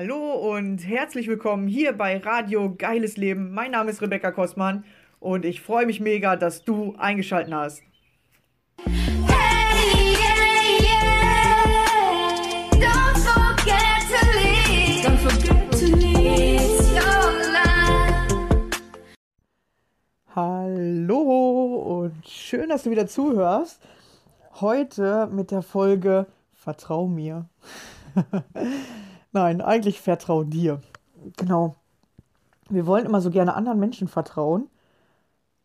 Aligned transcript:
Hallo 0.00 0.54
und 0.54 0.86
herzlich 0.86 1.26
willkommen 1.26 1.66
hier 1.66 1.92
bei 1.92 2.18
Radio 2.18 2.72
Geiles 2.72 3.16
Leben. 3.16 3.52
Mein 3.52 3.72
Name 3.72 3.90
ist 3.90 4.00
Rebecca 4.00 4.30
Kostmann 4.30 4.84
und 5.18 5.44
ich 5.44 5.60
freue 5.60 5.86
mich 5.86 5.98
mega, 5.98 6.36
dass 6.36 6.62
du 6.62 6.94
eingeschaltet 6.98 7.52
hast. 7.52 7.82
Hey, 8.84 10.12
yeah, 10.12 10.78
yeah. 10.80 11.64
Don't 12.74 13.18
forget 13.18 14.06
to 14.08 14.24
leave. 14.38 15.04
Don't 15.04 15.18
forget 15.18 15.68
to 15.72 15.86
leave 15.96 16.78
your 16.94 17.32
life. 17.52 18.36
Hallo 20.36 22.04
und 22.04 22.28
schön, 22.28 22.68
dass 22.68 22.84
du 22.84 22.92
wieder 22.92 23.08
zuhörst. 23.08 23.82
Heute 24.60 25.26
mit 25.26 25.50
der 25.50 25.62
Folge 25.62 26.26
Vertrau 26.52 27.08
mir. 27.08 27.48
Nein, 29.32 29.60
eigentlich 29.60 30.00
vertrau 30.00 30.44
dir. 30.44 30.80
Genau. 31.36 31.74
Wir 32.70 32.86
wollen 32.86 33.06
immer 33.06 33.20
so 33.20 33.30
gerne 33.30 33.54
anderen 33.54 33.78
Menschen 33.78 34.08
vertrauen, 34.08 34.68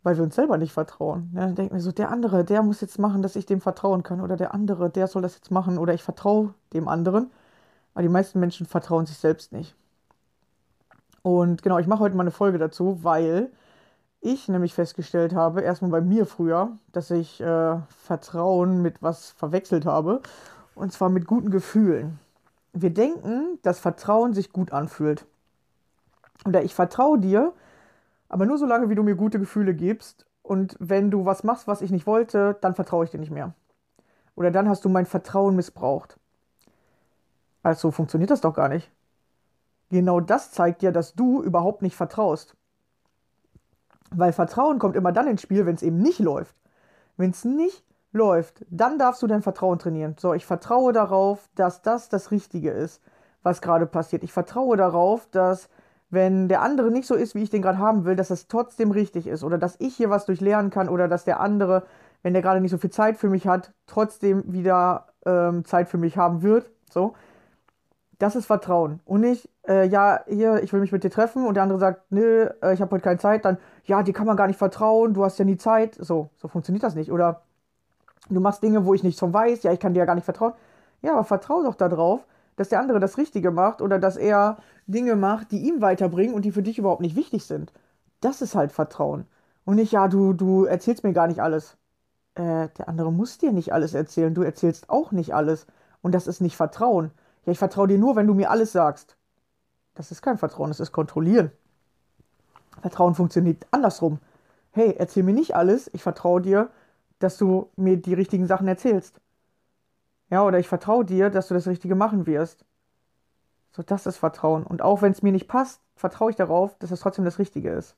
weil 0.03 0.17
wir 0.17 0.23
uns 0.23 0.36
selber 0.36 0.58
nicht 0.58 0.73
vertrauen. 0.73 1.31
Ja, 1.34 1.41
dann 1.41 1.55
denken 1.55 1.76
wir 1.76 1.81
so, 1.81 1.91
der 1.91 2.09
andere, 2.09 2.44
der 2.44 2.62
muss 2.63 2.81
jetzt 2.81 2.99
machen, 2.99 3.22
dass 3.22 3.36
ich 3.36 3.45
dem 3.45 3.62
vertrauen 3.62 4.03
kann. 4.03 4.22
Oder 4.22 4.38
der 4.38 4.53
andere, 4.53 4.89
der 4.89 5.08
soll 5.08 5.22
das 5.22 5.36
jetzt 5.36 5.52
machen. 5.52 5.77
Oder 5.77 5.94
ich 5.94 6.03
vertraue 6.03 6.53
dem 6.73 6.88
anderen. 6.88 7.31
Aber 7.94 8.02
die 8.03 8.09
meisten 8.09 8.39
Menschen 8.39 8.66
vertrauen 8.66 9.05
sich 9.05 9.17
selbst 9.17 9.52
nicht. 9.52 9.75
Und 11.22 11.64
genau, 11.64 11.80
ich 11.80 11.88
mache 11.88 12.02
heute 12.02 12.16
mal 12.16 12.23
eine 12.23 12.31
Folge 12.31 12.58
dazu, 12.58 13.03
weil 13.03 13.50
ich 14.20 14.48
nämlich 14.50 14.73
festgestellt 14.73 15.34
habe, 15.34 15.61
erstmal 15.61 15.91
bei 15.91 16.02
mir 16.02 16.25
früher, 16.25 16.77
dass 16.91 17.11
ich 17.11 17.41
äh, 17.41 17.78
Vertrauen 17.89 18.81
mit 18.81 19.02
was 19.02 19.31
verwechselt 19.31 19.86
habe. 19.86 20.22
Und 20.75 20.91
zwar 20.91 21.09
mit 21.09 21.28
guten 21.28 21.52
Gefühlen. 21.52 22.19
Wir 22.73 22.89
denken, 22.89 23.59
dass 23.61 23.79
Vertrauen 23.79 24.33
sich 24.33 24.52
gut 24.52 24.71
anfühlt. 24.71 25.25
Oder 26.45 26.63
ich 26.63 26.73
vertraue 26.73 27.19
dir, 27.19 27.53
aber 28.29 28.45
nur 28.45 28.57
so 28.57 28.66
lange, 28.66 28.89
wie 28.89 28.95
du 28.95 29.03
mir 29.03 29.16
gute 29.16 29.39
Gefühle 29.39 29.73
gibst. 29.73 30.25
Und 30.41 30.75
wenn 30.79 31.11
du 31.11 31.25
was 31.25 31.44
machst, 31.44 31.67
was 31.67 31.81
ich 31.81 31.91
nicht 31.91 32.07
wollte, 32.07 32.57
dann 32.61 32.75
vertraue 32.75 33.05
ich 33.05 33.11
dir 33.11 33.19
nicht 33.19 33.31
mehr. 33.31 33.53
Oder 34.35 34.51
dann 34.51 34.67
hast 34.67 34.83
du 34.83 34.89
mein 34.89 35.05
Vertrauen 35.05 35.55
missbraucht. 35.55 36.17
Also 37.61 37.91
funktioniert 37.91 38.31
das 38.31 38.41
doch 38.41 38.53
gar 38.53 38.67
nicht. 38.67 38.91
Genau 39.89 40.19
das 40.19 40.51
zeigt 40.51 40.81
dir, 40.81 40.91
dass 40.91 41.13
du 41.13 41.44
überhaupt 41.44 41.81
nicht 41.81 41.95
vertraust. 41.95 42.55
Weil 44.09 44.33
Vertrauen 44.33 44.79
kommt 44.79 44.95
immer 44.95 45.11
dann 45.11 45.27
ins 45.27 45.41
Spiel, 45.41 45.66
wenn 45.66 45.75
es 45.75 45.83
eben 45.83 45.99
nicht 45.99 46.19
läuft. 46.19 46.55
Wenn 47.16 47.29
es 47.29 47.45
nicht 47.45 47.85
läuft, 48.14 48.66
dann 48.69 48.97
darfst 48.97 49.22
du 49.22 49.28
dein 49.28 49.42
Vertrauen 49.42 49.80
trainieren. 49.80 50.16
So, 50.19 50.33
ich 50.33 50.45
vertraue 50.45 50.94
darauf, 50.94 51.50
dass 51.56 51.81
das 51.81 52.09
das 52.09 52.31
Richtige 52.31 52.72
ist, 52.72 53.02
was 53.42 53.61
gerade 53.61 53.86
passiert. 53.86 54.23
Ich 54.23 54.31
vertraue 54.31 54.78
darauf, 54.78 55.28
dass 55.31 55.69
wenn 56.09 56.47
der 56.47 56.61
andere 56.61 56.91
nicht 56.91 57.08
so 57.08 57.16
ist, 57.16 57.34
wie 57.34 57.44
ich 57.44 57.50
den 57.50 57.64
gerade 57.64 57.80
haben 57.80 58.06
will, 58.06 58.16
dass 58.16 58.28
das 58.28 58.47
trotzdem 58.47 58.91
richtig 58.91 59.28
ist 59.28 59.44
oder 59.44 59.58
dass 59.58 59.75
ich 59.80 59.95
hier 59.95 60.11
was 60.11 60.25
durchlernen 60.25 60.69
kann 60.69 60.88
oder 60.88 61.08
dass 61.08 61.25
der 61.25 61.39
andere, 61.39 61.84
wenn 62.22 62.34
der 62.34 62.44
gerade 62.44 62.61
nicht 62.61 62.72
so 62.72 62.78
viel 62.78 62.91
Zeit 62.91 63.17
für 63.17 63.30
mich 63.30 63.47
hat, 63.47 63.73
trotzdem 63.88 64.44
wieder 64.45 65.08
ähm, 65.25 65.66
Zeit 65.66 65.89
für 65.89 65.97
mich 65.97 66.16
haben 66.16 66.44
wird. 66.44 66.69
So, 66.91 67.16
das 68.19 68.36
ist 68.36 68.45
Vertrauen. 68.45 69.00
Und 69.06 69.22
nicht, 69.22 69.50
äh, 69.67 69.88
ja, 69.88 70.22
hier, 70.28 70.61
ich 70.61 70.72
will 70.72 70.81
mich 70.81 70.91
mit 70.91 71.03
dir 71.03 71.09
treffen 71.09 71.47
und 71.47 71.56
der 71.56 71.64
andere 71.64 71.80
sagt, 71.80 72.11
nö, 72.11 72.47
äh, 72.61 72.73
ich 72.73 72.81
habe 72.81 72.91
heute 72.91 73.03
keine 73.03 73.19
Zeit, 73.19 73.44
dann, 73.44 73.58
ja, 73.86 74.03
die 74.03 74.14
kann 74.14 74.28
man 74.28 74.38
gar 74.38 74.47
nicht 74.47 74.59
vertrauen, 74.59 75.16
du 75.16 75.25
hast 75.25 75.39
ja 75.39 75.45
nie 75.45 75.58
Zeit. 75.58 75.95
So, 76.00 76.30
so 76.38 76.47
funktioniert 76.47 76.84
das 76.84 76.94
nicht. 76.94 77.11
Oder 77.11 77.41
du 78.29 78.39
machst 78.39 78.63
Dinge, 78.63 78.85
wo 78.85 78.93
ich 78.93 79.03
nichts 79.03 79.19
von 79.19 79.33
weiß, 79.33 79.63
ja, 79.63 79.71
ich 79.71 79.79
kann 79.79 79.93
dir 79.93 79.99
ja 79.99 80.05
gar 80.05 80.16
nicht 80.16 80.25
vertrauen. 80.25 80.53
Ja, 81.02 81.13
aber 81.13 81.23
vertrau 81.23 81.63
doch 81.63 81.75
darauf, 81.75 82.25
dass 82.56 82.69
der 82.69 82.79
andere 82.79 83.00
das 83.00 83.17
Richtige 83.17 83.51
macht 83.51 83.81
oder 83.81 84.00
dass 84.00 84.16
er 84.16 84.57
Dinge 84.88 85.16
macht, 85.16 85.51
die 85.51 85.67
ihm 85.67 85.81
weiterbringen 85.81 86.33
und 86.33 86.45
die 86.45 86.51
für 86.51 86.63
dich 86.63 86.78
überhaupt 86.78 87.01
nicht 87.01 87.16
wichtig 87.16 87.45
sind. 87.45 87.73
Das 88.22 88.41
ist 88.41 88.56
halt 88.56 88.72
Vertrauen. 88.72 89.25
Und 89.66 89.75
nicht, 89.75 89.91
ja, 89.91 90.07
du, 90.07 90.33
du 90.33 90.66
erzählst 90.66 91.03
mir 91.03 91.13
gar 91.13 91.28
nicht 91.28 91.41
alles. 91.41 91.78
Äh, 92.35 92.69
der 92.78 92.88
andere 92.88 93.12
muss 93.12 93.38
dir 93.38 93.51
nicht 93.51 93.73
alles 93.73 93.94
erzählen. 93.94 94.33
Du 94.33 94.41
erzählst 94.41 94.89
auch 94.89 95.12
nicht 95.12 95.33
alles. 95.33 95.67
Und 96.01 96.13
das 96.13 96.28
ist 96.28 96.41
nicht 96.41 96.56
Vertrauen. 96.56 97.12
Ja, 97.45 97.51
ich 97.51 97.59
vertraue 97.59 97.88
dir 97.88 97.97
nur, 97.97 98.16
wenn 98.16 98.28
du 98.28 98.33
mir 98.33 98.51
alles 98.51 98.72
sagst. 98.72 99.17
Das 99.95 100.12
ist 100.12 100.22
kein 100.22 100.38
Vertrauen, 100.38 100.69
das 100.69 100.79
ist 100.79 100.91
Kontrollieren. 100.91 101.51
Vertrauen 102.81 103.16
funktioniert 103.16 103.66
andersrum. 103.72 104.19
Hey, 104.72 104.95
erzähl 104.97 105.23
mir 105.23 105.33
nicht 105.33 105.56
alles, 105.56 105.89
ich 105.94 106.01
vertraue 106.01 106.41
dir, 106.41 106.69
dass 107.23 107.38
du 107.38 107.69
mir 107.78 107.97
die 107.97 108.13
richtigen 108.13 108.47
Sachen 108.47 108.67
erzählst. 108.67 109.22
Ja, 110.29 110.44
oder 110.44 110.59
ich 110.59 110.67
vertraue 110.67 111.06
dir, 111.06 111.29
dass 111.29 111.47
du 111.47 111.53
das 111.53 111.67
Richtige 111.67 111.95
machen 111.95 112.28
wirst. 112.28 112.66
So, 113.72 113.81
das 113.81 114.06
ist 114.06 114.17
Vertrauen. 114.17 114.63
Und 114.63 114.81
auch 114.81 115.01
wenn 115.01 115.13
es 115.13 115.23
mir 115.23 115.31
nicht 115.31 115.47
passt, 115.47 115.81
vertraue 115.95 116.31
ich 116.31 116.35
darauf, 116.35 116.78
dass 116.79 116.91
es 116.91 117.00
trotzdem 117.00 117.25
das 117.25 117.39
Richtige 117.39 117.69
ist. 117.69 117.95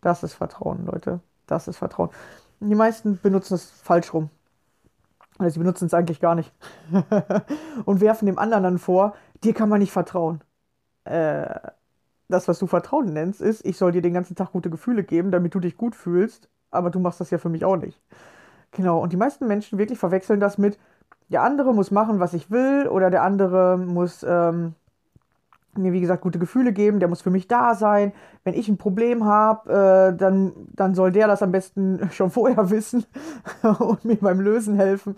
Das 0.00 0.22
ist 0.22 0.34
Vertrauen, 0.34 0.84
Leute. 0.84 1.20
Das 1.46 1.66
ist 1.66 1.78
Vertrauen. 1.78 2.10
Die 2.60 2.74
meisten 2.74 3.18
benutzen 3.20 3.54
es 3.54 3.70
falsch 3.70 4.12
rum. 4.12 4.28
Oder 5.38 5.50
sie 5.50 5.58
benutzen 5.58 5.86
es 5.86 5.94
eigentlich 5.94 6.20
gar 6.20 6.34
nicht. 6.34 6.52
und 7.84 8.00
werfen 8.00 8.26
dem 8.26 8.38
anderen 8.38 8.64
dann 8.64 8.78
vor, 8.78 9.14
dir 9.44 9.54
kann 9.54 9.68
man 9.68 9.78
nicht 9.78 9.92
vertrauen. 9.92 10.42
Äh, 11.04 11.58
das, 12.28 12.48
was 12.48 12.58
du 12.58 12.66
Vertrauen 12.66 13.12
nennst, 13.12 13.40
ist, 13.40 13.64
ich 13.64 13.78
soll 13.78 13.92
dir 13.92 14.02
den 14.02 14.14
ganzen 14.14 14.36
Tag 14.36 14.52
gute 14.52 14.68
Gefühle 14.68 15.04
geben, 15.04 15.30
damit 15.30 15.54
du 15.54 15.60
dich 15.60 15.76
gut 15.76 15.96
fühlst, 15.96 16.50
aber 16.70 16.90
du 16.90 17.00
machst 17.00 17.20
das 17.20 17.30
ja 17.30 17.38
für 17.38 17.48
mich 17.48 17.64
auch 17.64 17.76
nicht. 17.76 18.00
Genau, 18.72 19.00
und 19.02 19.12
die 19.12 19.16
meisten 19.16 19.46
Menschen 19.46 19.78
wirklich 19.78 19.98
verwechseln 19.98 20.40
das 20.40 20.58
mit, 20.58 20.78
der 21.28 21.42
andere 21.42 21.74
muss 21.74 21.90
machen, 21.90 22.20
was 22.20 22.34
ich 22.34 22.50
will, 22.50 22.88
oder 22.88 23.10
der 23.10 23.22
andere 23.22 23.78
muss 23.78 24.24
ähm, 24.26 24.74
mir, 25.78 25.92
wie 25.92 26.00
gesagt, 26.00 26.22
gute 26.22 26.38
Gefühle 26.38 26.72
geben, 26.72 27.00
der 27.00 27.08
muss 27.08 27.22
für 27.22 27.30
mich 27.30 27.48
da 27.48 27.74
sein. 27.74 28.12
Wenn 28.44 28.54
ich 28.54 28.68
ein 28.68 28.78
Problem 28.78 29.24
habe, 29.24 30.12
äh, 30.12 30.16
dann, 30.16 30.52
dann 30.74 30.94
soll 30.94 31.12
der 31.12 31.26
das 31.26 31.42
am 31.42 31.52
besten 31.52 32.08
schon 32.12 32.30
vorher 32.30 32.70
wissen 32.70 33.04
und 33.78 34.04
mir 34.04 34.16
beim 34.16 34.40
Lösen 34.40 34.76
helfen. 34.76 35.16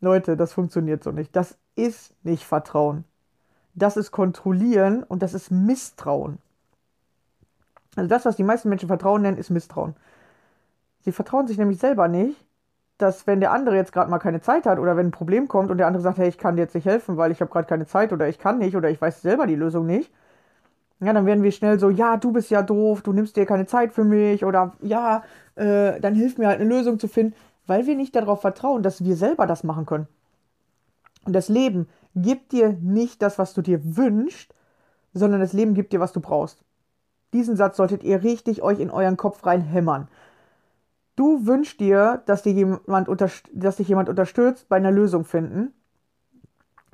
Leute, 0.00 0.36
das 0.36 0.52
funktioniert 0.52 1.02
so 1.02 1.12
nicht. 1.12 1.34
Das 1.34 1.56
ist 1.76 2.14
nicht 2.24 2.44
Vertrauen. 2.44 3.04
Das 3.74 3.96
ist 3.96 4.10
Kontrollieren 4.10 5.02
und 5.02 5.22
das 5.22 5.34
ist 5.34 5.50
Misstrauen. 5.50 6.38
Also 7.96 8.08
das, 8.08 8.24
was 8.24 8.36
die 8.36 8.44
meisten 8.44 8.68
Menschen 8.68 8.88
Vertrauen 8.88 9.22
nennen, 9.22 9.38
ist 9.38 9.50
Misstrauen. 9.50 9.94
Sie 11.04 11.12
vertrauen 11.12 11.46
sich 11.46 11.58
nämlich 11.58 11.78
selber 11.78 12.08
nicht, 12.08 12.36
dass 12.98 13.26
wenn 13.26 13.40
der 13.40 13.52
andere 13.52 13.76
jetzt 13.76 13.92
gerade 13.92 14.10
mal 14.10 14.18
keine 14.18 14.40
Zeit 14.40 14.66
hat 14.66 14.78
oder 14.78 14.96
wenn 14.96 15.08
ein 15.08 15.12
Problem 15.12 15.48
kommt 15.48 15.70
und 15.70 15.78
der 15.78 15.86
andere 15.86 16.02
sagt, 16.02 16.18
hey, 16.18 16.28
ich 16.28 16.38
kann 16.38 16.56
dir 16.56 16.62
jetzt 16.62 16.74
nicht 16.74 16.86
helfen, 16.86 17.16
weil 17.16 17.30
ich 17.32 17.40
habe 17.40 17.50
gerade 17.50 17.66
keine 17.66 17.86
Zeit 17.86 18.12
oder 18.12 18.28
ich 18.28 18.38
kann 18.38 18.58
nicht 18.58 18.76
oder 18.76 18.88
ich 18.90 19.00
weiß 19.00 19.22
selber 19.22 19.46
die 19.46 19.56
Lösung 19.56 19.86
nicht, 19.86 20.12
ja, 21.00 21.12
dann 21.12 21.26
werden 21.26 21.42
wir 21.42 21.52
schnell 21.52 21.78
so, 21.78 21.90
ja, 21.90 22.16
du 22.16 22.32
bist 22.32 22.50
ja 22.50 22.62
doof, 22.62 23.02
du 23.02 23.12
nimmst 23.12 23.36
dir 23.36 23.46
keine 23.46 23.66
Zeit 23.66 23.92
für 23.92 24.04
mich 24.04 24.44
oder 24.44 24.72
ja, 24.80 25.24
äh, 25.56 26.00
dann 26.00 26.14
hilf 26.14 26.38
mir 26.38 26.48
halt 26.48 26.60
eine 26.60 26.68
Lösung 26.68 26.98
zu 26.98 27.08
finden, 27.08 27.34
weil 27.66 27.86
wir 27.86 27.96
nicht 27.96 28.14
darauf 28.14 28.40
vertrauen, 28.40 28.82
dass 28.82 29.04
wir 29.04 29.16
selber 29.16 29.46
das 29.46 29.64
machen 29.64 29.86
können. 29.86 30.06
Und 31.26 31.32
das 31.34 31.48
Leben 31.48 31.88
gibt 32.14 32.52
dir 32.52 32.76
nicht 32.80 33.22
das, 33.22 33.38
was 33.38 33.54
du 33.54 33.62
dir 33.62 33.96
wünschst, 33.96 34.54
sondern 35.12 35.40
das 35.40 35.52
Leben 35.52 35.74
gibt 35.74 35.92
dir, 35.92 36.00
was 36.00 36.12
du 36.12 36.20
brauchst. 36.20 36.58
Diesen 37.32 37.56
Satz 37.56 37.76
solltet 37.76 38.04
ihr 38.04 38.22
richtig 38.22 38.62
euch 38.62 38.78
in 38.78 38.90
euren 38.90 39.16
Kopf 39.16 39.44
reinhämmern. 39.44 40.08
Du 41.16 41.46
wünschst 41.46 41.78
dir, 41.80 42.22
dass, 42.26 42.42
dir 42.42 42.52
jemand 42.52 43.08
dass 43.52 43.76
dich 43.76 43.88
jemand 43.88 44.08
unterstützt 44.08 44.68
bei 44.68 44.76
einer 44.76 44.90
Lösung 44.90 45.24
finden. 45.24 45.72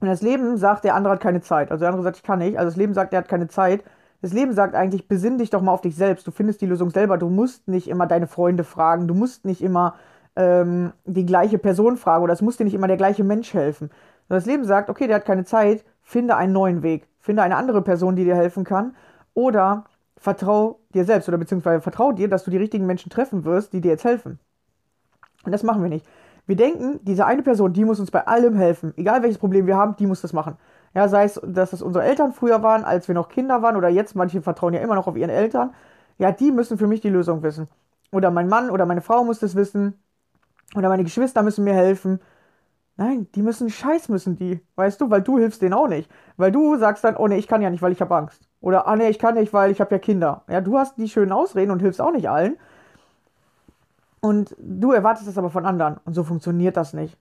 Und 0.01 0.09
das 0.09 0.23
Leben 0.23 0.57
sagt, 0.57 0.85
der 0.85 0.95
andere 0.95 1.15
hat 1.15 1.21
keine 1.21 1.41
Zeit. 1.41 1.71
Also 1.71 1.81
der 1.81 1.89
andere 1.89 2.03
sagt, 2.03 2.17
ich 2.17 2.23
kann 2.23 2.39
nicht. 2.39 2.59
Also 2.59 2.71
das 2.71 2.77
Leben 2.77 2.95
sagt, 2.95 3.13
er 3.13 3.19
hat 3.19 3.29
keine 3.29 3.49
Zeit. 3.49 3.85
Das 4.23 4.33
Leben 4.33 4.53
sagt 4.53 4.75
eigentlich, 4.75 5.09
besinn 5.09 5.39
dich 5.39 5.51
doch 5.51 5.63
mal 5.63 5.73
auf 5.73 5.81
dich 5.81 5.97
selbst. 5.97 6.27
Du 6.27 6.31
findest 6.31 6.61
die 6.61 6.67
Lösung 6.67 6.91
selber. 6.91 7.17
Du 7.17 7.29
musst 7.29 7.69
nicht 7.69 7.89
immer 7.89 8.07
deine 8.07 8.27
Freunde 8.27 8.65
fragen. 8.65 9.09
Du 9.09 9.15
musst 9.15 9.45
nicht 9.45 9.63
immer 9.63 9.95
ähm, 10.37 10.93
die 11.05 11.27
gleiche 11.27 11.59
Person 11.59 11.97
fragen. 11.97 12.25
Oder 12.25 12.33
es 12.33 12.43
muss 12.43 12.57
dir 12.57 12.65
nicht 12.65 12.75
immer 12.75 12.89
der 12.89 12.97
gleiche 12.99 13.25
Mensch 13.25 13.55
helfen. 13.55 13.89
Und 13.89 14.35
das 14.35 14.47
Leben 14.47 14.65
sagt, 14.65 14.91
okay, 14.91 15.07
der 15.07 15.17
hat 15.17 15.25
keine 15.25 15.45
Zeit. 15.45 15.85
Finde 16.03 16.37
einen 16.37 16.53
neuen 16.53 16.83
Weg. 16.83 17.09
Finde 17.21 17.43
eine 17.43 17.57
andere 17.57 17.83
Person, 17.83 18.17
die 18.17 18.25
dir 18.25 18.37
helfen 18.37 18.65
kann. 18.65 18.95
Oder 19.35 19.85
vertrau 20.17 20.80
dir 20.95 21.05
selbst 21.05 21.29
oder 21.29 21.39
beziehungsweise 21.39 21.81
vertrau 21.81 22.13
dir, 22.13 22.29
dass 22.29 22.45
du 22.45 22.51
die 22.51 22.57
richtigen 22.57 22.87
Menschen 22.87 23.11
treffen 23.11 23.45
wirst, 23.45 23.73
die 23.73 23.81
dir 23.81 23.93
jetzt 23.93 24.05
helfen. 24.05 24.39
Und 25.45 25.53
das 25.53 25.63
machen 25.63 25.83
wir 25.83 25.89
nicht. 25.89 26.07
Wir 26.47 26.57
denken, 26.57 27.01
diese 27.03 27.27
eine 27.27 27.43
Person, 27.43 27.73
die 27.73 27.85
muss 27.85 28.01
uns 28.01 28.11
bei 28.11 28.27
allem 28.27 28.57
helfen. 28.57 28.93
Egal 28.97 29.23
welches 29.23 29.39
Problem 29.39 29.67
wir 29.67 29.77
haben, 29.77 29.97
die 29.97 30.07
muss 30.07 30.21
das 30.21 30.33
machen. 30.33 30.57
Ja, 30.95 31.09
sei 31.09 31.25
es, 31.25 31.41
dass 31.45 31.73
es 31.73 31.83
unsere 31.83 32.05
Eltern 32.05 32.33
früher 32.33 32.63
waren, 32.63 32.85
als 32.85 33.07
wir 33.07 33.15
noch 33.15 33.29
Kinder 33.29 33.63
waren 33.63 33.77
oder 33.77 33.89
jetzt, 33.89 34.17
manche 34.17 34.43
vertrauen 34.43 34.75
ja 34.75 34.81
immer 34.81 34.97
noch 34.97 35.07
auf 35.07 35.17
ihren 35.17 35.31
Eltern. 35.31 35.73
Ja, 36.19 36.33
die 36.33 36.51
müssen 36.51 36.77
für 36.79 36.89
mich 36.89 37.01
die 37.01 37.09
Lösung 37.09 37.43
wissen. 37.43 37.69
Oder 38.13 38.31
mein 38.31 38.49
Mann 38.49 38.71
oder 38.71 38.87
meine 38.87 39.01
Frau 39.01 39.25
muss 39.25 39.39
das 39.39 39.55
wissen. 39.55 39.95
Oder 40.75 40.89
meine 40.89 41.05
Geschwister 41.05 41.43
müssen 41.43 41.65
mir 41.65 41.75
helfen. 41.75 42.21
Nein, 42.97 43.29
die 43.35 43.43
müssen 43.43 43.71
Scheiß 43.71 44.09
müssen 44.09 44.37
die, 44.37 44.61
weißt 44.77 45.01
du, 45.01 45.11
weil 45.11 45.23
du 45.23 45.39
hilfst 45.39 45.63
denen 45.63 45.75
auch 45.75 45.89
nicht. 45.89 46.11
Weil 46.37 46.53
du 46.53 46.77
sagst 46.79 47.05
dann, 47.05 47.17
oh 47.17 47.29
ne, 47.29 47.39
ich 47.39 47.49
kann 47.49 47.63
ja 47.63 47.71
nicht, 47.71 47.83
weil 47.83 47.93
ich 47.93 48.01
habe 48.01 48.17
Angst. 48.17 48.50
Oder, 48.61 48.87
ah 48.87 48.97
ne, 48.97 49.09
ich 49.09 49.19
kann 49.19 49.35
nicht, 49.35 49.53
weil 49.53 49.71
ich 49.71 49.81
habe 49.81 49.95
ja 49.95 49.99
Kinder. 49.99 50.43
Ja, 50.49 50.61
du 50.61 50.79
hast 50.79 50.99
die 50.99 51.09
schönen 51.09 51.33
Ausreden 51.33 51.71
und 51.71 51.81
hilfst 51.81 52.01
auch 52.01 52.13
nicht 52.13 52.29
allen. 52.29 52.59
Und 54.21 54.55
du 54.59 54.93
erwartest 54.93 55.29
das 55.29 55.39
aber 55.39 55.51
von 55.51 55.65
anderen. 55.65 55.99
Und 56.05 56.15
so 56.15 56.25
funktioniert 56.25 56.77
das 56.77 56.93
nicht. 56.93 57.17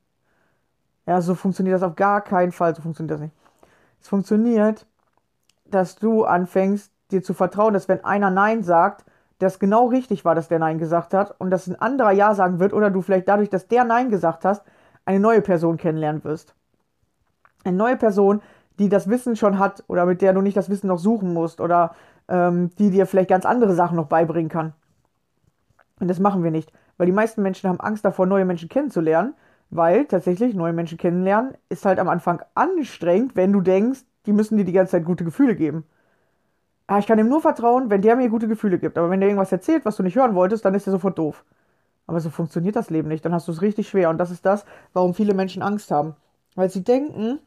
Ja, 1.06 1.22
so 1.22 1.34
funktioniert 1.36 1.76
das 1.76 1.84
auf 1.84 1.96
gar 1.96 2.22
keinen 2.22 2.52
Fall. 2.52 2.76
So 2.76 2.82
funktioniert 2.82 3.14
das 3.14 3.22
nicht. 3.22 3.36
Es 4.02 4.08
funktioniert, 4.10 4.86
dass 5.66 5.96
du 5.96 6.26
anfängst, 6.26 6.92
dir 7.12 7.24
zu 7.24 7.34
vertrauen, 7.34 7.74
dass 7.74 7.88
wenn 7.88 8.04
einer 8.04 8.30
Nein 8.30 8.64
sagt, 8.64 9.06
das 9.40 9.60
genau 9.60 9.88
richtig 9.88 10.26
war, 10.26 10.36
dass 10.36 10.50
der 10.50 10.60
Nein 10.60 10.78
gesagt 10.78 11.14
hat 11.14 11.34
und 11.40 11.50
dass 11.50 11.68
ein 11.68 11.80
anderer 11.80 12.12
Ja 12.12 12.36
sagen 12.36 12.60
wird 12.60 12.74
oder 12.74 12.92
du 12.92 13.02
vielleicht 13.02 13.28
dadurch, 13.28 13.50
dass 13.50 13.68
der 13.68 13.86
Nein 13.86 14.10
gesagt 14.10 14.44
hast, 14.44 14.64
eine 15.06 15.20
neue 15.20 15.42
Person 15.42 15.78
kennenlernen 15.78 16.24
wirst. 16.24 16.54
Eine 17.64 17.78
neue 17.78 17.98
Person, 17.98 18.42
die 18.80 18.90
das 18.90 19.10
Wissen 19.10 19.36
schon 19.36 19.60
hat 19.60 19.84
oder 19.88 20.06
mit 20.06 20.22
der 20.22 20.34
du 20.34 20.42
nicht 20.42 20.58
das 20.58 20.70
Wissen 20.70 20.88
noch 20.88 21.00
suchen 21.00 21.34
musst 21.34 21.62
oder 21.62 21.96
ähm, 22.28 22.72
die 22.78 22.90
dir 22.90 23.06
vielleicht 23.06 23.30
ganz 23.30 23.46
andere 23.46 23.76
Sachen 23.76 23.98
noch 23.98 24.08
beibringen 24.08 24.50
kann. 24.50 24.74
Und 26.00 26.08
das 26.08 26.20
machen 26.20 26.44
wir 26.44 26.52
nicht, 26.52 26.72
weil 26.98 27.06
die 27.06 27.12
meisten 27.12 27.42
Menschen 27.42 27.70
haben 27.70 27.80
Angst 27.80 28.06
davor, 28.06 28.26
neue 28.26 28.46
Menschen 28.46 28.70
kennenzulernen, 28.70 29.34
weil 29.70 30.06
tatsächlich 30.06 30.56
neue 30.56 30.74
Menschen 30.74 30.98
kennenlernen 30.98 31.54
ist 31.68 31.86
halt 31.86 32.00
am 32.00 32.10
Anfang 32.10 32.42
anstrengend, 32.56 33.36
wenn 33.36 33.52
du 33.52 33.62
denkst, 33.62 34.02
die 34.26 34.34
müssen 34.34 34.58
dir 34.58 34.66
die 34.66 34.72
ganze 34.72 34.92
Zeit 34.92 35.06
gute 35.06 35.24
Gefühle 35.24 35.56
geben. 35.56 35.84
Ah, 36.88 36.98
ich 36.98 37.06
kann 37.06 37.20
ihm 37.20 37.30
nur 37.30 37.42
vertrauen, 37.42 37.92
wenn 37.92 38.02
der 38.02 38.16
mir 38.16 38.30
gute 38.30 38.48
Gefühle 38.48 38.80
gibt. 38.80 38.98
Aber 38.98 39.12
wenn 39.12 39.20
der 39.20 39.30
irgendwas 39.30 39.52
erzählt, 39.52 39.86
was 39.86 39.96
du 39.96 40.04
nicht 40.04 40.16
hören 40.16 40.34
wolltest, 40.34 40.66
dann 40.66 40.74
ist 40.74 40.88
er 40.88 40.92
sofort 40.92 41.20
doof. 41.20 41.46
Aber 42.08 42.20
so 42.20 42.32
funktioniert 42.32 42.76
das 42.76 42.90
Leben 42.90 43.10
nicht. 43.10 43.24
Dann 43.24 43.34
hast 43.34 43.48
du 43.48 43.52
es 43.52 43.62
richtig 43.62 43.88
schwer. 43.88 44.10
Und 44.10 44.18
das 44.18 44.32
ist 44.32 44.44
das, 44.44 44.66
warum 44.94 45.14
viele 45.14 45.36
Menschen 45.36 45.62
Angst 45.62 45.92
haben. 45.92 46.16
Weil 46.56 46.72
sie 46.72 46.84
denken, 46.84 47.38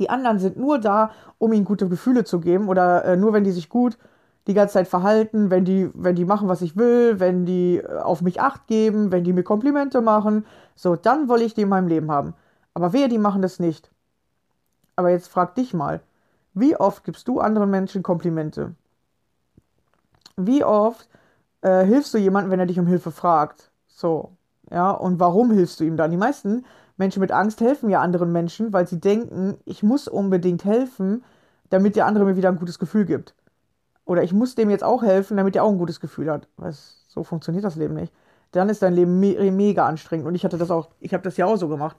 die 0.00 0.10
anderen 0.10 0.38
sind 0.38 0.56
nur 0.56 0.78
da, 0.78 1.12
um 1.38 1.52
ihnen 1.52 1.64
gute 1.64 1.88
Gefühle 1.88 2.24
zu 2.24 2.40
geben 2.40 2.68
oder 2.68 3.04
äh, 3.04 3.16
nur 3.16 3.32
wenn 3.32 3.44
die 3.44 3.52
sich 3.52 3.68
gut 3.68 3.98
die 4.46 4.54
ganze 4.54 4.74
Zeit 4.74 4.88
verhalten, 4.88 5.50
wenn 5.50 5.64
die, 5.64 5.90
wenn 5.94 6.16
die 6.16 6.24
machen, 6.24 6.48
was 6.48 6.62
ich 6.62 6.76
will, 6.76 7.20
wenn 7.20 7.44
die 7.44 7.76
äh, 7.76 7.98
auf 7.98 8.22
mich 8.22 8.40
acht 8.40 8.66
geben, 8.66 9.12
wenn 9.12 9.22
die 9.22 9.32
mir 9.32 9.44
Komplimente 9.44 10.00
machen, 10.00 10.46
so, 10.74 10.96
dann 10.96 11.28
will 11.28 11.42
ich 11.42 11.54
die 11.54 11.62
in 11.62 11.68
meinem 11.68 11.86
Leben 11.86 12.10
haben. 12.10 12.34
Aber 12.74 12.92
wer, 12.92 13.08
die 13.08 13.18
machen 13.18 13.42
das 13.42 13.60
nicht. 13.60 13.90
Aber 14.96 15.10
jetzt 15.10 15.28
frag 15.28 15.54
dich 15.54 15.74
mal, 15.74 16.00
wie 16.54 16.76
oft 16.76 17.04
gibst 17.04 17.28
du 17.28 17.40
anderen 17.40 17.70
Menschen 17.70 18.02
Komplimente? 18.02 18.74
Wie 20.36 20.64
oft 20.64 21.08
äh, 21.60 21.84
hilfst 21.84 22.14
du 22.14 22.18
jemandem, 22.18 22.50
wenn 22.50 22.60
er 22.60 22.66
dich 22.66 22.78
um 22.78 22.86
Hilfe 22.86 23.10
fragt? 23.10 23.70
So, 23.88 24.32
ja, 24.70 24.90
und 24.90 25.20
warum 25.20 25.50
hilfst 25.50 25.78
du 25.80 25.84
ihm 25.84 25.96
dann? 25.96 26.10
Die 26.10 26.16
meisten 26.16 26.64
Menschen 27.00 27.20
mit 27.20 27.32
Angst 27.32 27.62
helfen 27.62 27.88
ja 27.88 28.00
anderen 28.00 28.30
Menschen, 28.30 28.74
weil 28.74 28.86
sie 28.86 29.00
denken, 29.00 29.56
ich 29.64 29.82
muss 29.82 30.06
unbedingt 30.06 30.66
helfen, 30.66 31.24
damit 31.70 31.96
der 31.96 32.04
andere 32.04 32.26
mir 32.26 32.36
wieder 32.36 32.50
ein 32.50 32.58
gutes 32.58 32.78
Gefühl 32.78 33.06
gibt. 33.06 33.34
Oder 34.04 34.22
ich 34.22 34.34
muss 34.34 34.54
dem 34.54 34.68
jetzt 34.68 34.84
auch 34.84 35.02
helfen, 35.02 35.38
damit 35.38 35.56
er 35.56 35.64
auch 35.64 35.70
ein 35.70 35.78
gutes 35.78 35.98
Gefühl 35.98 36.30
hat. 36.30 36.46
Was, 36.58 37.06
so 37.08 37.24
funktioniert 37.24 37.64
das 37.64 37.76
Leben 37.76 37.94
nicht. 37.94 38.12
Dann 38.52 38.68
ist 38.68 38.82
dein 38.82 38.92
Leben 38.92 39.18
me 39.18 39.50
mega 39.50 39.86
anstrengend. 39.86 40.26
Und 40.26 40.34
ich 40.34 40.44
hatte 40.44 40.58
das 40.58 40.70
auch, 40.70 40.90
ich 41.00 41.14
habe 41.14 41.22
das 41.22 41.38
ja 41.38 41.46
auch 41.46 41.56
so 41.56 41.68
gemacht. 41.68 41.96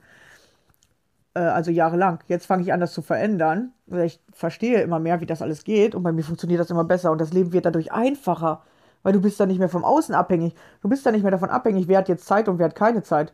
Äh, 1.34 1.40
also 1.40 1.72
jahrelang. 1.72 2.20
Jetzt 2.28 2.46
fange 2.46 2.62
ich 2.62 2.72
an, 2.72 2.78
das 2.78 2.92
zu 2.92 3.02
verändern. 3.02 3.72
Ich 4.04 4.20
verstehe 4.32 4.82
immer 4.82 5.00
mehr, 5.00 5.20
wie 5.20 5.26
das 5.26 5.42
alles 5.42 5.64
geht. 5.64 5.96
Und 5.96 6.04
bei 6.04 6.12
mir 6.12 6.22
funktioniert 6.22 6.60
das 6.60 6.70
immer 6.70 6.84
besser. 6.84 7.10
Und 7.10 7.20
das 7.20 7.32
Leben 7.32 7.52
wird 7.52 7.66
dadurch 7.66 7.90
einfacher. 7.90 8.62
Weil 9.02 9.14
du 9.14 9.20
bist 9.20 9.40
dann 9.40 9.48
nicht 9.48 9.58
mehr 9.58 9.68
vom 9.68 9.84
Außen 9.84 10.14
abhängig. 10.14 10.54
Du 10.80 10.88
bist 10.88 11.04
dann 11.04 11.14
nicht 11.14 11.22
mehr 11.22 11.32
davon 11.32 11.50
abhängig, 11.50 11.88
wer 11.88 11.98
hat 11.98 12.08
jetzt 12.08 12.26
Zeit 12.26 12.48
und 12.48 12.60
wer 12.60 12.66
hat 12.66 12.76
keine 12.76 13.02
Zeit. 13.02 13.32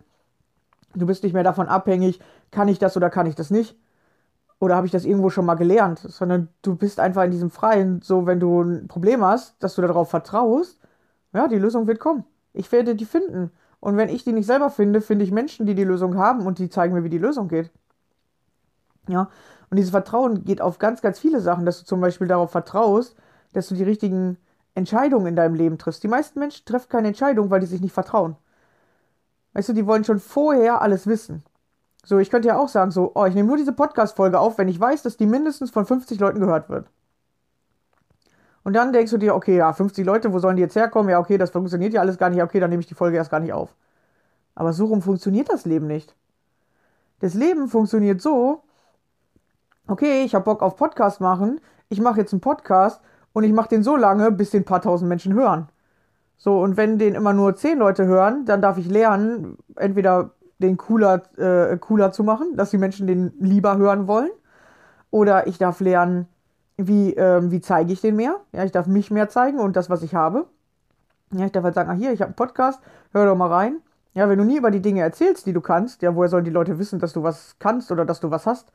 Du 0.95 1.07
bist 1.07 1.23
nicht 1.23 1.33
mehr 1.33 1.45
davon 1.45 1.69
abhängig, 1.69 2.21
kann 2.51 2.69
ich 2.69 2.79
das 2.79 2.97
oder 2.97 3.11
kann 3.11 3.27
ich 3.27 3.35
das 3.35 3.51
nicht. 3.51 3.77
Oder 4.61 4.75
habe 4.75 4.87
ich 4.87 4.93
das 4.93 5.05
irgendwo 5.05 5.31
schon 5.31 5.47
mal 5.47 5.55
gelernt, 5.55 6.01
sondern 6.01 6.49
du 6.63 6.75
bist 6.75 6.99
einfach 6.99 7.25
in 7.25 7.31
diesem 7.31 7.51
Freien, 7.51 8.01
so 8.03 8.27
wenn 8.27 8.41
du 8.41 8.63
ein 8.63 8.89
Problem 8.89 9.25
hast, 9.25 9.63
dass 9.63 9.77
du 9.77 9.83
darauf 9.83 10.11
vertraust, 10.11 10.81
ja, 11.33 11.47
die 11.47 11.59
Lösung 11.59 11.87
wird 11.87 12.01
kommen. 12.01 12.25
Ich 12.53 12.73
werde 12.73 12.97
die 12.97 13.05
finden. 13.05 13.53
Und 13.81 13.97
wenn 13.97 14.09
ich 14.09 14.25
die 14.25 14.33
nicht 14.33 14.47
selber 14.47 14.71
finde, 14.71 15.01
finde 15.01 15.25
ich 15.25 15.31
Menschen, 15.31 15.67
die 15.67 15.75
die 15.75 15.85
Lösung 15.85 16.17
haben 16.17 16.47
und 16.47 16.59
die 16.59 16.71
zeigen 16.71 16.95
mir, 16.95 17.05
wie 17.05 17.09
die 17.09 17.19
Lösung 17.19 17.49
geht. 17.49 17.71
Ja, 19.09 19.31
und 19.71 19.77
dieses 19.77 19.91
Vertrauen 19.91 20.45
geht 20.45 20.61
auf 20.61 20.79
ganz, 20.79 21.03
ganz 21.03 21.19
viele 21.19 21.41
Sachen, 21.41 21.65
dass 21.65 21.81
du 21.81 21.85
zum 21.87 22.01
Beispiel 22.01 22.27
darauf 22.27 22.51
vertraust, 22.51 23.17
dass 23.53 23.69
du 23.69 23.75
die 23.75 23.85
richtigen 23.85 24.39
Entscheidungen 24.75 25.27
in 25.27 25.37
deinem 25.37 25.55
Leben 25.55 25.79
triffst. 25.79 26.03
Die 26.03 26.09
meisten 26.09 26.39
Menschen 26.39 26.65
treffen 26.65 26.89
keine 26.89 27.09
Entscheidung, 27.09 27.51
weil 27.51 27.61
die 27.61 27.67
sich 27.67 27.81
nicht 27.81 27.93
vertrauen. 27.93 28.37
Weißt 29.53 29.69
du, 29.69 29.73
die 29.73 29.87
wollen 29.87 30.05
schon 30.05 30.21
vorher 30.21 30.83
alles 30.83 31.07
wissen. 31.07 31.43
So, 32.05 32.19
ich 32.19 32.31
könnte 32.31 32.49
ja 32.49 32.59
auch 32.59 32.69
sagen, 32.69 32.91
so, 32.91 33.13
oh, 33.15 33.25
ich 33.27 33.35
nehme 33.35 33.49
nur 33.49 33.57
diese 33.57 33.73
Podcast-Folge 33.73 34.39
auf, 34.39 34.59
wenn 34.59 34.69
ich 34.69 34.81
weiß, 34.81 35.03
dass 35.03 35.17
die 35.17 35.27
mindestens 35.27 35.71
von 35.71 35.85
50 35.85 36.19
Leuten 36.21 36.41
gehört 36.41 36.69
wird. 36.69 36.87
Und 38.65 38.75
dann 38.75 38.93
denkst 38.93 39.11
du 39.11 39.19
dir, 39.19 39.35
okay, 39.35 39.57
ja, 39.57 39.73
50 39.73 40.05
Leute, 40.05 40.33
wo 40.33 40.39
sollen 40.39 40.57
die 40.57 40.63
jetzt 40.63 40.77
herkommen? 40.77 41.11
Ja, 41.11 41.19
okay, 41.19 41.39
das 41.39 41.51
funktioniert 41.51 41.93
ja 41.93 42.01
alles 42.01 42.19
gar 42.19 42.31
nicht. 42.31 42.43
Okay, 42.43 42.61
dann 42.61 42.71
nehme 42.71 42.81
ich 42.81 42.87
die 42.87 42.95
Folge 42.95 43.17
erst 43.17 43.31
gar 43.31 43.41
nicht 43.41 43.53
auf. 43.53 43.75
Aber 44.55 44.73
so 44.73 44.87
rum 44.87 45.03
funktioniert 45.03 45.51
das 45.51 45.65
Leben 45.65 45.87
nicht. 45.87 46.15
Das 47.21 47.35
Leben 47.35 47.69
funktioniert 47.69 48.21
so, 48.21 48.63
okay, 49.87 50.23
ich 50.25 50.35
habe 50.35 50.45
Bock 50.45 50.63
auf 50.63 50.77
Podcast 50.77 51.21
machen, 51.21 51.61
ich 51.89 52.01
mache 52.01 52.21
jetzt 52.21 52.33
einen 52.33 52.41
Podcast 52.41 53.01
und 53.33 53.45
ich 53.45 53.53
mache 53.53 53.69
den 53.69 53.83
so 53.83 53.97
lange, 53.97 54.31
bis 54.31 54.51
den 54.51 54.65
paar 54.65 54.83
tausend 54.83 55.09
Menschen 55.09 55.35
hören. 55.35 55.69
So, 56.39 56.61
und 56.61 56.77
wenn 56.77 56.99
den 56.99 57.17
immer 57.17 57.33
nur 57.33 57.57
zehn 57.57 57.79
Leute 57.79 58.07
hören, 58.07 58.45
dann 58.47 58.63
darf 58.63 58.79
ich 58.79 58.89
lernen, 58.89 59.59
entweder 59.75 60.31
den 60.59 60.77
cooler, 60.77 61.23
äh, 61.37 61.77
cooler 61.79 62.13
zu 62.13 62.23
machen, 62.23 62.57
dass 62.57 62.71
die 62.71 62.79
Menschen 62.79 63.07
den 63.07 63.33
lieber 63.41 63.77
hören 63.77 64.07
wollen. 64.07 64.31
Oder 65.11 65.49
ich 65.49 65.59
darf 65.59 65.81
lernen, 65.81 66.29
wie, 66.77 67.13
ähm, 67.15 67.51
wie 67.51 67.61
zeige 67.61 67.93
ich 67.93 68.01
den 68.01 68.17
mehr. 68.17 68.37
Ja, 68.53 68.65
ich 68.65 68.73
darf 68.73 68.87
mich 68.87 69.11
mehr 69.11 69.29
zeigen 69.29 69.59
und 69.59 69.77
das, 69.77 69.91
was 69.91 70.03
ich 70.03 70.15
habe. 70.15 70.47
Ja, 71.33 71.45
ich 71.45 71.53
darf 71.53 71.65
halt 71.65 71.75
sagen, 71.75 71.91
ah, 71.91 71.95
hier, 71.95 72.13
ich 72.13 72.21
habe 72.21 72.29
einen 72.29 72.37
Podcast, 72.37 72.81
hör 73.13 73.27
doch 73.27 73.37
mal 73.37 73.53
rein. 73.53 73.79
Ja, 74.15 74.29
wenn 74.29 74.39
du 74.39 74.45
nie 74.45 74.59
über 74.59 74.71
die 74.71 74.81
Dinge 74.81 75.03
erzählst, 75.03 75.47
die 75.47 75.53
du 75.53 75.61
kannst, 75.61 76.03
ja, 76.03 76.15
woher 76.15 76.29
sollen 76.29 76.45
die 76.45 76.51
Leute 76.51 76.79
wissen, 76.79 76.99
dass 77.01 77.13
du 77.13 77.23
was 77.23 77.57
kannst 77.59 77.91
oder 77.93 78.05
dass 78.05 78.21
du 78.21 78.31
was 78.31 78.47
hast? 78.47 78.73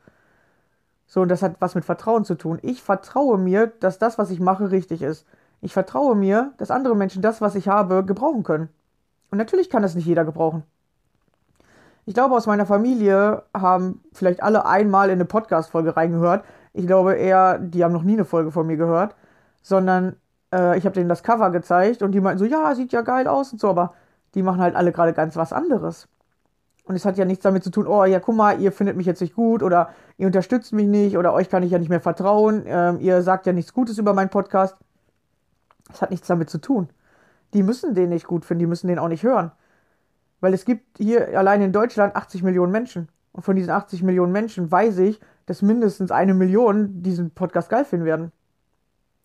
So, 1.06 1.22
und 1.22 1.28
das 1.28 1.42
hat 1.42 1.56
was 1.60 1.74
mit 1.74 1.84
Vertrauen 1.84 2.24
zu 2.24 2.34
tun. 2.34 2.58
Ich 2.62 2.82
vertraue 2.82 3.38
mir, 3.38 3.66
dass 3.66 3.98
das, 3.98 4.18
was 4.18 4.30
ich 4.30 4.40
mache, 4.40 4.70
richtig 4.70 5.02
ist. 5.02 5.26
Ich 5.64 5.72
vertraue 5.72 6.14
mir, 6.14 6.52
dass 6.58 6.70
andere 6.70 6.94
Menschen 6.94 7.22
das, 7.22 7.40
was 7.40 7.54
ich 7.54 7.68
habe, 7.68 8.04
gebrauchen 8.04 8.42
können. 8.42 8.68
Und 9.30 9.38
natürlich 9.38 9.70
kann 9.70 9.80
das 9.80 9.94
nicht 9.94 10.04
jeder 10.04 10.26
gebrauchen. 10.26 10.62
Ich 12.04 12.12
glaube, 12.12 12.34
aus 12.34 12.46
meiner 12.46 12.66
Familie 12.66 13.44
haben 13.56 14.02
vielleicht 14.12 14.42
alle 14.42 14.66
einmal 14.66 15.08
in 15.08 15.14
eine 15.14 15.24
Podcast-Folge 15.24 15.96
reingehört. 15.96 16.44
Ich 16.74 16.86
glaube 16.86 17.14
eher, 17.14 17.58
die 17.58 17.82
haben 17.82 17.94
noch 17.94 18.02
nie 18.02 18.12
eine 18.12 18.26
Folge 18.26 18.52
von 18.52 18.66
mir 18.66 18.76
gehört, 18.76 19.14
sondern 19.62 20.16
äh, 20.52 20.76
ich 20.76 20.84
habe 20.84 20.92
denen 20.92 21.08
das 21.08 21.22
Cover 21.22 21.48
gezeigt 21.50 22.02
und 22.02 22.12
die 22.12 22.20
meinten 22.20 22.40
so, 22.40 22.44
ja, 22.44 22.74
sieht 22.74 22.92
ja 22.92 23.00
geil 23.00 23.26
aus 23.26 23.50
und 23.50 23.58
so, 23.58 23.70
aber 23.70 23.94
die 24.34 24.42
machen 24.42 24.60
halt 24.60 24.76
alle 24.76 24.92
gerade 24.92 25.14
ganz 25.14 25.34
was 25.34 25.54
anderes. 25.54 26.08
Und 26.84 26.94
es 26.94 27.06
hat 27.06 27.16
ja 27.16 27.24
nichts 27.24 27.42
damit 27.42 27.64
zu 27.64 27.70
tun, 27.70 27.86
oh 27.86 28.04
ja, 28.04 28.20
guck 28.20 28.36
mal, 28.36 28.60
ihr 28.60 28.70
findet 28.70 28.98
mich 28.98 29.06
jetzt 29.06 29.22
nicht 29.22 29.34
gut 29.34 29.62
oder 29.62 29.88
ihr 30.18 30.26
unterstützt 30.26 30.74
mich 30.74 30.88
nicht 30.88 31.16
oder 31.16 31.32
euch 31.32 31.48
kann 31.48 31.62
ich 31.62 31.70
ja 31.70 31.78
nicht 31.78 31.88
mehr 31.88 32.02
vertrauen, 32.02 32.64
ähm, 32.66 33.00
ihr 33.00 33.22
sagt 33.22 33.46
ja 33.46 33.54
nichts 33.54 33.72
Gutes 33.72 33.96
über 33.96 34.12
meinen 34.12 34.28
Podcast. 34.28 34.76
Es 35.92 36.02
hat 36.02 36.10
nichts 36.10 36.26
damit 36.26 36.50
zu 36.50 36.58
tun. 36.58 36.88
Die 37.52 37.62
müssen 37.62 37.94
den 37.94 38.10
nicht 38.10 38.26
gut 38.26 38.44
finden, 38.44 38.60
die 38.60 38.66
müssen 38.66 38.88
den 38.88 38.98
auch 38.98 39.08
nicht 39.08 39.22
hören. 39.22 39.52
Weil 40.40 40.54
es 40.54 40.64
gibt 40.64 40.98
hier 40.98 41.38
allein 41.38 41.62
in 41.62 41.72
Deutschland 41.72 42.16
80 42.16 42.42
Millionen 42.42 42.72
Menschen. 42.72 43.08
Und 43.32 43.42
von 43.42 43.56
diesen 43.56 43.70
80 43.70 44.02
Millionen 44.02 44.32
Menschen 44.32 44.70
weiß 44.70 44.98
ich, 44.98 45.20
dass 45.46 45.62
mindestens 45.62 46.10
eine 46.10 46.34
Million 46.34 47.02
diesen 47.02 47.30
Podcast 47.30 47.68
geil 47.68 47.84
finden 47.84 48.06
werden. 48.06 48.32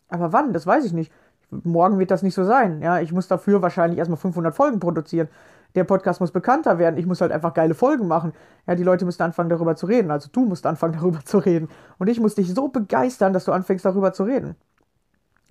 Aber 0.09 0.33
wann? 0.33 0.53
Das 0.53 0.65
weiß 0.65 0.85
ich 0.85 0.93
nicht. 0.93 1.11
Morgen 1.49 1.97
wird 1.99 2.11
das 2.11 2.23
nicht 2.23 2.35
so 2.35 2.43
sein. 2.43 2.81
Ja, 2.81 2.99
ich 2.99 3.11
muss 3.11 3.27
dafür 3.27 3.61
wahrscheinlich 3.61 3.99
erstmal 3.99 4.17
500 4.17 4.55
Folgen 4.55 4.79
produzieren 4.79 5.29
der 5.75 5.83
Podcast 5.83 6.19
muss 6.19 6.31
bekannter 6.31 6.79
werden. 6.79 6.97
Ich 6.97 7.05
muss 7.05 7.21
halt 7.21 7.31
einfach 7.31 7.53
geile 7.53 7.75
Folgen 7.75 8.07
machen. 8.07 8.33
Ja, 8.67 8.75
die 8.75 8.83
Leute 8.83 9.05
müssen 9.05 9.21
anfangen, 9.21 9.49
darüber 9.49 9.75
zu 9.75 9.85
reden. 9.85 10.11
Also 10.11 10.29
du 10.31 10.45
musst 10.45 10.65
anfangen, 10.65 10.93
darüber 10.99 11.23
zu 11.23 11.37
reden. 11.37 11.69
Und 11.97 12.07
ich 12.07 12.19
muss 12.19 12.35
dich 12.35 12.53
so 12.53 12.67
begeistern, 12.67 13.33
dass 13.33 13.45
du 13.45 13.51
anfängst, 13.51 13.85
darüber 13.85 14.13
zu 14.13 14.23
reden. 14.23 14.55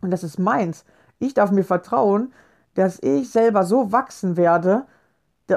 Und 0.00 0.10
das 0.10 0.24
ist 0.24 0.38
meins. 0.38 0.84
Ich 1.18 1.34
darf 1.34 1.50
mir 1.50 1.64
vertrauen, 1.64 2.32
dass 2.74 3.02
ich 3.02 3.30
selber 3.30 3.64
so 3.64 3.92
wachsen 3.92 4.36
werde 4.36 4.86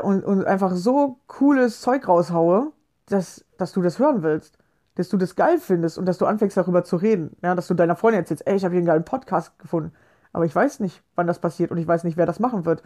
und, 0.02 0.24
und 0.24 0.46
einfach 0.46 0.74
so 0.74 1.20
cooles 1.28 1.82
Zeug 1.82 2.08
raushaue, 2.08 2.72
dass, 3.08 3.46
dass 3.58 3.74
du 3.74 3.82
das 3.82 4.00
hören 4.00 4.24
willst. 4.24 4.58
Dass 4.96 5.10
du 5.10 5.18
das 5.18 5.36
geil 5.36 5.60
findest 5.60 5.98
und 5.98 6.06
dass 6.06 6.18
du 6.18 6.26
anfängst, 6.26 6.58
darüber 6.58 6.84
zu 6.84 6.98
reden. 6.98 7.36
Ja, 7.42 7.56
dass 7.56 7.68
du 7.68 7.74
deiner 7.74 7.96
Freundin 7.96 8.22
erzählst, 8.22 8.46
ey, 8.46 8.56
ich 8.56 8.66
habe 8.66 8.74
hier 8.74 8.80
einen 8.80 8.88
geilen 8.88 9.06
Podcast 9.06 9.58
gefunden. 9.60 9.94
Aber 10.34 10.46
ich 10.46 10.56
weiß 10.56 10.80
nicht, 10.80 11.02
wann 11.16 11.28
das 11.28 11.40
passiert 11.40 11.72
und 11.72 11.78
ich 11.78 11.88
weiß 11.88 12.04
nicht, 12.04 12.18
wer 12.18 12.26
das 12.26 12.40
machen 12.40 12.66
wird. 12.66 12.84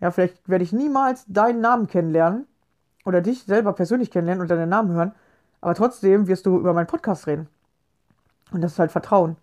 Ja, 0.00 0.10
vielleicht 0.10 0.48
werde 0.48 0.64
ich 0.64 0.72
niemals 0.72 1.24
deinen 1.26 1.60
Namen 1.60 1.86
kennenlernen 1.86 2.46
oder 3.04 3.20
dich 3.20 3.44
selber 3.44 3.72
persönlich 3.72 4.10
kennenlernen 4.10 4.42
und 4.42 4.50
deinen 4.50 4.68
Namen 4.68 4.92
hören, 4.92 5.12
aber 5.60 5.74
trotzdem 5.74 6.28
wirst 6.28 6.46
du 6.46 6.58
über 6.58 6.72
meinen 6.72 6.86
Podcast 6.86 7.26
reden. 7.26 7.48
Und 8.52 8.60
das 8.60 8.72
ist 8.72 8.78
halt 8.78 8.92
Vertrauen. 8.92 9.36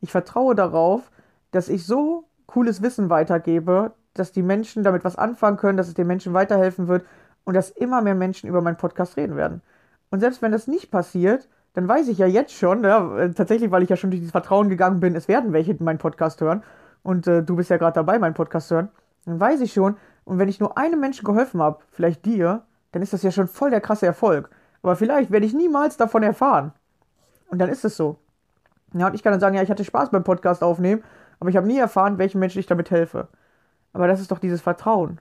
Ich 0.00 0.12
vertraue 0.12 0.54
darauf, 0.54 1.10
dass 1.52 1.68
ich 1.68 1.86
so 1.86 2.24
cooles 2.46 2.82
Wissen 2.82 3.08
weitergebe, 3.08 3.92
dass 4.14 4.32
die 4.32 4.42
Menschen 4.42 4.82
damit 4.82 5.04
was 5.04 5.16
anfangen 5.16 5.56
können, 5.56 5.78
dass 5.78 5.88
es 5.88 5.94
den 5.94 6.06
Menschen 6.06 6.34
weiterhelfen 6.34 6.88
wird 6.88 7.04
und 7.44 7.54
dass 7.54 7.70
immer 7.70 8.02
mehr 8.02 8.14
Menschen 8.14 8.48
über 8.48 8.60
meinen 8.60 8.76
Podcast 8.76 9.16
reden 9.16 9.36
werden. 9.36 9.62
Und 10.10 10.20
selbst 10.20 10.42
wenn 10.42 10.52
das 10.52 10.66
nicht 10.66 10.90
passiert, 10.90 11.48
dann 11.74 11.88
weiß 11.88 12.08
ich 12.08 12.18
ja 12.18 12.26
jetzt 12.26 12.52
schon, 12.52 12.84
ja, 12.84 13.28
tatsächlich, 13.28 13.70
weil 13.70 13.82
ich 13.82 13.88
ja 13.88 13.96
schon 13.96 14.10
durch 14.10 14.20
dieses 14.20 14.32
Vertrauen 14.32 14.68
gegangen 14.68 15.00
bin, 15.00 15.16
es 15.16 15.28
werden 15.28 15.52
welche 15.52 15.74
meinen 15.82 15.98
Podcast 15.98 16.40
hören. 16.40 16.62
Und 17.02 17.26
äh, 17.26 17.42
du 17.42 17.56
bist 17.56 17.70
ja 17.70 17.78
gerade 17.78 17.94
dabei, 17.94 18.18
meinen 18.18 18.34
Podcast 18.34 18.68
zu 18.68 18.74
hören. 18.74 18.88
Dann 19.24 19.40
weiß 19.40 19.60
ich 19.62 19.72
schon, 19.72 19.96
und 20.24 20.38
wenn 20.38 20.48
ich 20.48 20.60
nur 20.60 20.76
einem 20.76 21.00
Menschen 21.00 21.24
geholfen 21.24 21.62
habe, 21.62 21.78
vielleicht 21.90 22.24
dir, 22.24 22.62
dann 22.92 23.02
ist 23.02 23.12
das 23.12 23.22
ja 23.22 23.30
schon 23.30 23.48
voll 23.48 23.70
der 23.70 23.80
krasse 23.80 24.06
Erfolg. 24.06 24.50
Aber 24.82 24.96
vielleicht 24.96 25.30
werde 25.30 25.46
ich 25.46 25.54
niemals 25.54 25.96
davon 25.96 26.22
erfahren. 26.22 26.72
Und 27.48 27.58
dann 27.58 27.70
ist 27.70 27.84
es 27.84 27.96
so. 27.96 28.18
Ja, 28.94 29.06
und 29.06 29.14
ich 29.14 29.22
kann 29.22 29.32
dann 29.32 29.40
sagen, 29.40 29.56
ja, 29.56 29.62
ich 29.62 29.70
hatte 29.70 29.84
Spaß 29.84 30.10
beim 30.10 30.24
Podcast 30.24 30.62
aufnehmen, 30.62 31.02
aber 31.42 31.50
ich 31.50 31.56
habe 31.56 31.66
nie 31.66 31.78
erfahren, 31.78 32.18
welchen 32.18 32.38
Menschen 32.38 32.60
ich 32.60 32.66
damit 32.66 32.92
helfe. 32.92 33.26
Aber 33.92 34.06
das 34.06 34.20
ist 34.20 34.30
doch 34.30 34.38
dieses 34.38 34.60
Vertrauen. 34.60 35.20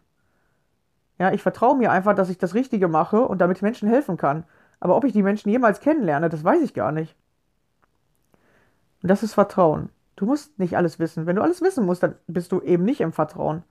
Ja, 1.18 1.32
ich 1.32 1.42
vertraue 1.42 1.76
mir 1.76 1.92
einfach, 1.92 2.14
dass 2.14 2.30
ich 2.30 2.38
das 2.38 2.54
Richtige 2.54 2.88
mache 2.88 3.22
und 3.22 3.42
damit 3.42 3.64
Menschen 3.64 3.90
helfen 3.90 4.18
kann. 4.18 4.44
Aber 4.80 4.96
ob 4.96 5.04
ich 5.04 5.14
die 5.14 5.24
Menschen 5.24 5.50
jemals 5.50 5.80
kennenlerne, 5.80 6.30
das 6.30 6.44
weiß 6.44 6.62
ich 6.62 6.76
gar 6.76 6.92
nicht. 6.92 7.16
Und 9.02 9.10
das 9.10 9.24
ist 9.24 9.34
Vertrauen. 9.34 9.90
Du 10.16 10.28
musst 10.28 10.60
nicht 10.60 10.78
alles 10.78 11.00
wissen. 11.00 11.26
Wenn 11.26 11.38
du 11.38 11.42
alles 11.42 11.60
wissen 11.60 11.88
musst, 11.88 12.04
dann 12.04 12.14
bist 12.28 12.52
du 12.52 12.62
eben 12.62 12.86
nicht 12.86 13.02
im 13.02 13.14
Vertrauen. 13.14 13.64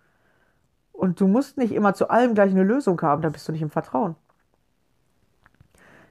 Und 0.91 1.21
du 1.21 1.29
musst 1.29 1.57
nicht 1.57 1.71
immer 1.73 1.95
zu 1.95 2.11
allem 2.11 2.35
gleich 2.35 2.51
eine 2.51 2.65
Lösung 2.65 3.01
haben, 3.01 3.23
dann 3.23 3.31
bist 3.31 3.47
du 3.47 3.53
nicht 3.53 3.63
im 3.63 3.71
Vertrauen. 3.71 4.17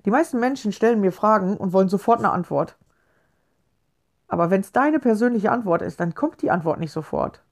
Die 0.06 0.10
meisten 0.10 0.40
Menschen 0.40 0.72
stellen 0.72 1.02
mir 1.02 1.12
Fragen 1.12 1.58
und 1.58 1.74
wollen 1.74 1.90
sofort 1.90 2.20
eine 2.20 2.32
Antwort. 2.32 2.78
Aber 4.30 4.52
wenn 4.52 4.62
es 4.62 4.72
deine 4.72 5.00
persönliche 5.00 5.52
Antwort 5.52 5.82
ist, 5.82 6.00
dann 6.00 6.16
kommt 6.16 6.42
die 6.42 6.52
Antwort 6.52 6.80
nicht 6.80 6.92
sofort. 6.92 7.44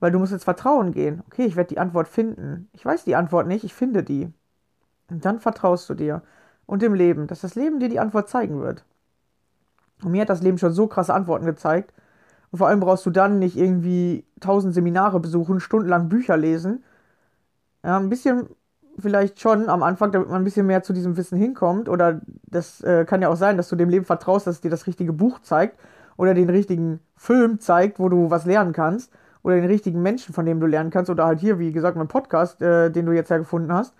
Weil 0.00 0.10
du 0.10 0.18
musst 0.18 0.32
jetzt 0.32 0.44
Vertrauen 0.44 0.92
gehen. 0.92 1.22
Okay, 1.26 1.44
ich 1.44 1.54
werde 1.54 1.68
die 1.68 1.78
Antwort 1.78 2.08
finden. 2.08 2.68
Ich 2.72 2.84
weiß 2.84 3.04
die 3.04 3.14
Antwort 3.14 3.46
nicht, 3.46 3.62
ich 3.62 3.74
finde 3.74 4.02
die. 4.02 4.32
Und 5.10 5.24
dann 5.24 5.38
vertraust 5.38 5.88
du 5.90 5.94
dir 5.94 6.22
und 6.66 6.82
dem 6.82 6.94
Leben, 6.94 7.26
dass 7.26 7.42
das 7.42 7.54
Leben 7.54 7.78
dir 7.78 7.90
die 7.90 8.00
Antwort 8.00 8.28
zeigen 8.28 8.60
wird. 8.60 8.84
Und 10.02 10.12
mir 10.12 10.22
hat 10.22 10.30
das 10.30 10.42
Leben 10.42 10.56
schon 10.56 10.72
so 10.72 10.86
krasse 10.86 11.12
Antworten 11.12 11.44
gezeigt. 11.44 11.92
Und 12.50 12.58
vor 12.58 12.68
allem 12.68 12.80
brauchst 12.80 13.04
du 13.04 13.10
dann 13.10 13.38
nicht 13.38 13.56
irgendwie 13.56 14.24
tausend 14.40 14.72
Seminare 14.72 15.20
besuchen, 15.20 15.60
stundenlang 15.60 16.08
Bücher 16.08 16.38
lesen. 16.38 16.82
Ja, 17.84 17.98
ein 17.98 18.08
bisschen 18.08 18.48
vielleicht 19.00 19.40
schon 19.40 19.68
am 19.68 19.82
Anfang, 19.82 20.12
damit 20.12 20.28
man 20.28 20.42
ein 20.42 20.44
bisschen 20.44 20.66
mehr 20.66 20.82
zu 20.82 20.92
diesem 20.92 21.16
Wissen 21.16 21.38
hinkommt. 21.38 21.88
Oder 21.88 22.20
das 22.46 22.80
äh, 22.82 23.04
kann 23.04 23.22
ja 23.22 23.28
auch 23.28 23.36
sein, 23.36 23.56
dass 23.56 23.68
du 23.68 23.76
dem 23.76 23.88
Leben 23.88 24.04
vertraust, 24.04 24.46
dass 24.46 24.56
es 24.56 24.60
dir 24.60 24.70
das 24.70 24.86
richtige 24.86 25.12
Buch 25.12 25.40
zeigt 25.40 25.78
oder 26.16 26.34
den 26.34 26.50
richtigen 26.50 27.00
Film 27.16 27.60
zeigt, 27.60 27.98
wo 27.98 28.08
du 28.08 28.30
was 28.30 28.44
lernen 28.44 28.72
kannst. 28.72 29.12
Oder 29.42 29.56
den 29.56 29.64
richtigen 29.64 30.02
Menschen, 30.02 30.34
von 30.34 30.44
dem 30.44 30.60
du 30.60 30.66
lernen 30.66 30.90
kannst. 30.90 31.10
Oder 31.10 31.24
halt 31.24 31.40
hier, 31.40 31.58
wie 31.58 31.72
gesagt, 31.72 31.96
mein 31.96 32.08
Podcast, 32.08 32.60
äh, 32.60 32.90
den 32.90 33.06
du 33.06 33.12
jetzt 33.12 33.30
ja 33.30 33.38
gefunden 33.38 33.72
hast. 33.72 33.94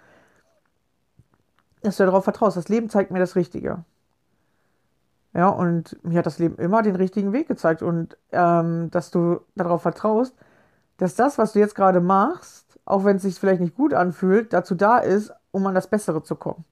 Dass 1.82 1.96
du 1.96 2.04
darauf 2.04 2.24
vertraust. 2.24 2.58
Das 2.58 2.68
Leben 2.68 2.90
zeigt 2.90 3.10
mir 3.10 3.20
das 3.20 3.36
Richtige. 3.36 3.84
Ja, 5.32 5.48
und 5.48 5.96
mir 6.04 6.18
hat 6.18 6.26
das 6.26 6.38
Leben 6.38 6.56
immer 6.56 6.82
den 6.82 6.96
richtigen 6.96 7.32
Weg 7.32 7.48
gezeigt. 7.48 7.82
Und 7.82 8.18
ähm, 8.32 8.90
dass 8.90 9.10
du 9.10 9.40
darauf 9.54 9.80
vertraust, 9.80 10.36
dass 10.98 11.14
das, 11.14 11.38
was 11.38 11.54
du 11.54 11.58
jetzt 11.60 11.74
gerade 11.74 12.00
machst, 12.00 12.69
auch 12.90 13.04
wenn 13.04 13.16
es 13.16 13.22
sich 13.22 13.38
vielleicht 13.38 13.60
nicht 13.60 13.76
gut 13.76 13.94
anfühlt, 13.94 14.52
dazu 14.52 14.74
da 14.74 14.98
ist, 14.98 15.32
um 15.50 15.66
an 15.66 15.74
das 15.74 15.88
Bessere 15.88 16.22
zu 16.22 16.34
kommen. 16.36 16.64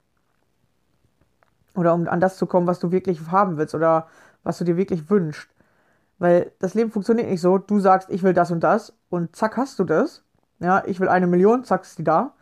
Oder 1.75 1.95
um 1.95 2.09
an 2.09 2.21
das 2.21 2.37
zu 2.37 2.47
kommen, 2.47 2.67
was 2.67 2.81
du 2.81 2.91
wirklich 2.91 3.21
haben 3.31 3.57
willst 3.57 3.75
oder 3.75 4.09
was 4.43 4.59
du 4.59 4.65
dir 4.65 4.77
wirklich 4.77 5.11
wünschst. 5.11 5.49
Weil 6.19 6.53
das 6.59 6.75
Leben 6.75 6.91
funktioniert 6.91 7.29
nicht 7.29 7.41
so, 7.41 7.59
du 7.59 7.79
sagst, 7.79 8.11
ich 8.11 8.23
will 8.23 8.33
das 8.33 8.51
und 8.51 8.61
das 8.61 8.93
und 9.09 9.37
zack 9.37 9.57
hast 9.57 9.79
du 9.79 9.85
das. 9.85 10.25
Ja, 10.59 10.83
ich 10.87 10.99
will 10.99 11.09
eine 11.09 11.29
Million, 11.29 11.65
zack 11.65 11.83
ist 11.83 11.99
die 11.99 12.05
da. 12.05 12.35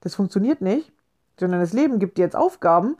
Das 0.00 0.16
funktioniert 0.16 0.60
nicht, 0.60 0.92
sondern 1.38 1.60
das 1.60 1.72
Leben 1.72 1.98
gibt 1.98 2.18
dir 2.18 2.22
jetzt 2.22 2.36
Aufgaben, 2.36 2.96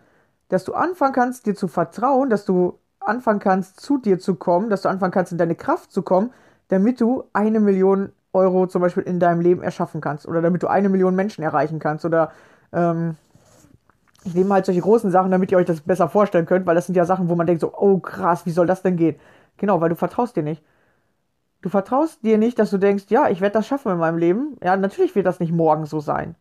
dass 0.49 0.65
du 0.65 0.75
anfangen 0.75 1.13
kannst, 1.13 1.47
dir 1.47 1.57
zu 1.57 1.67
vertrauen, 1.67 2.31
dass 2.31 2.45
du 2.45 2.79
anfangen 3.01 3.41
kannst, 3.41 3.81
zu 3.81 3.99
dir 3.99 4.19
zu 4.19 4.37
kommen, 4.37 4.71
dass 4.71 4.83
du 4.83 4.89
anfangen 4.89 5.13
kannst, 5.13 5.33
in 5.33 5.39
deine 5.39 5.57
Kraft 5.57 5.93
zu 5.93 6.03
kommen, 6.03 6.33
damit 6.69 7.01
du 7.01 7.25
eine 7.33 7.61
Million 7.61 8.13
Euro 8.35 8.67
zum 8.67 8.83
Beispiel 8.83 9.05
in 9.05 9.21
deinem 9.21 9.41
Leben 9.41 9.63
erschaffen 9.63 10.01
kannst 10.01 10.27
oder 10.27 10.43
damit 10.43 10.63
du 10.63 10.69
eine 10.69 10.89
Million 10.89 11.15
Menschen 11.15 11.43
erreichen 11.43 11.79
kannst 11.79 12.05
oder 12.05 12.33
ähm, 12.73 13.17
ich 14.25 14.35
nehme 14.35 14.55
halt 14.55 14.67
solche 14.67 14.81
großen 14.81 15.11
Sachen, 15.11 15.31
damit 15.31 15.53
ihr 15.53 15.59
euch 15.59 15.67
das 15.67 15.83
besser 15.83 16.09
vorstellen 16.09 16.47
könnt, 16.47 16.67
weil 16.67 16.75
das 16.75 16.87
sind 16.87 16.97
ja 16.97 17.05
Sachen, 17.05 17.29
wo 17.29 17.35
man 17.35 17.47
denkt 17.47 17.61
so, 17.61 17.73
oh 17.77 17.99
krass, 17.99 18.47
wie 18.47 18.51
soll 18.51 18.67
das 18.67 18.83
denn 18.83 18.97
gehen? 18.97 19.17
Genau, 19.59 19.81
weil 19.81 19.91
du 19.91 19.97
vertraust 19.97 20.37
dir 20.37 20.43
nicht. 20.43 20.63
Du 21.63 21.69
vertraust 21.69 22.23
dir 22.25 22.39
nicht, 22.39 22.59
dass 22.59 22.71
du 22.71 22.79
denkst, 22.79 23.05
ja, 23.09 23.29
ich 23.29 23.41
werde 23.41 23.55
das 23.55 23.67
schaffen 23.67 23.93
in 23.93 23.99
meinem 23.99 24.19
Leben. 24.19 24.57
Ja, 24.63 24.77
natürlich 24.77 25.15
wird 25.15 25.27
das 25.27 25.41
nicht 25.41 25.53
morgen 25.53 25.87
so 25.87 26.01
sein. 26.01 26.35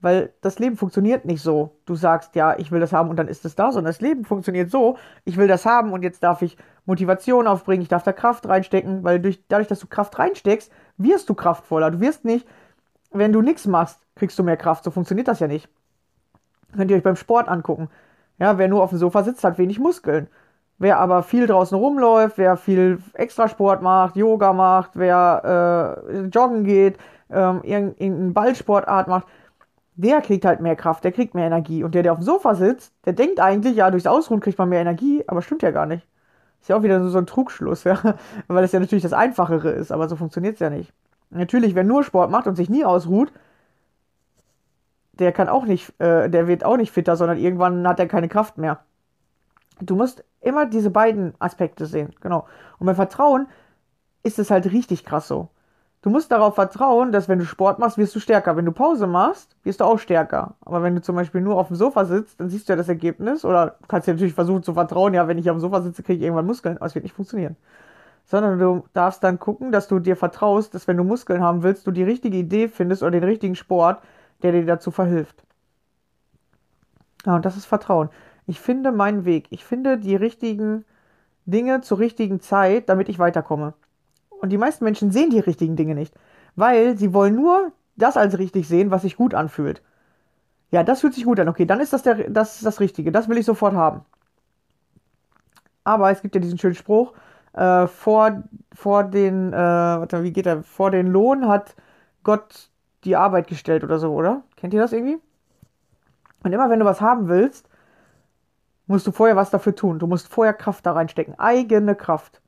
Weil 0.00 0.32
das 0.42 0.58
Leben 0.58 0.76
funktioniert 0.76 1.24
nicht 1.24 1.42
so. 1.42 1.78
Du 1.86 1.94
sagst, 1.94 2.34
ja, 2.36 2.58
ich 2.58 2.70
will 2.70 2.80
das 2.80 2.92
haben 2.92 3.10
und 3.10 3.16
dann 3.16 3.28
ist 3.28 3.44
es 3.44 3.54
da, 3.54 3.72
sondern 3.72 3.90
das 3.90 4.00
Leben 4.00 4.24
funktioniert 4.24 4.70
so, 4.70 4.98
ich 5.24 5.36
will 5.36 5.48
das 5.48 5.64
haben 5.66 5.92
und 5.92 6.02
jetzt 6.02 6.22
darf 6.22 6.42
ich 6.42 6.56
Motivation 6.84 7.46
aufbringen, 7.46 7.82
ich 7.82 7.88
darf 7.88 8.02
da 8.02 8.12
Kraft 8.12 8.46
reinstecken, 8.46 9.02
weil 9.02 9.18
durch, 9.20 9.42
dadurch, 9.48 9.68
dass 9.68 9.80
du 9.80 9.86
Kraft 9.86 10.18
reinsteckst, 10.18 10.70
wirst 10.96 11.28
du 11.28 11.34
kraftvoller. 11.34 11.90
Du 11.90 12.00
wirst 12.00 12.24
nicht, 12.24 12.46
wenn 13.10 13.32
du 13.32 13.42
nichts 13.42 13.66
machst, 13.66 14.00
kriegst 14.16 14.38
du 14.38 14.42
mehr 14.42 14.56
Kraft. 14.56 14.84
So 14.84 14.90
funktioniert 14.90 15.28
das 15.28 15.40
ja 15.40 15.46
nicht. 15.46 15.68
Könnt 16.74 16.90
ihr 16.90 16.96
euch 16.96 17.02
beim 17.02 17.16
Sport 17.16 17.48
angucken. 17.48 17.88
Ja, 18.38 18.58
wer 18.58 18.68
nur 18.68 18.82
auf 18.82 18.90
dem 18.90 18.98
Sofa 18.98 19.22
sitzt, 19.22 19.44
hat 19.44 19.58
wenig 19.58 19.78
Muskeln. 19.78 20.28
Wer 20.78 20.98
aber 20.98 21.22
viel 21.22 21.46
draußen 21.46 21.78
rumläuft, 21.78 22.36
wer 22.36 22.56
viel 22.56 22.98
Extrasport 23.12 23.80
macht, 23.80 24.16
Yoga 24.16 24.52
macht, 24.52 24.90
wer 24.94 26.02
äh, 26.12 26.20
joggen 26.26 26.64
geht, 26.64 26.98
ähm, 27.30 27.60
irgendeine 27.62 28.32
Ballsportart 28.32 29.06
macht, 29.06 29.28
der 29.94 30.20
kriegt 30.20 30.44
halt 30.44 30.60
mehr 30.60 30.74
Kraft, 30.74 31.04
der 31.04 31.12
kriegt 31.12 31.34
mehr 31.34 31.46
Energie. 31.46 31.84
Und 31.84 31.94
der, 31.94 32.02
der 32.02 32.12
auf 32.12 32.18
dem 32.18 32.24
Sofa 32.24 32.56
sitzt, 32.56 32.92
der 33.06 33.12
denkt 33.12 33.38
eigentlich, 33.38 33.76
ja, 33.76 33.90
durchs 33.90 34.06
Ausruhen 34.06 34.40
kriegt 34.40 34.58
man 34.58 34.68
mehr 34.68 34.80
Energie, 34.80 35.22
aber 35.28 35.42
stimmt 35.42 35.62
ja 35.62 35.70
gar 35.70 35.86
nicht. 35.86 36.06
Ist 36.64 36.68
ja 36.68 36.76
auch 36.76 36.82
wieder 36.82 37.06
so 37.10 37.18
ein 37.18 37.26
Trugschluss, 37.26 37.84
ja. 37.84 38.00
Weil 38.48 38.64
es 38.64 38.72
ja 38.72 38.80
natürlich 38.80 39.02
das 39.02 39.12
Einfachere 39.12 39.68
ist, 39.68 39.92
aber 39.92 40.08
so 40.08 40.16
funktioniert 40.16 40.54
es 40.54 40.60
ja 40.60 40.70
nicht. 40.70 40.94
Natürlich, 41.28 41.74
wer 41.74 41.84
nur 41.84 42.04
Sport 42.04 42.30
macht 42.30 42.46
und 42.46 42.56
sich 42.56 42.70
nie 42.70 42.86
ausruht, 42.86 43.30
der 45.12 45.32
kann 45.32 45.50
auch 45.50 45.66
nicht, 45.66 45.92
äh, 46.00 46.30
der 46.30 46.48
wird 46.48 46.64
auch 46.64 46.78
nicht 46.78 46.90
fitter, 46.90 47.16
sondern 47.16 47.36
irgendwann 47.36 47.86
hat 47.86 48.00
er 48.00 48.08
keine 48.08 48.30
Kraft 48.30 48.56
mehr. 48.56 48.80
Du 49.78 49.94
musst 49.94 50.24
immer 50.40 50.64
diese 50.64 50.88
beiden 50.88 51.34
Aspekte 51.38 51.84
sehen, 51.84 52.14
genau. 52.22 52.46
Und 52.78 52.86
beim 52.86 52.96
Vertrauen 52.96 53.46
ist 54.22 54.38
es 54.38 54.50
halt 54.50 54.64
richtig 54.72 55.04
krass 55.04 55.28
so. 55.28 55.50
Du 56.04 56.10
musst 56.10 56.30
darauf 56.30 56.54
vertrauen, 56.54 57.12
dass 57.12 57.30
wenn 57.30 57.38
du 57.38 57.46
Sport 57.46 57.78
machst, 57.78 57.96
wirst 57.96 58.14
du 58.14 58.20
stärker. 58.20 58.58
Wenn 58.58 58.66
du 58.66 58.72
Pause 58.72 59.06
machst, 59.06 59.56
wirst 59.62 59.80
du 59.80 59.86
auch 59.86 59.98
stärker. 59.98 60.52
Aber 60.60 60.82
wenn 60.82 60.94
du 60.94 61.00
zum 61.00 61.16
Beispiel 61.16 61.40
nur 61.40 61.56
auf 61.56 61.68
dem 61.68 61.76
Sofa 61.76 62.04
sitzt, 62.04 62.38
dann 62.38 62.50
siehst 62.50 62.68
du 62.68 62.74
ja 62.74 62.76
das 62.76 62.90
Ergebnis. 62.90 63.42
Oder 63.42 63.78
du 63.80 63.86
kannst 63.88 64.06
dir 64.06 64.12
natürlich 64.12 64.34
versuchen 64.34 64.62
zu 64.62 64.74
vertrauen, 64.74 65.14
ja, 65.14 65.28
wenn 65.28 65.38
ich 65.38 65.48
auf 65.48 65.56
dem 65.56 65.62
Sofa 65.62 65.80
sitze, 65.80 66.02
kriege 66.02 66.18
ich 66.18 66.24
irgendwann 66.24 66.44
Muskeln. 66.44 66.76
Aber 66.76 66.84
es 66.84 66.94
wird 66.94 67.04
nicht 67.04 67.14
funktionieren. 67.14 67.56
Sondern 68.26 68.58
du 68.58 68.84
darfst 68.92 69.24
dann 69.24 69.38
gucken, 69.38 69.72
dass 69.72 69.88
du 69.88 69.98
dir 69.98 70.14
vertraust, 70.14 70.74
dass 70.74 70.86
wenn 70.86 70.98
du 70.98 71.04
Muskeln 71.04 71.42
haben 71.42 71.62
willst, 71.62 71.86
du 71.86 71.90
die 71.90 72.04
richtige 72.04 72.36
Idee 72.36 72.68
findest 72.68 73.02
oder 73.02 73.12
den 73.12 73.24
richtigen 73.24 73.54
Sport, 73.54 74.02
der 74.42 74.52
dir 74.52 74.66
dazu 74.66 74.90
verhilft. 74.90 75.42
Ja, 77.24 77.36
und 77.36 77.46
das 77.46 77.56
ist 77.56 77.64
Vertrauen. 77.64 78.10
Ich 78.46 78.60
finde 78.60 78.92
meinen 78.92 79.24
Weg. 79.24 79.46
Ich 79.48 79.64
finde 79.64 79.96
die 79.96 80.16
richtigen 80.16 80.84
Dinge 81.46 81.80
zur 81.80 81.98
richtigen 81.98 82.40
Zeit, 82.40 82.90
damit 82.90 83.08
ich 83.08 83.18
weiterkomme. 83.18 83.72
Und 84.44 84.50
die 84.50 84.58
meisten 84.58 84.84
Menschen 84.84 85.10
sehen 85.10 85.30
die 85.30 85.38
richtigen 85.38 85.74
Dinge 85.74 85.94
nicht, 85.94 86.14
weil 86.54 86.98
sie 86.98 87.14
wollen 87.14 87.34
nur 87.34 87.72
das 87.96 88.18
als 88.18 88.36
richtig 88.36 88.68
sehen, 88.68 88.90
was 88.90 89.00
sich 89.00 89.16
gut 89.16 89.32
anfühlt. 89.32 89.80
Ja, 90.70 90.82
das 90.82 91.00
fühlt 91.00 91.14
sich 91.14 91.24
gut 91.24 91.40
an. 91.40 91.48
Okay, 91.48 91.64
dann 91.64 91.80
ist 91.80 91.94
das, 91.94 92.02
der, 92.02 92.28
das, 92.28 92.60
das 92.60 92.78
Richtige. 92.78 93.10
Das 93.10 93.26
will 93.30 93.38
ich 93.38 93.46
sofort 93.46 93.72
haben. 93.72 94.04
Aber 95.82 96.10
es 96.10 96.20
gibt 96.20 96.34
ja 96.34 96.42
diesen 96.42 96.58
schönen 96.58 96.74
Spruch, 96.74 97.14
äh, 97.54 97.86
vor, 97.86 98.42
vor 98.74 99.04
den, 99.04 99.54
äh, 99.54 99.56
warte, 99.56 100.22
wie 100.22 100.32
geht 100.34 100.44
der? 100.44 100.62
Vor 100.62 100.90
den 100.90 101.06
Lohn 101.06 101.48
hat 101.48 101.74
Gott 102.22 102.68
die 103.04 103.16
Arbeit 103.16 103.46
gestellt 103.46 103.82
oder 103.82 103.98
so, 103.98 104.12
oder? 104.12 104.42
Kennt 104.56 104.74
ihr 104.74 104.80
das 104.80 104.92
irgendwie? 104.92 105.16
Und 106.42 106.52
immer 106.52 106.68
wenn 106.68 106.80
du 106.80 106.84
was 106.84 107.00
haben 107.00 107.28
willst, 107.28 107.66
musst 108.88 109.06
du 109.06 109.10
vorher 109.10 109.36
was 109.36 109.48
dafür 109.48 109.74
tun. 109.74 109.98
Du 109.98 110.06
musst 110.06 110.28
vorher 110.28 110.52
Kraft 110.52 110.84
da 110.84 110.92
reinstecken. 110.92 111.38
Eigene 111.38 111.94
Kraft. 111.94 112.42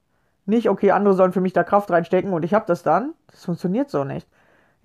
Nicht, 0.47 0.71
okay, 0.71 0.93
andere 0.93 1.15
sollen 1.15 1.33
für 1.33 1.41
mich 1.41 1.53
da 1.53 1.65
Kraft 1.65 1.91
reinstecken 1.91 2.33
und 2.33 2.45
ich 2.45 2.55
habe 2.55 2.65
das 2.67 2.83
dann. 2.83 3.15
Das 3.31 3.45
funktioniert 3.45 3.91
so 3.91 4.05
nicht. 4.05 4.29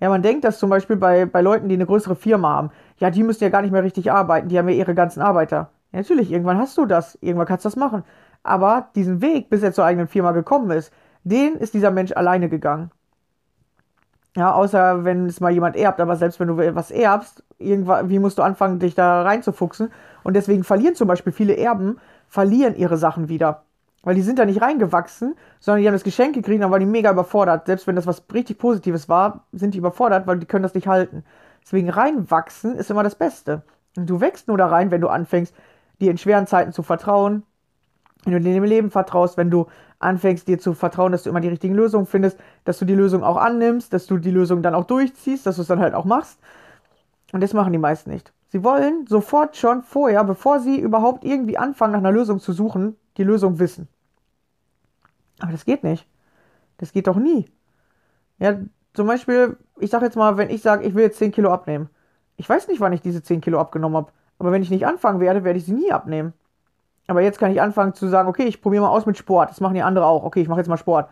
Ja, 0.00 0.08
man 0.08 0.22
denkt 0.22 0.44
das 0.44 0.58
zum 0.58 0.68
Beispiel 0.68 0.96
bei, 0.96 1.26
bei 1.26 1.40
Leuten, 1.40 1.68
die 1.68 1.76
eine 1.76 1.86
größere 1.86 2.16
Firma 2.16 2.50
haben. 2.50 2.70
Ja, 2.98 3.10
die 3.10 3.22
müssen 3.22 3.44
ja 3.44 3.50
gar 3.50 3.62
nicht 3.62 3.70
mehr 3.70 3.84
richtig 3.84 4.10
arbeiten, 4.10 4.48
die 4.48 4.58
haben 4.58 4.68
ja 4.68 4.74
ihre 4.74 4.94
ganzen 4.94 5.22
Arbeiter. 5.22 5.70
Ja, 5.92 6.00
natürlich, 6.00 6.32
irgendwann 6.32 6.58
hast 6.58 6.76
du 6.76 6.86
das, 6.86 7.16
irgendwann 7.20 7.46
kannst 7.46 7.64
du 7.64 7.68
das 7.68 7.76
machen. 7.76 8.02
Aber 8.42 8.88
diesen 8.96 9.22
Weg, 9.22 9.48
bis 9.48 9.62
er 9.62 9.72
zur 9.72 9.84
eigenen 9.84 10.08
Firma 10.08 10.32
gekommen 10.32 10.70
ist, 10.72 10.92
den 11.22 11.54
ist 11.54 11.74
dieser 11.74 11.92
Mensch 11.92 12.10
alleine 12.12 12.48
gegangen. 12.48 12.90
Ja, 14.34 14.52
außer 14.52 15.04
wenn 15.04 15.26
es 15.26 15.40
mal 15.40 15.52
jemand 15.52 15.76
erbt, 15.76 16.00
aber 16.00 16.16
selbst 16.16 16.40
wenn 16.40 16.48
du 16.48 16.58
etwas 16.58 16.90
erbst, 16.90 17.44
irgendwann, 17.58 18.08
wie 18.08 18.18
musst 18.18 18.38
du 18.38 18.42
anfangen, 18.42 18.78
dich 18.78 18.94
da 18.94 19.22
reinzufuchsen? 19.22 19.92
Und 20.24 20.34
deswegen 20.34 20.64
verlieren 20.64 20.94
zum 20.94 21.06
Beispiel 21.06 21.32
viele 21.32 21.56
Erben, 21.56 21.98
verlieren 22.28 22.74
ihre 22.74 22.96
Sachen 22.96 23.28
wieder. 23.28 23.62
Weil 24.02 24.16
die 24.16 24.22
sind 24.22 24.38
da 24.38 24.44
nicht 24.44 24.60
reingewachsen, 24.60 25.36
sondern 25.60 25.82
die 25.82 25.86
haben 25.86 25.94
das 25.94 26.02
Geschenk 26.02 26.34
gekriegt, 26.34 26.62
dann 26.62 26.70
waren 26.70 26.80
die 26.80 26.86
mega 26.86 27.10
überfordert. 27.10 27.66
Selbst 27.66 27.86
wenn 27.86 27.96
das 27.96 28.06
was 28.06 28.24
richtig 28.32 28.58
Positives 28.58 29.08
war, 29.08 29.46
sind 29.52 29.74
die 29.74 29.78
überfordert, 29.78 30.26
weil 30.26 30.38
die 30.38 30.46
können 30.46 30.64
das 30.64 30.74
nicht 30.74 30.88
halten. 30.88 31.24
Deswegen 31.62 31.88
reinwachsen 31.88 32.74
ist 32.74 32.90
immer 32.90 33.04
das 33.04 33.14
Beste. 33.14 33.62
Und 33.96 34.10
du 34.10 34.20
wächst 34.20 34.48
nur 34.48 34.58
da 34.58 34.66
rein, 34.66 34.90
wenn 34.90 35.00
du 35.00 35.08
anfängst, 35.08 35.54
dir 36.00 36.10
in 36.10 36.18
schweren 36.18 36.46
Zeiten 36.48 36.72
zu 36.72 36.82
vertrauen, 36.82 37.44
wenn 38.24 38.34
du 38.34 38.40
dir 38.40 38.56
im 38.56 38.64
Leben 38.64 38.90
vertraust, 38.90 39.36
wenn 39.36 39.50
du 39.50 39.66
anfängst, 39.98 40.48
dir 40.48 40.58
zu 40.58 40.74
vertrauen, 40.74 41.12
dass 41.12 41.22
du 41.22 41.30
immer 41.30 41.40
die 41.40 41.48
richtigen 41.48 41.74
Lösungen 41.74 42.06
findest, 42.06 42.38
dass 42.64 42.78
du 42.78 42.84
die 42.84 42.94
Lösung 42.94 43.22
auch 43.22 43.36
annimmst, 43.36 43.92
dass 43.92 44.06
du 44.06 44.18
die 44.18 44.30
Lösung 44.30 44.62
dann 44.62 44.74
auch 44.74 44.84
durchziehst, 44.84 45.46
dass 45.46 45.56
du 45.56 45.62
es 45.62 45.68
dann 45.68 45.80
halt 45.80 45.94
auch 45.94 46.04
machst. 46.04 46.40
Und 47.32 47.40
das 47.40 47.54
machen 47.54 47.72
die 47.72 47.78
meisten 47.78 48.10
nicht. 48.10 48.32
Sie 48.48 48.62
wollen 48.62 49.06
sofort 49.06 49.56
schon 49.56 49.82
vorher, 49.82 50.22
bevor 50.24 50.60
sie 50.60 50.78
überhaupt 50.78 51.24
irgendwie 51.24 51.56
anfangen, 51.56 51.92
nach 51.92 52.00
einer 52.00 52.12
Lösung 52.12 52.38
zu 52.38 52.52
suchen, 52.52 52.96
die 53.16 53.24
Lösung 53.24 53.58
wissen. 53.58 53.88
Aber 55.40 55.52
das 55.52 55.64
geht 55.64 55.84
nicht. 55.84 56.06
Das 56.78 56.92
geht 56.92 57.06
doch 57.06 57.16
nie. 57.16 57.46
Ja, 58.38 58.56
zum 58.94 59.06
Beispiel, 59.06 59.56
ich 59.78 59.90
sag 59.90 60.02
jetzt 60.02 60.16
mal, 60.16 60.36
wenn 60.36 60.50
ich 60.50 60.62
sage, 60.62 60.84
ich 60.84 60.94
will 60.94 61.04
jetzt 61.04 61.18
10 61.18 61.32
Kilo 61.32 61.50
abnehmen. 61.52 61.88
Ich 62.36 62.48
weiß 62.48 62.68
nicht, 62.68 62.80
wann 62.80 62.92
ich 62.92 63.00
diese 63.00 63.22
10 63.22 63.40
Kilo 63.40 63.58
abgenommen 63.60 63.96
habe. 63.96 64.12
Aber 64.38 64.52
wenn 64.52 64.62
ich 64.62 64.70
nicht 64.70 64.86
anfangen 64.86 65.20
werde, 65.20 65.44
werde 65.44 65.58
ich 65.58 65.64
sie 65.64 65.72
nie 65.72 65.92
abnehmen. 65.92 66.32
Aber 67.06 67.20
jetzt 67.20 67.38
kann 67.38 67.52
ich 67.52 67.60
anfangen 67.60 67.94
zu 67.94 68.08
sagen, 68.08 68.28
okay, 68.28 68.44
ich 68.44 68.62
probiere 68.62 68.82
mal 68.82 68.90
aus 68.90 69.06
mit 69.06 69.16
Sport. 69.16 69.50
Das 69.50 69.60
machen 69.60 69.74
die 69.74 69.82
andere 69.82 70.06
auch. 70.06 70.24
Okay, 70.24 70.40
ich 70.40 70.48
mache 70.48 70.60
jetzt 70.60 70.68
mal 70.68 70.76
Sport. 70.76 71.08